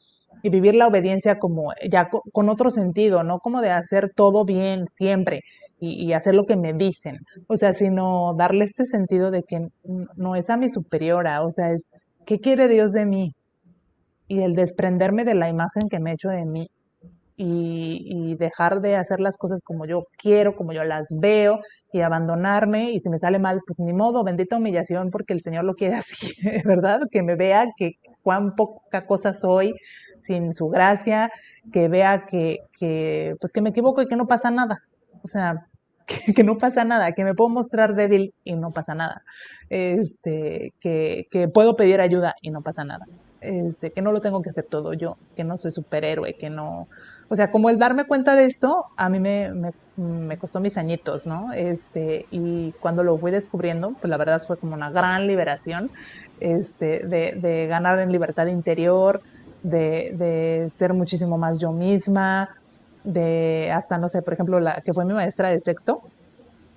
y 0.42 0.50
vivir 0.50 0.74
la 0.74 0.88
obediencia 0.88 1.38
como 1.38 1.72
ya 1.90 2.08
con, 2.10 2.48
otro 2.48 2.70
sentido, 2.70 3.24
no 3.24 3.38
como 3.38 3.60
de 3.60 3.70
hacer 3.70 4.12
todo 4.14 4.44
bien 4.44 4.86
siempre 4.88 5.42
y, 5.80 6.04
y, 6.04 6.12
hacer 6.12 6.34
lo 6.34 6.44
que 6.44 6.56
me 6.56 6.72
dicen, 6.72 7.18
o 7.48 7.56
sea, 7.56 7.72
sino 7.72 8.34
darle 8.38 8.64
este 8.64 8.84
sentido 8.84 9.30
de 9.30 9.42
que 9.42 9.68
no 10.16 10.36
es 10.36 10.48
a 10.50 10.56
mi 10.56 10.70
superiora, 10.70 11.42
o 11.42 11.50
sea, 11.50 11.72
es, 11.72 11.90
¿qué 12.26 12.38
quiere 12.38 12.68
Dios 12.68 12.92
de 12.92 13.06
mí? 13.06 13.34
y 14.28 14.40
el 14.42 14.54
desprenderme 14.54 15.24
de 15.24 15.34
la 15.34 15.48
imagen 15.48 15.88
que 15.88 16.00
me 16.00 16.10
he 16.10 16.14
hecho 16.14 16.28
de 16.28 16.44
mí. 16.44 16.68
y, 17.36 18.36
dejar 18.36 18.80
de 18.80 18.96
hacer 18.96 19.20
las 19.20 19.36
cosas 19.36 19.60
como 19.62 19.86
yo 19.86 20.04
quiero, 20.18 20.54
como 20.56 20.72
yo 20.72 20.84
las 20.84 21.06
veo 21.10 21.60
y 21.92 22.00
abandonarme 22.00 22.90
y 22.92 23.00
si 23.00 23.08
me 23.08 23.18
sale 23.18 23.38
mal, 23.38 23.60
pues 23.66 23.78
ni 23.78 23.92
modo, 23.92 24.24
bendita 24.24 24.56
humillación 24.56 25.10
porque 25.10 25.32
el 25.32 25.40
Señor 25.40 25.64
lo 25.64 25.74
quiere 25.74 25.96
así, 25.96 26.34
¿verdad? 26.64 27.00
Que 27.10 27.22
me 27.22 27.36
vea 27.36 27.66
que 27.76 27.92
cuán 28.22 28.54
poca 28.54 29.06
cosa 29.06 29.34
soy 29.34 29.74
sin 30.24 30.52
su 30.52 30.68
gracia, 30.68 31.30
que 31.72 31.88
vea 31.88 32.26
que, 32.26 32.60
que 32.78 33.36
pues 33.40 33.52
que 33.52 33.60
me 33.60 33.70
equivoco 33.70 34.02
y 34.02 34.06
que 34.06 34.16
no 34.16 34.26
pasa 34.26 34.50
nada. 34.50 34.82
O 35.22 35.28
sea, 35.28 35.66
que, 36.36 36.44
no 36.44 36.58
pasa 36.58 36.84
nada, 36.84 37.12
que 37.12 37.24
me 37.24 37.34
puedo 37.34 37.50
mostrar 37.50 37.94
débil 37.94 38.34
y 38.44 38.54
no 38.54 38.70
pasa 38.70 38.94
nada. 38.94 39.22
Este, 39.70 40.72
que, 40.80 41.28
que 41.30 41.48
puedo 41.48 41.76
pedir 41.76 42.00
ayuda 42.00 42.34
y 42.42 42.50
no 42.50 42.62
pasa 42.62 42.84
nada. 42.84 43.06
Este, 43.40 43.92
que 43.92 44.02
no 44.02 44.12
lo 44.12 44.20
tengo 44.20 44.40
que 44.40 44.50
hacer 44.50 44.64
todo 44.64 44.94
yo, 44.94 45.18
que 45.36 45.44
no 45.44 45.58
soy 45.58 45.70
superhéroe, 45.70 46.34
que 46.34 46.48
no, 46.48 46.88
o 47.28 47.36
sea, 47.36 47.50
como 47.50 47.68
el 47.68 47.78
darme 47.78 48.04
cuenta 48.04 48.36
de 48.36 48.46
esto, 48.46 48.86
a 48.96 49.08
mí 49.10 49.20
me, 49.20 49.50
me, 49.96 50.38
costó 50.38 50.60
mis 50.60 50.78
añitos, 50.78 51.26
¿no? 51.26 51.52
Este, 51.52 52.26
y 52.30 52.72
cuando 52.80 53.02
lo 53.04 53.18
fui 53.18 53.30
descubriendo, 53.30 53.92
pues 54.00 54.08
la 54.08 54.16
verdad 54.16 54.42
fue 54.46 54.56
como 54.56 54.74
una 54.74 54.90
gran 54.90 55.26
liberación, 55.26 55.90
este, 56.40 57.00
de, 57.00 57.32
de 57.32 57.66
ganar 57.66 57.98
en 57.98 58.12
libertad 58.12 58.46
interior, 58.46 59.20
de, 59.64 60.14
de, 60.16 60.70
ser 60.70 60.94
muchísimo 60.94 61.36
más 61.36 61.58
yo 61.58 61.72
misma, 61.72 62.50
de 63.02 63.72
hasta, 63.72 63.98
no 63.98 64.08
sé, 64.08 64.22
por 64.22 64.34
ejemplo, 64.34 64.60
la 64.60 64.80
que 64.82 64.92
fue 64.92 65.04
mi 65.04 65.14
maestra 65.14 65.48
de 65.48 65.58
sexto, 65.58 66.02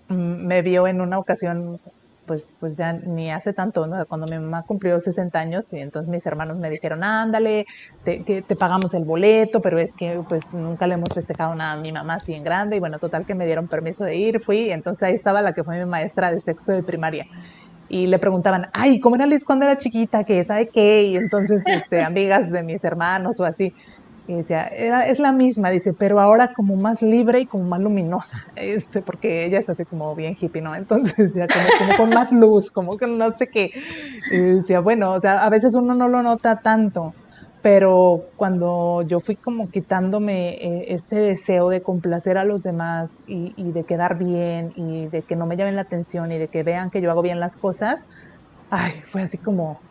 mm, 0.08 0.16
me 0.16 0.64
vio 0.64 0.88
en 0.88 1.02
una 1.02 1.20
ocasión 1.20 1.80
pues, 2.28 2.46
pues 2.60 2.78
ya 2.78 2.94
ni 2.94 3.32
hace 3.32 3.54
tanto, 3.54 3.88
cuando 4.08 4.28
mi 4.28 4.38
mamá 4.38 4.64
cumplió 4.64 5.00
60 5.00 5.40
años 5.40 5.72
y 5.74 5.80
entonces 5.80 6.10
mis 6.10 6.26
hermanos 6.26 6.58
me 6.58 6.70
dijeron, 6.70 7.04
ándale, 7.04 7.66
te, 8.04 8.24
que 8.24 8.42
te 8.42 8.56
pagamos 8.56 8.94
el 8.94 9.06
boleto, 9.06 9.60
pero 9.62 9.80
es 9.80 9.94
que 9.94 10.22
pues 10.28 10.54
nunca 10.54 10.86
le 10.88 10.96
hemos 10.96 11.10
festejado 11.14 11.56
nada 11.56 11.74
a 11.74 11.78
mi 11.78 11.92
mamá 11.92 12.16
así 12.16 12.34
en 12.34 12.44
grande 12.44 12.76
y 12.76 12.80
bueno, 12.80 13.00
total 13.00 13.26
que 13.26 13.34
me 13.34 13.46
dieron 13.46 13.68
permiso 13.68 14.04
de 14.04 14.18
ir, 14.18 14.42
fui, 14.42 14.68
y 14.68 14.72
entonces 14.72 15.04
ahí 15.04 15.16
estaba 15.16 15.42
la 15.42 15.54
que 15.54 15.64
fue 15.64 15.80
mi 15.80 15.86
maestra 15.86 16.30
de 16.30 16.42
sexto 16.42 16.74
de 16.74 16.84
primaria 16.84 17.26
y 17.90 18.08
le 18.08 18.20
preguntaban, 18.20 18.68
ay, 18.74 19.00
¿cómo 19.00 19.16
era 19.16 19.26
Liz 19.26 19.46
cuando 19.46 19.66
era 19.66 19.78
chiquita? 19.78 20.24
¿Qué? 20.24 20.44
¿Sabe 20.44 20.70
qué? 20.70 21.04
Y 21.04 21.16
entonces, 21.16 21.64
este, 21.66 22.02
amigas 22.04 22.52
de 22.52 22.64
mis 22.64 22.84
hermanos 22.84 23.40
o 23.40 23.46
así. 23.46 23.74
Y 24.28 24.34
decía, 24.34 24.68
era, 24.68 25.08
es 25.08 25.20
la 25.20 25.32
misma, 25.32 25.70
dice, 25.70 25.94
pero 25.94 26.20
ahora 26.20 26.54
como 26.54 26.76
más 26.76 27.02
libre 27.02 27.40
y 27.40 27.46
como 27.46 27.64
más 27.64 27.80
luminosa, 27.80 28.46
este, 28.58 29.02
porque 29.02 29.46
ella 29.46 29.60
es 29.60 29.70
así 29.70 29.86
como 29.86 30.14
bien 30.16 30.36
hippie, 30.40 30.62
¿no? 30.62 30.76
Entonces, 30.76 31.34
ya 31.34 31.48
como, 31.48 31.98
con 31.98 32.10
más 32.10 32.32
luz, 32.34 32.70
como 32.70 32.98
que 32.98 33.08
no 33.08 33.36
sé 33.38 33.48
qué. 33.48 33.72
Y 34.30 34.38
decía, 34.38 34.82
bueno, 34.82 35.14
o 35.14 35.22
sea, 35.22 35.46
a 35.46 35.50
veces 35.50 35.76
uno 35.76 35.96
no 35.96 36.10
lo 36.10 36.24
nota 36.24 36.58
tanto, 36.58 37.14
pero 37.70 38.24
cuando 38.38 39.02
yo 39.02 39.20
fui 39.20 39.36
como 39.36 39.70
quitándome 39.70 40.52
eh, 40.52 40.86
este 40.94 41.18
deseo 41.18 41.68
de 41.68 41.82
complacer 41.82 42.38
a 42.38 42.46
los 42.46 42.64
demás 42.64 43.18
y, 43.28 43.54
y, 43.58 43.74
de 43.74 43.84
quedar 43.84 44.18
bien 44.18 44.72
y 44.78 45.08
de 45.08 45.22
que 45.22 45.36
no 45.36 45.46
me 45.46 45.58
llamen 45.58 45.76
la 45.76 45.82
atención 45.82 46.32
y 46.32 46.38
de 46.38 46.48
que 46.48 46.64
vean 46.64 46.90
que 46.90 47.02
yo 47.02 47.12
hago 47.12 47.22
bien 47.22 47.42
las 47.42 47.58
cosas, 47.58 48.06
ay, 48.70 49.04
fue 49.12 49.22
así 49.22 49.38
como, 49.38 49.82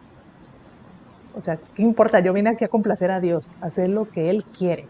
o 1.35 1.41
sea, 1.43 1.59
¿qué 1.74 1.83
importa? 1.83 2.20
Yo 2.20 2.33
vine 2.33 2.49
aquí 2.49 2.64
a 2.64 2.68
complacer 2.68 3.11
a 3.11 3.20
Dios, 3.20 3.53
a 3.61 3.66
hacer 3.66 3.91
lo 3.91 4.09
que 4.09 4.31
Él 4.31 4.47
quiere. 4.47 4.89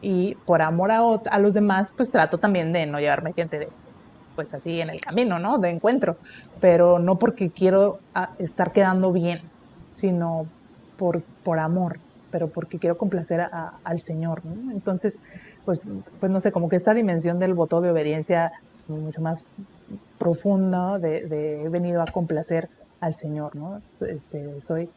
Y 0.00 0.36
por 0.46 0.62
amor 0.62 0.92
a, 0.92 1.00
a 1.00 1.38
los 1.40 1.52
demás, 1.52 1.92
pues 1.96 2.12
trato 2.12 2.38
también 2.38 2.72
de 2.72 2.86
no 2.86 3.00
llevarme 3.00 3.32
gente 3.32 3.58
de, 3.58 3.68
pues 4.36 4.54
así 4.54 4.80
en 4.80 4.88
el 4.88 5.00
camino, 5.00 5.40
¿no? 5.40 5.58
De 5.58 5.70
encuentro. 5.70 6.16
Pero 6.60 7.00
no 7.00 7.18
porque 7.18 7.50
quiero 7.50 7.98
ah, 8.14 8.34
estar 8.38 8.70
quedando 8.70 9.10
bien, 9.10 9.40
sino 9.90 10.46
por, 10.96 11.22
por 11.44 11.58
amor, 11.58 11.98
pero 12.30 12.48
porque 12.48 12.78
quiero 12.78 12.96
complacer 12.96 13.40
al 13.84 14.00
Señor. 14.00 14.42
Entonces, 14.72 15.20
pues, 15.64 15.80
pues 16.20 16.30
no 16.32 16.40
sé, 16.40 16.52
como 16.52 16.68
que 16.68 16.76
esta 16.76 16.94
dimensión 16.94 17.38
del 17.38 17.54
voto 17.54 17.80
de 17.80 17.90
obediencia 17.90 18.52
mucho 18.88 19.20
más 19.20 19.44
profunda 20.18 20.98
de, 20.98 21.62
he 21.62 21.68
venido 21.68 22.02
a 22.02 22.06
complacer 22.06 22.68
al 23.00 23.16
Señor, 23.16 23.56
¿no? 23.56 23.80
Este, 24.00 24.60
soy 24.60 24.88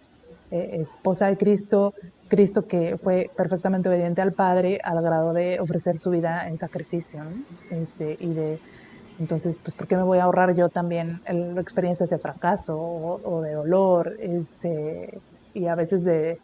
eh, 0.51 0.77
esposa 0.79 1.27
de 1.27 1.37
Cristo, 1.37 1.93
Cristo 2.27 2.67
que 2.67 2.97
fue 2.97 3.29
perfectamente 3.35 3.89
obediente 3.89 4.21
al 4.21 4.33
Padre 4.33 4.79
al 4.83 5.01
grado 5.01 5.33
de 5.33 5.59
ofrecer 5.59 5.97
su 5.97 6.11
vida 6.11 6.47
en 6.47 6.57
sacrificio, 6.57 7.23
este, 7.71 8.17
y 8.19 8.33
de, 8.33 8.59
entonces, 9.19 9.57
pues, 9.63 9.75
¿por 9.75 9.87
qué 9.87 9.95
me 9.95 10.03
voy 10.03 10.19
a 10.19 10.23
ahorrar 10.25 10.55
yo 10.55 10.69
también 10.69 11.21
el, 11.25 11.57
experiencias 11.57 12.09
de 12.09 12.17
fracaso 12.17 12.77
o, 12.77 13.41
de 13.41 13.53
dolor, 13.53 14.17
este, 14.19 15.19
y 15.55 15.67
a 15.67 15.75
veces 15.75 16.03
de, 16.03 16.37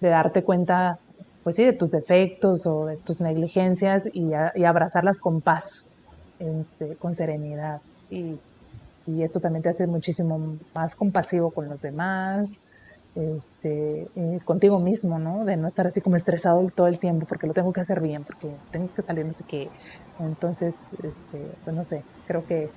darte 0.00 0.42
cuenta, 0.42 0.98
pues 1.44 1.56
sí, 1.56 1.64
de 1.64 1.72
tus 1.72 1.90
defectos 1.90 2.66
o 2.66 2.86
de 2.86 2.96
tus 2.96 3.20
negligencias 3.20 4.08
y, 4.12 4.32
abrazarlas 4.34 5.20
con 5.20 5.40
paz, 5.40 5.86
este, 6.40 6.96
con 6.96 7.14
serenidad. 7.14 7.80
Y, 8.10 8.38
esto 9.22 9.38
también 9.38 9.62
te 9.62 9.68
hace 9.68 9.86
muchísimo 9.86 10.56
más 10.74 10.96
compasivo 10.96 11.50
con 11.50 11.68
los 11.68 11.82
demás, 11.82 12.48
este, 13.14 14.08
eh, 14.16 14.40
contigo 14.46 14.78
mismo, 14.78 15.18
¿no? 15.18 15.44
De 15.44 15.58
no 15.58 15.68
estar 15.68 15.86
así 15.86 16.00
como 16.00 16.16
estresado 16.16 16.66
todo 16.74 16.86
el 16.86 16.98
tiempo 16.98 17.26
porque 17.26 17.46
lo 17.46 17.52
tengo 17.52 17.70
que 17.70 17.82
hacer 17.82 18.00
bien, 18.00 18.24
porque 18.24 18.48
tengo 18.70 18.88
que 18.94 19.02
salir 19.02 19.26
no 19.26 19.34
sé 19.34 19.44
qué. 19.46 19.68
Entonces, 20.18 20.74
este, 21.02 21.46
pues 21.64 21.76
no 21.76 21.84
sé, 21.84 22.02
creo 22.26 22.46
que 22.46 22.70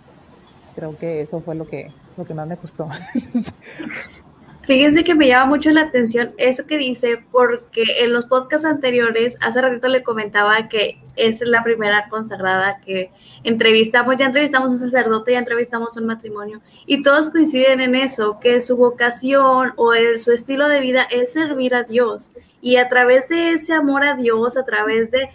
creo 0.76 0.98
que 0.98 1.22
eso 1.22 1.40
fue 1.40 1.56
lo 1.56 1.66
que 1.66 1.94
lo 2.18 2.26
que 2.26 2.34
más 2.34 2.46
me 2.46 2.56
gustó. 2.56 2.90
Fíjense 4.68 5.06
que 5.06 5.16
me 5.16 5.30
llama 5.30 5.46
mucho 5.46 5.72
la 5.72 5.84
atención 5.84 6.34
eso 6.38 6.68
que 6.68 6.78
dice, 6.78 7.24
porque 7.32 8.04
en 8.04 8.12
los 8.12 8.26
podcasts 8.26 8.66
anteriores, 8.66 9.38
hace 9.40 9.62
ratito 9.62 9.88
le 9.88 10.04
comentaba 10.04 10.68
que 10.68 11.00
es 11.16 11.40
la 11.40 11.64
primera 11.64 12.10
consagrada 12.10 12.82
que 12.86 13.10
entrevistamos, 13.46 14.18
ya 14.18 14.26
entrevistamos 14.26 14.74
a 14.74 14.84
un 14.84 14.92
sacerdote, 14.92 15.32
ya 15.32 15.40
entrevistamos 15.40 15.96
un 15.96 16.06
matrimonio, 16.06 16.60
y 16.86 17.02
todos 17.02 17.30
coinciden 17.30 17.80
en 17.80 17.96
eso, 17.96 18.40
que 18.42 18.60
su 18.60 18.76
vocación 18.76 19.72
o 19.78 19.94
su 20.18 20.34
estilo 20.34 20.68
de 20.68 20.82
vida 20.82 21.08
es 21.10 21.32
servir 21.32 21.74
a 21.74 21.84
Dios. 21.84 22.32
Y 22.60 22.76
a 22.76 22.90
través 22.90 23.30
de 23.30 23.52
ese 23.52 23.72
amor 23.72 24.04
a 24.04 24.16
Dios, 24.16 24.58
a 24.58 24.66
través 24.66 25.12
de 25.12 25.30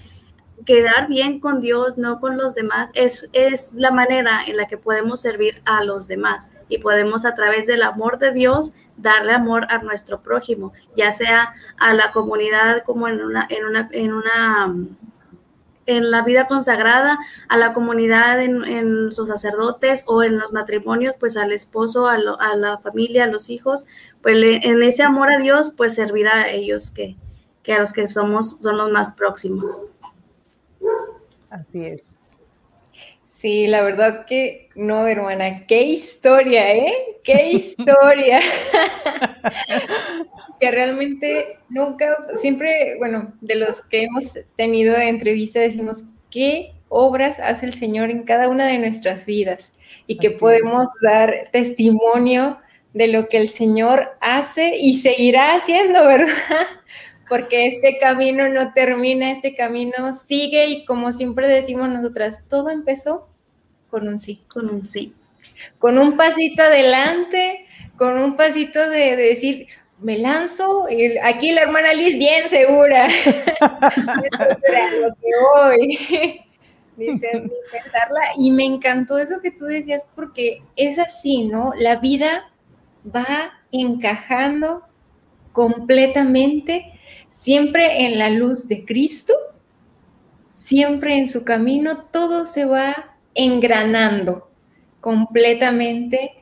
quedar 0.66 1.08
bien 1.08 1.40
con 1.40 1.62
Dios, 1.62 1.96
no 1.96 2.20
con 2.20 2.36
los 2.36 2.54
demás, 2.54 2.90
es, 2.92 3.30
es 3.32 3.72
la 3.74 3.92
manera 3.92 4.42
en 4.46 4.58
la 4.58 4.66
que 4.66 4.76
podemos 4.76 5.22
servir 5.22 5.62
a 5.64 5.82
los 5.84 6.06
demás 6.06 6.50
y 6.68 6.78
podemos 6.78 7.24
a 7.24 7.34
través 7.34 7.66
del 7.66 7.82
amor 7.82 8.18
de 8.18 8.32
Dios 8.32 8.74
darle 8.96 9.32
amor 9.32 9.66
a 9.70 9.78
nuestro 9.78 10.22
prójimo, 10.22 10.72
ya 10.96 11.12
sea 11.12 11.54
a 11.78 11.94
la 11.94 12.12
comunidad 12.12 12.84
como 12.84 13.08
en 13.08 13.20
una, 13.20 13.46
en 13.48 13.64
una, 13.64 13.88
en 13.92 14.12
una, 14.12 14.74
en 15.86 16.10
la 16.10 16.22
vida 16.22 16.46
consagrada, 16.46 17.18
a 17.48 17.56
la 17.56 17.72
comunidad 17.72 18.40
en, 18.40 19.12
sus 19.12 19.28
sacerdotes 19.28 20.04
o 20.06 20.22
en 20.22 20.38
los 20.38 20.52
matrimonios, 20.52 21.14
pues 21.18 21.36
al 21.36 21.52
esposo, 21.52 22.06
a, 22.08 22.14
a, 22.14 22.56
la 22.56 22.78
familia, 22.78 23.24
a 23.24 23.28
los 23.28 23.50
hijos, 23.50 23.84
pues 24.22 24.36
en 24.42 24.82
ese 24.82 25.02
amor 25.02 25.32
a 25.32 25.38
Dios, 25.38 25.72
pues 25.76 25.94
servir 25.94 26.28
a 26.28 26.48
ellos 26.48 26.90
que, 26.90 27.16
que 27.62 27.74
a 27.74 27.80
los 27.80 27.92
que 27.92 28.08
somos, 28.08 28.58
son 28.60 28.76
los 28.76 28.90
más 28.90 29.12
próximos. 29.12 29.80
Así 31.50 31.84
es. 31.84 32.11
Sí, 33.42 33.66
la 33.66 33.82
verdad 33.82 34.24
que 34.24 34.68
no, 34.76 35.04
hermana, 35.08 35.66
qué 35.66 35.82
historia, 35.82 36.76
¿eh? 36.76 36.94
Qué 37.24 37.50
historia. 37.50 38.38
que 40.60 40.70
realmente 40.70 41.58
nunca, 41.68 42.18
siempre, 42.36 42.96
bueno, 42.98 43.32
de 43.40 43.56
los 43.56 43.80
que 43.80 44.04
hemos 44.04 44.38
tenido 44.54 44.94
entrevista 44.94 45.58
decimos, 45.58 46.04
¿qué 46.30 46.74
obras 46.88 47.40
hace 47.40 47.66
el 47.66 47.72
Señor 47.72 48.10
en 48.10 48.22
cada 48.22 48.48
una 48.48 48.68
de 48.68 48.78
nuestras 48.78 49.26
vidas? 49.26 49.72
Y 50.06 50.18
que 50.18 50.30
podemos 50.30 50.88
dar 51.02 51.42
testimonio 51.50 52.60
de 52.94 53.08
lo 53.08 53.26
que 53.26 53.38
el 53.38 53.48
Señor 53.48 54.10
hace 54.20 54.76
y 54.76 54.98
seguirá 54.98 55.56
haciendo, 55.56 56.06
¿verdad? 56.06 56.28
porque 57.28 57.66
este 57.66 57.98
camino 57.98 58.48
no 58.48 58.72
termina, 58.72 59.32
este 59.32 59.56
camino 59.56 60.12
sigue 60.12 60.66
y 60.66 60.84
como 60.84 61.10
siempre 61.10 61.48
decimos 61.48 61.88
nosotras, 61.88 62.44
todo 62.48 62.70
empezó 62.70 63.31
con 63.92 64.08
un 64.08 64.18
sí. 64.18 64.40
Con 64.48 64.70
un 64.70 64.84
sí. 64.84 65.14
Con 65.78 65.98
un 65.98 66.16
pasito 66.16 66.62
adelante, 66.62 67.66
con 67.98 68.18
un 68.18 68.36
pasito 68.36 68.88
de, 68.88 69.16
decir, 69.16 69.66
me 70.00 70.18
lanzo, 70.18 70.88
y 70.88 71.18
aquí 71.18 71.52
la 71.52 71.60
hermana 71.60 71.92
Liz 71.92 72.18
bien 72.18 72.48
segura. 72.48 73.06
lo 73.60 75.14
que 75.14 75.30
hoy. 75.54 75.98
Dice, 76.96 77.50
pensarla. 77.70 78.20
Y 78.38 78.50
me 78.50 78.64
encantó 78.64 79.18
eso 79.18 79.42
que 79.42 79.50
tú 79.50 79.66
decías, 79.66 80.06
porque 80.14 80.62
es 80.74 80.98
así, 80.98 81.44
¿no? 81.44 81.72
La 81.76 81.96
vida 81.96 82.50
va 83.14 83.52
encajando 83.72 84.84
completamente 85.52 86.98
siempre 87.28 88.06
en 88.06 88.18
la 88.18 88.30
luz 88.30 88.68
de 88.68 88.86
Cristo, 88.86 89.34
siempre 90.54 91.18
en 91.18 91.26
su 91.26 91.44
camino, 91.44 92.04
todo 92.10 92.46
se 92.46 92.64
va 92.64 93.11
engranando 93.34 94.50
completamente 95.00 96.32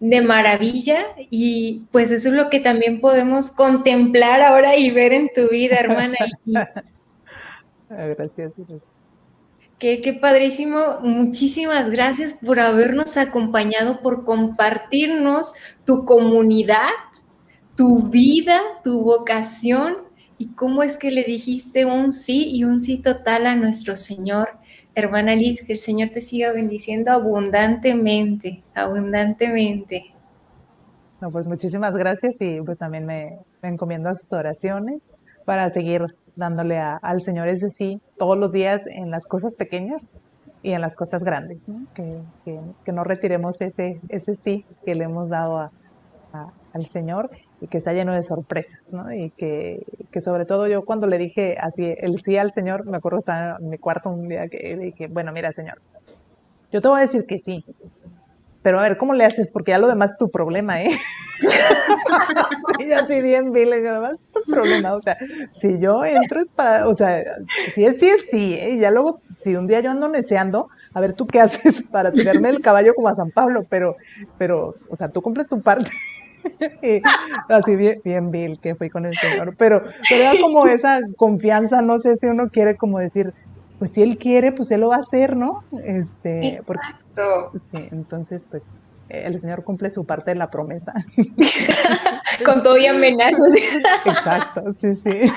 de 0.00 0.22
maravilla 0.22 1.06
y 1.30 1.86
pues 1.90 2.10
eso 2.10 2.28
es 2.28 2.34
lo 2.34 2.50
que 2.50 2.60
también 2.60 3.00
podemos 3.00 3.50
contemplar 3.50 4.40
ahora 4.42 4.76
y 4.76 4.90
ver 4.90 5.12
en 5.12 5.30
tu 5.34 5.48
vida, 5.48 5.76
hermana. 5.76 6.16
Gracias. 7.88 8.52
Qué, 9.78 10.00
qué, 10.00 10.12
padrísimo. 10.12 10.98
Muchísimas 11.02 11.90
gracias 11.90 12.34
por 12.34 12.58
habernos 12.58 13.16
acompañado, 13.16 14.00
por 14.00 14.24
compartirnos 14.24 15.54
tu 15.84 16.04
comunidad, 16.04 16.90
tu 17.76 18.02
vida, 18.08 18.60
tu 18.82 19.02
vocación 19.02 19.96
y 20.36 20.48
cómo 20.48 20.82
es 20.82 20.96
que 20.96 21.10
le 21.10 21.22
dijiste 21.22 21.84
un 21.84 22.12
sí 22.12 22.50
y 22.50 22.64
un 22.64 22.80
sí 22.80 23.00
total 23.00 23.46
a 23.46 23.54
nuestro 23.54 23.96
Señor. 23.96 24.50
Hermana 24.98 25.36
Liz, 25.36 25.62
que 25.64 25.72
el 25.72 25.78
Señor 25.78 26.10
te 26.10 26.20
siga 26.20 26.52
bendiciendo 26.52 27.12
abundantemente, 27.12 28.62
abundantemente. 28.74 30.12
No, 31.20 31.30
pues 31.30 31.46
muchísimas 31.46 31.94
gracias 31.94 32.36
y 32.40 32.60
pues 32.60 32.78
también 32.78 33.06
me, 33.06 33.38
encomiendo 33.62 34.08
a 34.08 34.14
sus 34.14 34.32
oraciones 34.32 35.02
para 35.44 35.70
seguir 35.70 36.16
dándole 36.36 36.78
al 36.78 37.22
Señor 37.22 37.48
ese 37.48 37.70
sí 37.70 38.00
todos 38.16 38.36
los 38.36 38.52
días 38.52 38.82
en 38.86 39.10
las 39.10 39.26
cosas 39.26 39.54
pequeñas 39.54 40.10
y 40.62 40.72
en 40.72 40.80
las 40.80 40.96
cosas 40.96 41.22
grandes, 41.22 41.64
Que, 41.94 42.20
que, 42.84 42.92
no 42.92 43.04
retiremos 43.04 43.60
ese, 43.60 44.00
ese 44.08 44.34
sí 44.34 44.64
que 44.84 44.94
le 44.94 45.04
hemos 45.04 45.28
dado 45.28 45.58
a, 45.58 45.72
al 46.72 46.86
Señor 46.86 47.30
y 47.60 47.66
que 47.66 47.78
está 47.78 47.92
lleno 47.92 48.12
de 48.12 48.22
sorpresas, 48.22 48.80
¿no? 48.90 49.12
Y 49.12 49.30
que, 49.30 49.84
que, 50.10 50.20
sobre 50.20 50.44
todo 50.44 50.66
yo 50.68 50.84
cuando 50.84 51.06
le 51.06 51.18
dije 51.18 51.56
así 51.60 51.94
el 51.98 52.20
sí 52.20 52.36
al 52.36 52.52
Señor, 52.52 52.86
me 52.86 52.96
acuerdo 52.96 53.18
estaba 53.18 53.56
en 53.58 53.70
mi 53.70 53.78
cuarto 53.78 54.10
un 54.10 54.28
día 54.28 54.48
que 54.48 54.76
le 54.76 54.84
dije, 54.86 55.08
bueno, 55.08 55.32
mira 55.32 55.52
Señor, 55.52 55.80
yo 56.70 56.80
te 56.80 56.88
voy 56.88 56.98
a 56.98 57.02
decir 57.02 57.26
que 57.26 57.38
sí, 57.38 57.64
pero 58.62 58.78
a 58.78 58.82
ver, 58.82 58.98
¿cómo 58.98 59.14
le 59.14 59.24
haces? 59.24 59.50
Porque 59.50 59.70
ya 59.70 59.78
lo 59.78 59.88
demás 59.88 60.12
es 60.12 60.18
tu 60.18 60.30
problema, 60.30 60.82
¿eh? 60.82 60.90
y 62.78 62.92
así 62.92 63.22
bien, 63.22 63.52
Bill, 63.52 63.72
además 63.72 64.18
es 64.20 64.32
tu 64.32 64.52
problema, 64.52 64.94
o 64.94 65.00
sea, 65.00 65.16
si 65.52 65.78
yo 65.78 66.04
entro 66.04 66.40
es 66.40 66.48
para, 66.48 66.88
o 66.88 66.94
sea, 66.94 67.22
si 67.74 67.84
es 67.84 67.98
sí, 67.98 68.08
es 68.08 68.24
sí, 68.30 68.54
¿eh? 68.54 68.70
Y 68.74 68.80
ya 68.80 68.90
luego, 68.90 69.20
si 69.38 69.56
un 69.56 69.66
día 69.66 69.80
yo 69.80 69.90
ando 69.90 70.08
neceando, 70.08 70.68
a 70.92 71.00
ver, 71.00 71.12
¿tú 71.12 71.26
qué 71.26 71.40
haces 71.40 71.82
para 71.92 72.12
tirarme 72.12 72.48
el 72.48 72.60
caballo 72.60 72.94
como 72.94 73.08
a 73.08 73.14
San 73.14 73.30
Pablo? 73.30 73.64
Pero, 73.68 73.96
pero, 74.36 74.74
o 74.88 74.96
sea, 74.96 75.08
tú 75.08 75.22
cumples 75.22 75.46
tu 75.46 75.62
parte. 75.62 75.90
así 77.48 77.76
bien, 77.76 78.00
bien 78.04 78.30
Bill 78.30 78.58
que 78.60 78.74
fui 78.74 78.90
con 78.90 79.06
el 79.06 79.14
Señor, 79.16 79.54
pero, 79.56 79.82
pero 80.08 80.22
era 80.22 80.40
como 80.40 80.66
esa 80.68 81.00
confianza, 81.16 81.82
no 81.82 81.98
sé 81.98 82.16
si 82.16 82.26
uno 82.26 82.50
quiere 82.50 82.76
como 82.76 82.98
decir, 82.98 83.32
pues 83.78 83.92
si 83.92 84.02
él 84.02 84.18
quiere, 84.18 84.52
pues 84.52 84.70
él 84.70 84.80
lo 84.80 84.88
va 84.88 84.96
a 84.96 85.00
hacer, 85.00 85.36
¿no? 85.36 85.64
Este, 85.84 86.56
Exacto. 86.56 87.52
sí, 87.70 87.88
entonces, 87.92 88.46
pues 88.50 88.66
el 89.08 89.40
Señor 89.40 89.64
cumple 89.64 89.90
su 89.90 90.04
parte 90.04 90.32
de 90.32 90.36
la 90.36 90.50
promesa. 90.50 90.92
con 92.44 92.62
todo 92.62 92.76
y 92.76 92.86
amenazas. 92.86 93.52
Exacto, 94.04 94.74
sí, 94.78 94.96
sí. 94.96 95.32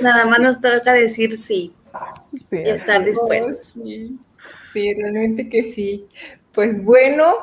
Nada 0.00 0.26
más 0.26 0.40
nos 0.40 0.60
toca 0.60 0.92
decir 0.92 1.38
sí, 1.38 1.72
sí 2.50 2.56
y 2.56 2.68
estar 2.68 3.04
dispuestos. 3.04 3.72
sí, 3.74 4.18
sí, 4.72 4.94
realmente 4.94 5.48
que 5.48 5.64
sí. 5.64 6.06
Pues 6.52 6.84
bueno, 6.84 7.34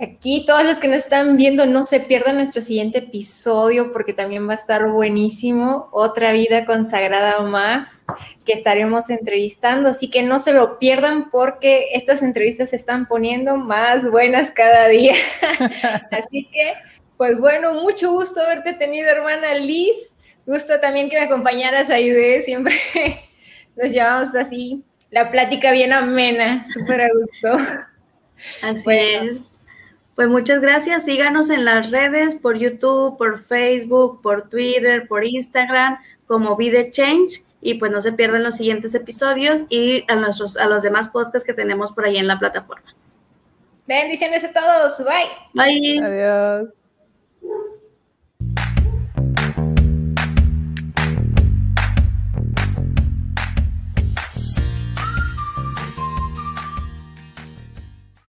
Aquí 0.00 0.44
todos 0.44 0.64
los 0.64 0.78
que 0.78 0.88
nos 0.88 0.98
están 0.98 1.36
viendo 1.36 1.66
no 1.66 1.84
se 1.84 2.00
pierdan 2.00 2.36
nuestro 2.36 2.60
siguiente 2.60 2.98
episodio 2.98 3.92
porque 3.92 4.12
también 4.12 4.48
va 4.48 4.52
a 4.52 4.56
estar 4.56 4.88
buenísimo, 4.90 5.88
otra 5.92 6.32
vida 6.32 6.64
consagrada 6.64 7.40
más 7.42 8.04
que 8.44 8.54
estaremos 8.54 9.08
entrevistando, 9.08 9.88
así 9.88 10.10
que 10.10 10.22
no 10.22 10.40
se 10.40 10.52
lo 10.52 10.80
pierdan 10.80 11.30
porque 11.30 11.90
estas 11.94 12.22
entrevistas 12.22 12.70
se 12.70 12.76
están 12.76 13.06
poniendo 13.06 13.56
más 13.56 14.10
buenas 14.10 14.50
cada 14.50 14.88
día. 14.88 15.14
así 16.10 16.48
que, 16.52 16.74
pues 17.16 17.38
bueno, 17.38 17.74
mucho 17.74 18.10
gusto 18.10 18.40
haberte 18.40 18.72
tenido, 18.72 19.08
hermana 19.08 19.54
Liz. 19.54 20.12
Gusto 20.44 20.80
también 20.80 21.08
que 21.08 21.20
me 21.20 21.26
acompañaras 21.26 21.88
ahí 21.88 22.10
de 22.10 22.42
siempre 22.42 22.74
nos 23.76 23.92
llevamos 23.92 24.34
así 24.34 24.82
la 25.10 25.30
plática 25.30 25.70
bien 25.70 25.92
amena, 25.92 26.64
súper 26.64 27.02
a 27.02 27.08
gusto. 27.08 27.64
Así 28.60 28.90
es. 28.90 29.53
Pues 30.14 30.28
muchas 30.28 30.60
gracias. 30.60 31.04
Síganos 31.04 31.50
en 31.50 31.64
las 31.64 31.90
redes, 31.90 32.34
por 32.34 32.56
YouTube, 32.56 33.18
por 33.18 33.40
Facebook, 33.40 34.22
por 34.22 34.48
Twitter, 34.48 35.08
por 35.08 35.24
Instagram, 35.24 35.98
como 36.26 36.56
Vida 36.56 36.90
Change. 36.90 37.42
Y 37.60 37.74
pues 37.74 37.90
no 37.90 38.02
se 38.02 38.12
pierdan 38.12 38.42
los 38.42 38.56
siguientes 38.56 38.94
episodios 38.94 39.64
y 39.70 40.04
a, 40.08 40.16
nuestros, 40.16 40.56
a 40.56 40.66
los 40.66 40.82
demás 40.82 41.08
podcasts 41.08 41.46
que 41.46 41.54
tenemos 41.54 41.92
por 41.92 42.04
ahí 42.04 42.18
en 42.18 42.26
la 42.26 42.38
plataforma. 42.38 42.94
Bendiciones 43.86 44.44
a 44.44 44.52
todos. 44.52 44.98
Bye. 44.98 45.30
Bye. 45.54 46.00
Adiós. 46.02 46.83